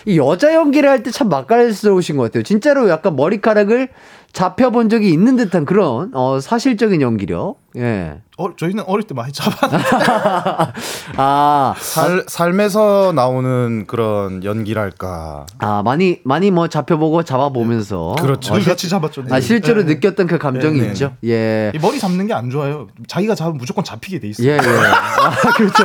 이 0.07 0.19
여자 0.19 0.53
연기를 0.55 0.89
할 0.91 1.05
때 1.05 1.13
참 1.13 1.29
맛깔스러우신 1.29 2.17
것 2.17 2.25
같아요. 2.25 2.43
진짜로 2.43 2.89
약간 2.89 3.15
머리카락을 3.15 3.91
잡혀본 4.33 4.89
적이 4.89 5.13
있는 5.13 5.37
듯한 5.37 5.65
그런, 5.67 6.11
어, 6.15 6.41
사실적인 6.41 7.01
연기력. 7.01 7.59
예. 7.77 8.21
어, 8.39 8.55
저희는 8.55 8.85
어릴 8.87 9.07
때 9.07 9.15
많이 9.15 9.33
잡아 9.33 9.57
아, 11.17 11.75
살, 11.79 12.25
삶에서 12.29 13.13
나오는 13.15 13.87
그런 13.87 14.45
연기랄까 14.45 15.47
아, 15.59 15.83
많이, 15.83 16.21
많이 16.25 16.51
뭐 16.51 16.69
잡혀보고 16.69 17.23
잡아보면서. 17.23 18.15
그렇죠. 18.21 18.53
어, 18.53 18.57
저희 18.59 18.65
같이 18.65 18.89
잡았죠 18.91 19.25
아, 19.31 19.41
실제로 19.41 19.83
네. 19.85 19.95
느꼈던 19.95 20.27
그 20.27 20.37
감정이 20.39 20.79
네, 20.81 20.87
네. 20.87 20.93
있죠. 20.93 21.15
예. 21.25 21.73
이 21.75 21.79
머리 21.79 21.99
잡는 21.99 22.27
게 22.27 22.35
안 22.37 22.51
좋아요 22.51 22.89
자기가 23.09 23.35
잡으면 23.35 23.57
무조건 23.57 23.83
잡히게 23.85 24.21
돼 24.21 24.29
있어요 24.29 24.49
예, 24.49 24.53
예. 24.55 24.59
아, 24.59 25.31
그렇죠. 25.57 25.85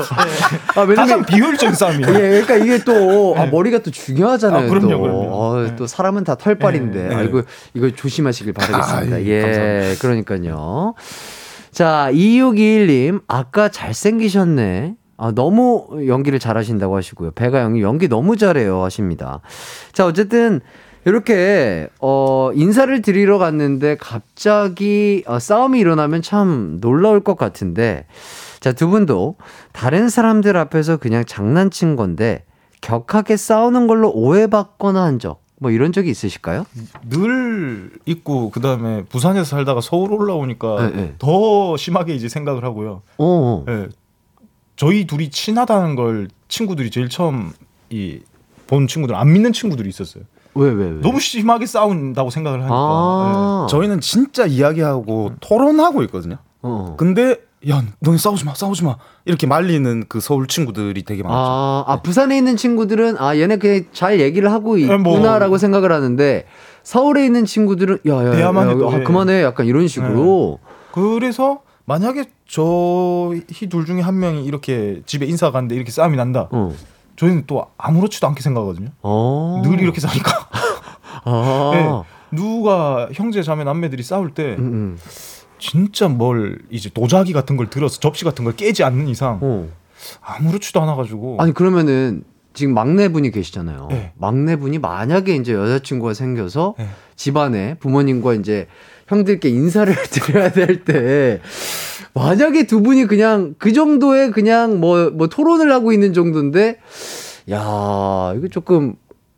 아, 0.76 0.82
왜냐면 0.82 0.96
가장 0.96 1.26
비효율적인 1.26 1.74
싸움이에요 1.76 2.14
예, 2.14 2.42
그러니까 2.42 2.56
이게 2.58 2.84
또 2.84 3.36
아, 3.38 3.46
머리가 3.46 3.80
또 3.80 3.92
중요하잖아요. 3.92 4.66
아, 4.66 4.70
그럼요, 4.70 4.90
또. 4.90 5.00
그럼요. 5.02 5.30
어, 5.32 5.76
또 5.78 5.88
사람은 5.88 6.26
다 6.26 6.36
털빨인데. 6.36 7.02
네, 7.04 7.10
네. 7.10 7.16
아이고 7.16 7.44
이거 7.74 7.90
조심하시길 7.90 8.52
바라겠습니다. 8.54 9.16
아이, 9.16 9.26
예, 9.28 9.42
감사합니다. 9.42 10.02
그러니까요. 10.02 10.94
자, 11.72 12.10
2621님 12.12 13.22
아까 13.28 13.70
잘생기셨네. 13.70 14.96
아, 15.18 15.32
너무 15.32 15.88
연기를 16.08 16.40
잘하신다고 16.40 16.96
하시고요. 16.96 17.32
배가 17.32 17.62
형이 17.64 17.82
연기 17.82 18.08
너무 18.08 18.36
잘해요 18.38 18.84
하십니다. 18.84 19.42
자, 19.94 20.06
어쨌든 20.06 20.62
이렇게 21.06 21.88
어 22.00 22.52
인사를 22.54 23.02
드리러 23.02 23.38
갔는데 23.38 23.98
갑자기 24.00 25.24
어, 25.28 25.40
싸움이 25.40 25.80
일어나면 25.80 26.22
참 26.22 26.78
놀라울 26.82 27.24
것 27.24 27.38
같은데 27.38 28.06
자, 28.60 28.72
두 28.72 28.88
분도 28.90 29.36
다른 29.72 30.10
사람들 30.10 30.58
앞에서 30.58 30.98
그냥 30.98 31.24
장난친 31.26 31.96
건데 31.96 32.44
격하게 32.82 33.38
싸우는 33.38 33.88
걸로 33.88 34.12
오해받거나 34.12 35.02
한 35.04 35.20
적 35.20 35.42
뭐 35.62 35.70
이런 35.70 35.92
적이 35.94 36.10
있으실까요? 36.10 36.66
늘 37.08 37.92
있고 38.08 38.50
그 38.50 38.60
다음에 38.62 39.04
부산에서 39.04 39.44
살다가 39.46 39.80
서울 39.80 40.12
올라오니까 40.12 40.90
네, 40.90 40.96
네. 40.96 41.16
더 41.20 41.78
심하게 41.78 42.16
이제 42.16 42.28
생각을 42.28 42.64
하고요. 42.64 43.04
어. 43.20 43.66
예. 43.70 43.88
저희 44.76 45.06
둘이 45.06 45.30
친하다는 45.30 45.96
걸 45.96 46.30
친구들이 46.48 46.90
제일 46.90 47.10
처음 47.10 47.52
이 47.92 48.20
본 48.66 48.88
친구들 48.88 49.16
안 49.16 49.34
믿는 49.34 49.52
친구들이 49.52 49.90
있었어요. 49.90 50.24
왜, 50.56 50.70
왜, 50.70 50.86
왜? 50.86 51.02
너무 51.02 51.20
심하게 51.20 51.66
싸운다고 51.66 52.30
생각을 52.30 52.62
하니까. 52.62 52.74
아. 52.74 53.66
예. 53.68 53.70
저희는 53.70 54.00
진짜 54.00 54.46
이야기하고 54.46 55.34
토론하고 55.42 56.04
있거든요. 56.04 56.38
어. 56.62 56.96
근데 56.98 57.36
야, 57.70 57.84
너네 58.00 58.18
싸우지 58.18 58.46
마, 58.46 58.56
싸우지 58.56 58.84
마. 58.84 58.98
이렇게 59.26 59.46
말리는 59.46 60.06
그 60.10 60.20
서울 60.20 60.48
친구들이 60.48 61.04
되게 61.04 61.22
많죠. 61.22 61.36
아, 61.38 61.84
아, 61.86 62.02
부산에 62.02 62.36
있는 62.36 62.58
친구들은 62.58 63.18
아, 63.20 63.36
얘네 63.38 63.58
그냥 63.58 63.86
잘 63.94 64.20
얘기를 64.20 64.52
하고 64.52 64.70
뭐. 64.70 64.78
있구나라고 64.78 65.58
생각을 65.60 65.92
하는데 65.92 66.46
서울에 66.84 67.24
있는 67.24 67.46
친구들은 67.46 68.00
야, 68.08 68.14
야, 68.16 68.42
야, 68.42 68.50
아, 68.50 69.00
예. 69.00 69.04
그만해. 69.04 69.44
약간 69.44 69.68
이런 69.68 69.88
식으로. 69.88 70.60
그래서 70.92 71.62
만약에 71.86 72.26
저희 72.48 73.70
둘 73.70 73.86
중에 73.86 74.02
한 74.02 74.20
명이 74.20 74.44
이렇게 74.44 75.02
집에 75.06 75.26
인사 75.26 75.52
갔는데 75.52 75.76
이렇게 75.76 75.92
싸움이 75.92 76.18
난다. 76.18 76.48
어. 76.52 76.74
저희는 77.16 77.44
또 77.46 77.68
아무렇지도 77.78 78.26
않게 78.28 78.42
생각하거든요. 78.42 78.90
어. 79.04 79.62
늘 79.64 79.80
이렇게 79.80 80.02
사니까. 80.02 80.32
아. 81.26 81.72
네. 81.74 82.38
누가 82.38 83.10
형제 83.14 83.44
자매 83.44 83.64
남매들이 83.64 84.04
싸울 84.04 84.34
때 84.34 84.56
음, 84.58 84.60
음. 84.60 84.98
진짜 85.62 86.08
뭘 86.10 86.58
이제 86.72 86.90
도자기 86.92 87.32
같은 87.34 87.56
걸 87.56 87.70
들어서 87.70 88.00
접시 88.00 88.26
같은 88.26 88.44
걸 88.44 88.56
깨지 88.56 88.84
않는 88.84 89.08
이상 89.08 89.38
어. 89.42 89.70
아무렇지도 90.22 90.82
않아 90.82 90.96
가지고 90.96 91.38
아니 91.40 91.54
그러면은 91.54 92.24
지금 92.54 92.74
막내분이 92.74 93.32
계시잖아요. 93.32 93.88
네. 93.92 94.12
막내분이 94.18 94.80
만약에 94.80 95.36
이제 95.36 95.54
여자친구가 95.54 96.14
생겨서 96.16 96.76
네. 96.78 96.88
집안에 97.16 97.76
부모님과 97.76 98.34
이제 98.34 98.68
형들께 99.08 99.48
인사를 99.50 99.94
드려야 100.12 100.52
될 100.52 100.84
때 100.84 101.40
만약에 102.14 102.66
두 102.68 102.82
분이 102.82 103.06
그냥 103.06 103.54
그 103.58 103.72
정도의 103.72 104.32
그냥 104.32 104.80
뭐뭐 104.82 105.28
토론을 105.28 105.72
하고 105.72 105.94
있는 105.94 106.12
정도인데 106.14 106.80
야 107.52 108.34
이거 108.36 108.48
조금 108.50 108.96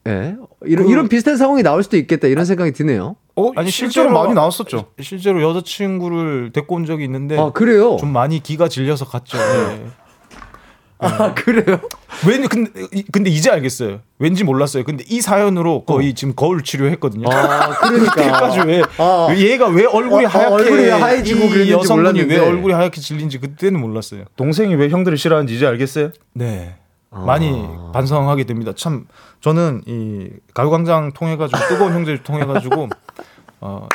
예 0.08 0.36
이런 0.66 0.86
그- 0.86 0.91
이런 0.91 1.08
비슷한 1.10 1.38
상황이 1.38 1.62
나올 1.64 1.84
수도 1.84 1.98
있겠다 1.98 2.28
이런 2.28 2.45
생각이 2.45 2.72
드네요. 2.72 3.16
어, 3.35 3.51
아니, 3.55 3.69
실제로, 3.72 4.10
실제로- 4.10 4.22
많이 4.23 4.34
나왔었죠. 4.35 4.85
실제로 5.01 5.41
여자친구를 5.41 6.51
데리고 6.53 6.76
온 6.76 6.85
적이 6.85 7.05
있는데 7.05 7.38
아 7.39 7.51
그래요? 7.51 7.97
좀 7.99 8.10
많이 8.14 8.41
기가 8.41 8.68
질려서 8.68 9.05
갔죠. 9.05 9.38
네. 9.38 9.85
아 10.99 11.34
그래요? 11.34 11.80
왠 12.27 12.47
근데 12.47 12.72
이- 12.93 13.03
근데 13.11 13.30
이제 13.30 13.49
알겠어요. 13.49 13.99
왠지 14.19 14.43
몰랐어요. 14.45 14.84
근데 14.85 15.03
이 15.10 15.19
사연으로 15.19 15.84
거의 15.84 16.14
지금 16.14 16.34
거울 16.35 16.64
치료했거든요. 16.64 17.27
아 17.30 17.69
그러니까 17.80 18.14
그때까지 18.15 18.60
왜 18.68 18.81
아. 18.99 19.27
얘가 19.35 19.68
왜 19.68 19.85
얼굴이 19.85 20.23
어, 20.26 20.27
어, 20.27 20.31
하얗게 20.31 20.53
얼굴이 20.53 20.81
왜 20.84 20.91
하얘지고 20.91 21.39
이 21.57 21.72
여성분이 21.72 21.97
몰랐는데. 22.19 22.35
왜 22.35 22.47
얼굴이 22.47 22.73
하얗게 22.73 23.01
질린지 23.01 23.39
그때는 23.39 23.81
몰랐어요. 23.81 24.26
동생이 24.38 24.76
왜 24.76 24.89
형들을 24.89 25.18
싫어하는지 25.18 25.55
이제 25.55 25.65
알겠어요? 25.65 26.11
네. 26.34 26.76
아. 27.11 27.19
많이 27.26 27.68
반성하게 27.93 28.45
됩니다. 28.45 28.72
참 28.76 29.05
저는 29.44 29.82
이 29.86 30.30
가요광장 30.53 31.11
통해 31.11 31.36
가지고 31.36 31.60
뜨거운 31.68 31.91
형제를 31.94 32.24
통해 32.24 32.45
가지고 32.45 32.88
어 33.60 33.88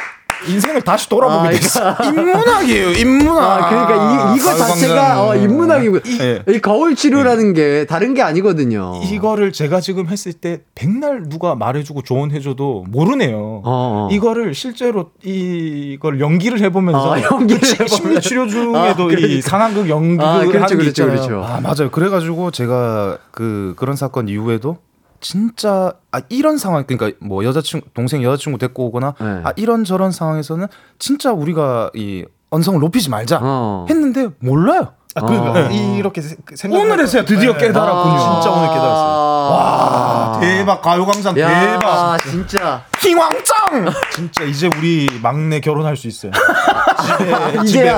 인생을 0.46 0.82
다시 0.82 1.08
돌아보게 1.08 1.48
아, 1.48 1.50
됐어. 1.50 1.96
인문학이에요, 2.04 2.90
인문학. 2.92 3.42
아, 3.64 3.68
그러니까 3.70 4.32
이, 4.34 4.36
이거 4.36 4.54
자체가 4.54 5.26
어, 5.26 5.34
인문학이고 5.34 5.98
예. 6.20 6.44
이 6.54 6.60
거울 6.60 6.94
치료라는 6.94 7.54
게 7.54 7.86
다른 7.86 8.14
게 8.14 8.22
아니거든요. 8.22 9.00
이거를 9.10 9.52
제가 9.52 9.80
지금 9.80 10.06
했을 10.06 10.32
때 10.34 10.60
백날 10.76 11.24
누가 11.28 11.56
말해주고 11.56 12.02
조언해줘도 12.02 12.84
모르네요. 12.88 13.36
어, 13.36 13.62
어. 13.64 14.08
이거를 14.12 14.54
실제로 14.54 15.10
이걸 15.24 16.20
연기를 16.20 16.60
해보면서 16.60 17.14
아, 17.14 17.20
연기를 17.32 17.60
그 17.60 17.66
치- 17.66 17.72
해보면. 17.72 17.88
심리 17.88 18.20
치료 18.20 18.46
중에도 18.46 18.78
아, 18.78 19.10
이 19.10 19.16
그러니까. 19.16 19.48
상황극 19.48 19.88
연극을 19.88 20.24
아, 20.24 20.38
그렇죠, 20.40 20.56
하는 20.58 20.68
게 20.68 20.74
그렇죠, 20.76 20.88
있잖아요. 20.90 21.16
그렇죠. 21.16 21.42
아 21.44 21.60
맞아요. 21.60 21.90
그래가지고 21.90 22.52
제가 22.52 23.18
그 23.32 23.74
그런 23.76 23.96
사건 23.96 24.28
이후에도 24.28 24.76
진짜 25.20 25.92
아 26.12 26.20
이런 26.28 26.58
상황 26.58 26.84
그러니까 26.84 27.16
뭐 27.24 27.44
여자친구 27.44 27.88
동생 27.94 28.22
여자친구 28.22 28.58
데리고 28.58 28.86
오거나 28.86 29.14
네. 29.20 29.40
아 29.44 29.52
이런 29.56 29.84
저런 29.84 30.10
상황에서는 30.10 30.66
진짜 30.98 31.32
우리가 31.32 31.90
이 31.94 32.24
언성을 32.50 32.80
높이지 32.80 33.10
말자 33.10 33.40
어. 33.42 33.86
했는데 33.88 34.28
몰라요. 34.38 34.92
아, 35.22 35.26
그러니까 35.26 35.58
아. 35.60 35.70
이- 35.70 35.96
이렇게 35.96 36.20
세- 36.20 36.36
생각 36.54 36.78
오늘에서야 36.80 37.24
드디어 37.24 37.52
네. 37.52 37.58
깨달았군요. 37.66 38.14
아. 38.16 38.40
진짜 38.40 38.50
오늘 38.56 38.68
깨달았어요. 38.68 39.18
와, 39.48 40.38
대박 40.40 40.82
가요광장 40.82 41.38
야, 41.38 41.48
대박 41.78 42.18
진짜. 42.22 42.82
희왕짱. 43.00 43.92
진짜 44.12 44.44
이제 44.44 44.68
우리 44.78 45.08
막내 45.22 45.60
결혼할 45.60 45.96
수 45.96 46.06
있어요. 46.08 46.32
집에. 47.64 47.64
집에 47.66 47.90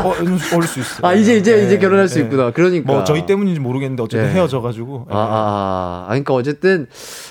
올수 0.56 0.80
있어요. 0.80 1.00
아, 1.02 1.12
이제, 1.14 1.36
이제, 1.36 1.56
네, 1.56 1.66
이제 1.66 1.78
결혼할 1.78 2.08
수 2.08 2.16
네. 2.18 2.24
있구나. 2.24 2.50
그러니까. 2.52 2.92
뭐 2.92 3.04
저희 3.04 3.26
때문인지 3.26 3.60
모르겠는데 3.60 4.02
어쨌든 4.02 4.28
네. 4.28 4.34
헤어져가지고 4.34 5.06
아, 5.10 5.16
아, 5.16 5.20
아. 5.20 6.02
아, 6.04 6.06
그러니까 6.08 6.34
어쨌든 6.34 6.86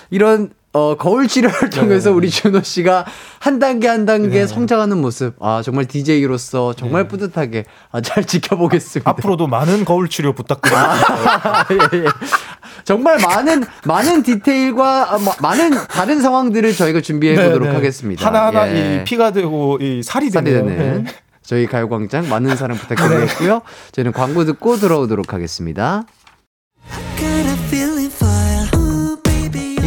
이런 0.09 0.49
어, 0.71 0.95
거울 0.95 1.27
치료를 1.27 1.69
네. 1.71 1.79
통해서 1.79 2.11
우리 2.11 2.29
준호 2.29 2.61
씨가 2.61 3.05
한 3.39 3.57
단계 3.57 3.87
한 3.87 4.05
단계 4.05 4.45
성장하는 4.45 4.99
모습. 5.01 5.35
아, 5.39 5.61
정말 5.63 5.85
DJ로서 5.85 6.73
정말 6.73 7.07
뿌듯하게 7.07 7.65
아, 7.91 8.01
잘 8.01 8.23
지켜보겠습니다. 8.23 9.09
네. 9.09 9.15
앞으로도 9.17 9.47
많은 9.47 9.83
거울 9.83 10.09
치료 10.09 10.33
부탁드립니다. 10.33 11.65
예, 11.71 11.97
예. 11.97 12.05
정말 12.83 13.17
많은 13.19 13.63
많은 13.85 14.21
디테일과 14.21 15.15
아, 15.15 15.17
뭐, 15.17 15.33
많은 15.41 15.71
다른 15.87 16.21
상황들을 16.21 16.73
저희가 16.75 17.01
준비해 17.01 17.35
보도록 17.35 17.61
네, 17.61 17.69
네. 17.69 17.75
하겠습니다. 17.75 18.25
하나하나 18.27 18.69
예. 18.71 18.97
이 19.01 19.03
피가 19.05 19.31
되고 19.31 19.79
이 19.81 20.03
살이 20.03 20.29
살이. 20.29 20.51
되는 20.51 21.03
네. 21.03 21.11
저희 21.41 21.65
가요광장 21.65 22.29
많은 22.29 22.55
사랑 22.55 22.77
부탁드리겠고요. 22.79 23.61
저희는 23.93 24.11
광고 24.13 24.45
듣고 24.45 24.77
돌아오도록 24.77 25.33
하겠습니다. 25.33 26.05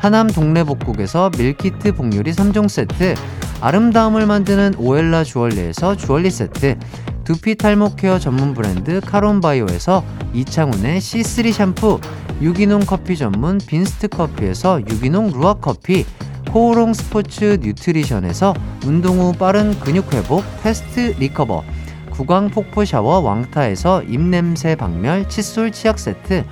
하남 0.00 0.28
동래복국에서 0.28 1.30
밀키트 1.36 1.92
복요리 1.92 2.32
3종 2.32 2.70
세트, 2.70 3.14
아름다움을 3.60 4.24
만드는 4.24 4.76
오엘라 4.78 5.24
주얼리에서 5.24 5.94
주얼리 5.94 6.30
세트, 6.30 6.78
두피 7.24 7.54
탈모 7.54 7.96
care 7.96 8.18
전문 8.18 8.54
브랜드 8.54 9.02
카론바이오에서 9.02 10.02
이창훈의 10.32 11.00
C3 11.00 11.52
샴푸, 11.52 12.00
유기농 12.40 12.86
커피 12.86 13.14
전문 13.14 13.58
빈스트 13.58 14.08
커피에서 14.08 14.80
유기농 14.80 15.32
루아 15.32 15.54
커피, 15.60 16.06
코오롱 16.50 16.94
스포츠 16.94 17.58
뉴트리션에서 17.60 18.54
운동 18.86 19.20
후 19.20 19.34
빠른 19.34 19.78
근육 19.80 20.14
회복 20.14 20.44
fast 20.62 21.14
recover, 21.18 21.62
구강 22.10 22.48
폭포 22.48 22.86
샤워 22.86 23.18
왕타에서 23.18 24.04
입냄새 24.04 24.76
박멸 24.76 25.28
칫솔 25.28 25.72
치약 25.72 25.98
세트, 25.98 26.46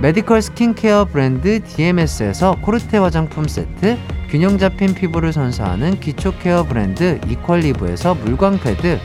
medical 0.00 0.42
스킨케어 0.42 1.04
브랜드 1.04 1.62
DMS에서 1.62 2.56
코르테 2.60 2.98
화장품 2.98 3.46
세트, 3.46 3.96
균형 4.28 4.58
잡힌 4.58 4.94
피부를 4.94 5.32
선사하는 5.32 6.00
기초 6.00 6.36
care 6.38 6.64
브랜드 6.64 7.20
이퀄리브에서 7.28 8.14
물광 8.14 8.58
패드, 8.58 8.98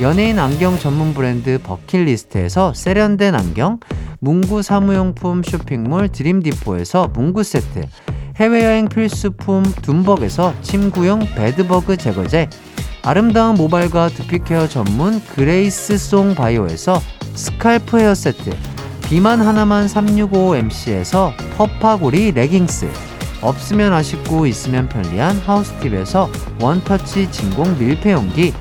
연예인 0.00 0.38
안경 0.38 0.78
전문 0.78 1.14
브랜드 1.14 1.58
버킷리스트에서 1.62 2.74
세련된 2.74 3.34
안경, 3.34 3.78
문구 4.20 4.62
사무용품 4.62 5.42
쇼핑몰 5.42 6.08
드림디포에서 6.08 7.08
문구 7.14 7.42
세트, 7.42 7.82
해외여행 8.36 8.88
필수품 8.88 9.62
둠벅에서 9.82 10.54
침구용 10.62 11.20
bedbug 11.36 11.96
제거제, 11.96 12.50
아름다운 13.02 13.54
모발과 13.54 14.08
두피care 14.08 14.66
전문 14.66 15.20
그레이스 15.20 15.96
송 15.96 16.34
바이오에서 16.34 17.00
scalp 17.34 17.98
hair 17.98 18.14
세트, 18.14 18.73
비만 19.08 19.40
하나만 19.40 19.86
365MC에서 19.86 21.32
퍼파고리 21.56 22.32
레깅스, 22.32 22.88
없으면 23.42 23.92
아쉽고 23.92 24.46
있으면 24.46 24.88
편리한 24.88 25.36
하우스팁에서 25.36 26.30
원터치 26.60 27.30
진공 27.30 27.78
밀폐용기, 27.78 28.54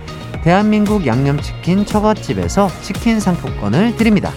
대한민국 0.43 1.07
양념치킨 1.07 1.85
처갓집에서 1.85 2.67
치킨 2.81 3.21
상품권을 3.21 3.95
드립니다. 3.95 4.31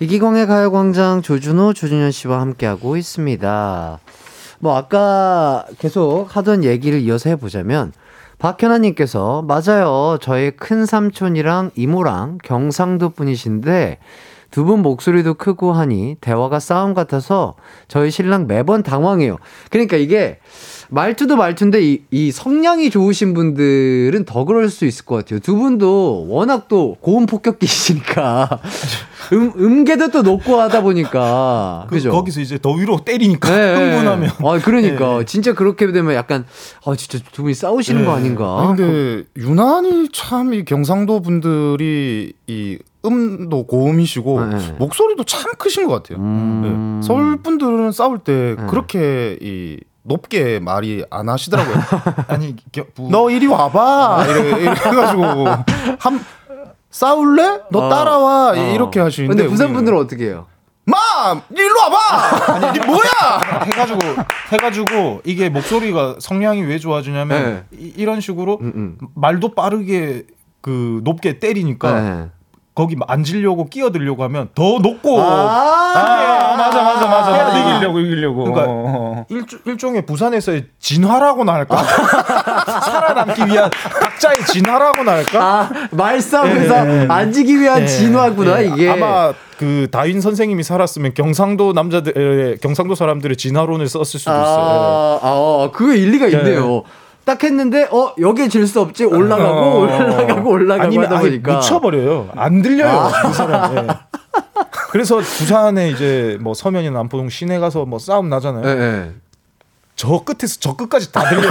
이기광의 0.00 0.46
가요광장 0.46 1.22
조준호, 1.22 1.74
조준현 1.74 2.10
씨와 2.10 2.40
함께하고 2.40 2.96
있습니다. 2.96 3.98
뭐, 4.58 4.76
아까 4.76 5.64
계속 5.78 6.28
하던 6.34 6.64
얘기를 6.64 7.00
이어서 7.00 7.28
해보자면, 7.30 7.92
박현아님께서, 8.38 9.42
맞아요. 9.46 10.18
저희 10.20 10.50
큰 10.50 10.84
삼촌이랑 10.86 11.70
이모랑 11.74 12.38
경상도 12.42 13.10
분이신데, 13.10 13.98
두 14.50 14.64
분 14.64 14.80
목소리도 14.82 15.34
크고 15.34 15.72
하니, 15.72 16.16
대화가 16.20 16.60
싸움 16.60 16.94
같아서, 16.94 17.54
저희 17.88 18.10
신랑 18.10 18.46
매번 18.46 18.82
당황해요. 18.82 19.38
그러니까 19.70 19.96
이게, 19.96 20.38
말투도 20.90 21.36
말투인데, 21.36 21.82
이, 21.82 22.02
이 22.10 22.30
성량이 22.32 22.90
좋으신 22.90 23.34
분들은 23.34 24.24
더 24.24 24.44
그럴 24.44 24.68
수 24.68 24.84
있을 24.86 25.04
것 25.04 25.16
같아요. 25.16 25.40
두 25.40 25.56
분도 25.56 26.26
워낙 26.28 26.68
또 26.68 26.96
고음 27.00 27.26
폭격기시니까, 27.26 28.60
음, 29.32 29.52
음계도 29.58 30.10
또 30.10 30.22
높고 30.22 30.60
하다 30.60 30.82
보니까. 30.82 31.86
그, 31.88 31.96
그죠? 31.96 32.10
거기서 32.12 32.40
이제 32.40 32.58
더 32.60 32.70
위로 32.72 33.04
때리니까 33.04 33.50
네. 33.56 33.74
흥분하면 33.74 34.30
아, 34.44 34.58
그러니까. 34.62 35.24
진짜 35.24 35.52
그렇게 35.52 35.90
되면 35.92 36.14
약간, 36.14 36.44
아, 36.84 36.94
진짜 36.96 37.18
두 37.32 37.42
분이 37.42 37.54
싸우시는 37.54 38.04
거 38.04 38.12
아닌가. 38.12 38.60
아니, 38.68 38.76
근데 38.76 39.24
유난히 39.36 40.08
참 40.12 40.46
이 40.46 40.64
경상도 40.64 41.22
분들이 41.22 42.32
이 42.46 42.78
음도 43.04 43.66
고음이시고 43.66 44.46
네. 44.46 44.56
목소리도 44.78 45.24
참 45.24 45.52
크신 45.58 45.86
것 45.88 45.94
같아요. 46.02 46.18
음. 46.24 46.98
네. 47.00 47.06
서울 47.06 47.36
분들은 47.42 47.90
싸울 47.92 48.18
때 48.20 48.54
네. 48.56 48.66
그렇게 48.68 49.36
이 49.40 49.78
높게 50.06 50.58
말이 50.60 51.04
안 51.10 51.28
하시더라고요. 51.28 51.76
아니 52.28 52.54
겨, 52.72 52.84
부, 52.94 53.08
너 53.10 53.30
이리 53.30 53.46
와봐 53.46 54.26
이래, 54.28 54.60
이래 54.60 54.74
가지고 54.74 55.46
한 55.98 56.24
싸울래? 56.90 57.60
너 57.70 57.86
어. 57.86 57.88
따라와 57.90 58.50
어. 58.52 58.54
이렇게 58.54 59.00
하시는데 59.00 59.34
근데 59.34 59.48
부산 59.50 59.72
분들은 59.72 59.98
어떻게 59.98 60.26
해요? 60.26 60.46
마 60.84 60.96
일로 61.50 61.74
와봐 61.80 62.54
아니 62.54 62.78
이게 62.78 62.86
뭐야 62.86 63.64
해가지고 63.64 63.98
해가지고 64.52 65.20
이게 65.24 65.48
목소리가 65.48 66.16
성량이 66.20 66.62
왜 66.62 66.78
좋아지냐면 66.78 67.66
네. 67.70 67.92
이, 67.96 68.04
런 68.04 68.20
식으로 68.20 68.58
음, 68.60 68.72
음. 68.74 69.08
말도 69.14 69.54
빠르게 69.54 70.26
그 70.60 71.00
높게 71.02 71.40
때리니까 71.40 72.00
네. 72.00 72.30
거기 72.76 72.94
앉으려고 73.08 73.68
끼어들려고 73.70 74.22
하면 74.24 74.50
더 74.54 74.78
높고 74.80 75.18
아, 75.18 75.24
아, 75.24 76.56
맞아 76.58 76.82
맞아 76.82 77.06
맞아 77.06 77.30
맞아 77.30 77.58
이기려고 77.58 77.98
이기려고 78.00 78.44
그러니까 78.44 78.64
어. 78.68 79.24
일종, 79.30 79.58
일종의 79.64 80.04
부산에서의 80.04 80.66
진화라고나 80.78 81.54
할까 81.54 81.78
살아남기 82.84 83.46
위한 83.46 83.70
각자의 83.70 84.44
진화라고나 84.44 85.12
할까 85.12 85.42
아, 85.42 85.70
말싸움에서 85.90 86.86
예, 86.86 87.02
예. 87.04 87.06
앉기 87.08 87.58
위한 87.58 87.80
예, 87.80 87.86
진화구나, 87.86 88.62
예. 88.62 88.66
이게. 88.66 88.90
아마 88.90 89.32
그 89.56 89.88
다윈 89.90 90.20
선생님이 90.20 90.62
살았으면 90.62 91.14
경상도 91.14 91.72
남자들 91.72 92.12
에, 92.18 92.56
경상도 92.60 92.94
사람들의 92.94 93.38
진화론을 93.38 93.88
썼을 93.88 94.04
수도 94.04 94.32
있어요. 94.32 94.34
아, 94.42 95.18
아, 95.22 95.70
그거 95.72 95.94
일리가 95.94 96.26
있네요. 96.26 96.82
딱 97.26 97.42
했는데, 97.44 97.88
어, 97.90 98.14
여기에 98.20 98.48
질 98.48 98.66
수 98.66 98.80
없지. 98.80 99.04
올라가고, 99.04 99.52
어. 99.58 99.78
올라가고, 99.80 100.48
올라가고 100.50 100.82
아니면 100.86 101.06
하다 101.06 101.20
보니까. 101.20 101.52
묻혀버려요. 101.56 102.30
안 102.36 102.62
들려요. 102.62 102.88
아. 102.98 103.22
그 103.22 103.32
사람. 103.34 103.76
예. 103.76 103.86
그래서 104.90 105.16
부산에 105.16 105.90
이제 105.90 106.38
뭐 106.40 106.54
서면이나 106.54 106.96
남포동 106.98 107.28
시내 107.28 107.58
가서 107.58 107.84
뭐 107.84 107.98
싸움 107.98 108.30
나잖아요. 108.30 108.64
예, 108.66 108.70
예. 108.80 109.10
저 109.96 110.22
끝에서 110.24 110.56
저 110.60 110.76
끝까지 110.76 111.10
다 111.12 111.28
들려. 111.28 111.48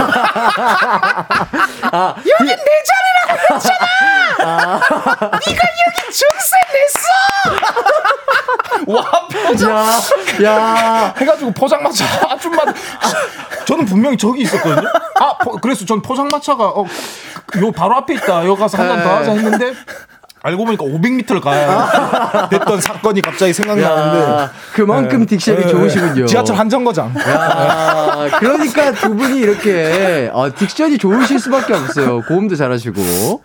아, 1.92 2.14
여긴 2.16 2.46
내 2.46 2.82
자리라 2.88 3.15
고 3.26 3.54
했잖아. 3.54 4.80
네가 5.32 5.62
여기 5.86 6.02
전세 6.12 6.56
냈어. 6.72 7.06
와 8.88 9.26
표정. 9.28 9.70
야, 9.72 10.44
야. 10.44 11.14
해가지고 11.16 11.50
포장마차 11.52 12.04
아줌마. 12.30 12.62
저는 13.66 13.84
분명히 13.86 14.16
저기 14.16 14.42
있었거든요. 14.42 14.88
아, 15.20 15.36
포- 15.38 15.56
그래서 15.58 15.84
전 15.84 16.00
포장마차가 16.02 16.64
어, 16.68 16.84
요 17.58 17.72
바로 17.72 17.96
앞에 17.96 18.14
있다. 18.14 18.44
요 18.44 18.54
가서 18.54 18.78
한 18.78 18.88
잔 18.88 19.02
더 19.02 19.16
하자 19.16 19.32
했는데. 19.32 19.72
알고 20.46 20.64
보니까 20.64 20.84
500m를 20.84 21.40
가야 21.40 22.48
됐던 22.48 22.80
사건이 22.80 23.20
갑자기 23.20 23.52
생각나는데 23.52 24.24
야, 24.24 24.52
그만큼 24.72 25.26
딕션이 25.26 25.68
좋으시군요. 25.68 26.20
네. 26.20 26.26
지하철 26.26 26.56
한정거장 26.56 27.12
야, 27.18 28.28
그러니까 28.38 28.92
두 28.92 29.16
분이 29.16 29.40
이렇게 29.40 30.30
어, 30.32 30.48
딕션이 30.50 31.00
좋으실 31.00 31.40
수밖에 31.40 31.74
없어요. 31.74 32.20
고음도 32.22 32.54
잘하시고. 32.54 33.42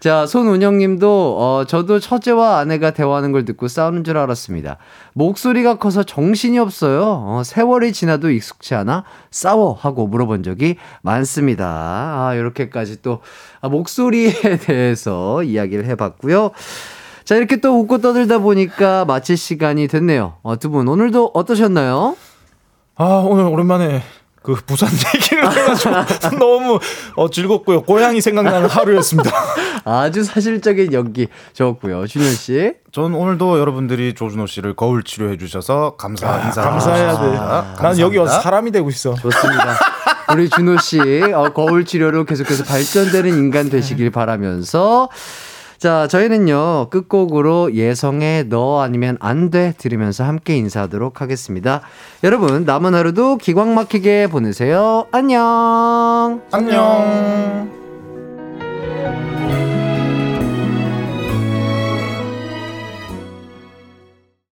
자, 0.00 0.26
손운영 0.26 0.78
님도, 0.78 1.36
어, 1.38 1.64
저도 1.64 1.98
처제와 1.98 2.58
아내가 2.58 2.92
대화하는 2.92 3.32
걸 3.32 3.44
듣고 3.44 3.66
싸우는 3.66 4.04
줄 4.04 4.16
알았습니다. 4.16 4.76
목소리가 5.14 5.78
커서 5.78 6.04
정신이 6.04 6.58
없어요. 6.58 7.02
어, 7.26 7.42
세월이 7.44 7.92
지나도 7.92 8.30
익숙치 8.30 8.76
않아 8.76 9.02
싸워 9.30 9.72
하고 9.72 10.06
물어본 10.06 10.44
적이 10.44 10.76
많습니다. 11.02 11.66
아, 11.66 12.34
이렇게까지 12.34 13.02
또, 13.02 13.20
아, 13.60 13.68
목소리에 13.68 14.32
대해서 14.62 15.42
이야기를 15.42 15.86
해봤고요. 15.86 16.52
자, 17.24 17.34
이렇게 17.34 17.56
또 17.56 17.80
웃고 17.80 17.98
떠들다 17.98 18.38
보니까 18.38 19.04
마칠 19.04 19.36
시간이 19.36 19.88
됐네요. 19.88 20.34
어, 20.42 20.56
두 20.56 20.70
분, 20.70 20.86
오늘도 20.86 21.32
어떠셨나요? 21.34 22.16
아 23.00 23.04
오늘 23.24 23.44
오랜만에 23.44 24.02
그 24.42 24.54
부산 24.66 24.88
얘기를 25.14 25.50
해가지고 25.50 25.90
너무 26.38 26.78
어, 27.16 27.28
즐겁고요 27.30 27.82
고향이 27.82 28.20
생각나는 28.20 28.68
하루였습니다 28.68 29.30
아주 29.84 30.22
사실적인 30.22 30.92
연기 30.92 31.28
좋았고요. 31.54 32.06
준현 32.06 32.30
씨. 32.34 32.72
전 32.92 33.14
오늘도 33.14 33.58
여러분들이 33.58 34.14
조준호 34.14 34.46
씨를 34.46 34.74
거울 34.74 35.02
치료해 35.02 35.38
주셔서 35.38 35.96
감사 35.96 36.42
인사 36.44 36.62
감사해야 36.62 37.20
돼. 37.76 37.82
난 37.82 37.98
여기 37.98 38.18
와서 38.18 38.40
사람이 38.40 38.70
되고 38.70 38.88
있어. 38.90 39.14
좋습니다. 39.14 39.78
우리 40.34 40.50
준호 40.50 40.76
씨 40.78 40.98
어, 41.32 41.50
거울 41.54 41.86
치료로 41.86 42.24
계속해서 42.24 42.64
발전되는 42.64 43.30
인간 43.30 43.70
되시길 43.70 44.10
바라면서 44.10 45.08
자, 45.78 46.08
저희는요, 46.08 46.88
끝곡으로 46.90 47.72
예성의 47.74 48.48
너 48.48 48.80
아니면 48.80 49.16
안 49.20 49.50
돼 49.50 49.72
들으면서 49.78 50.24
함께 50.24 50.56
인사하도록 50.56 51.20
하겠습니다. 51.20 51.82
여러분, 52.24 52.64
남은 52.64 52.94
하루도 52.94 53.36
기광 53.36 53.74
막히게 53.74 54.26
보내세요. 54.26 55.06
안녕! 55.12 56.42
안녕! 56.50 57.70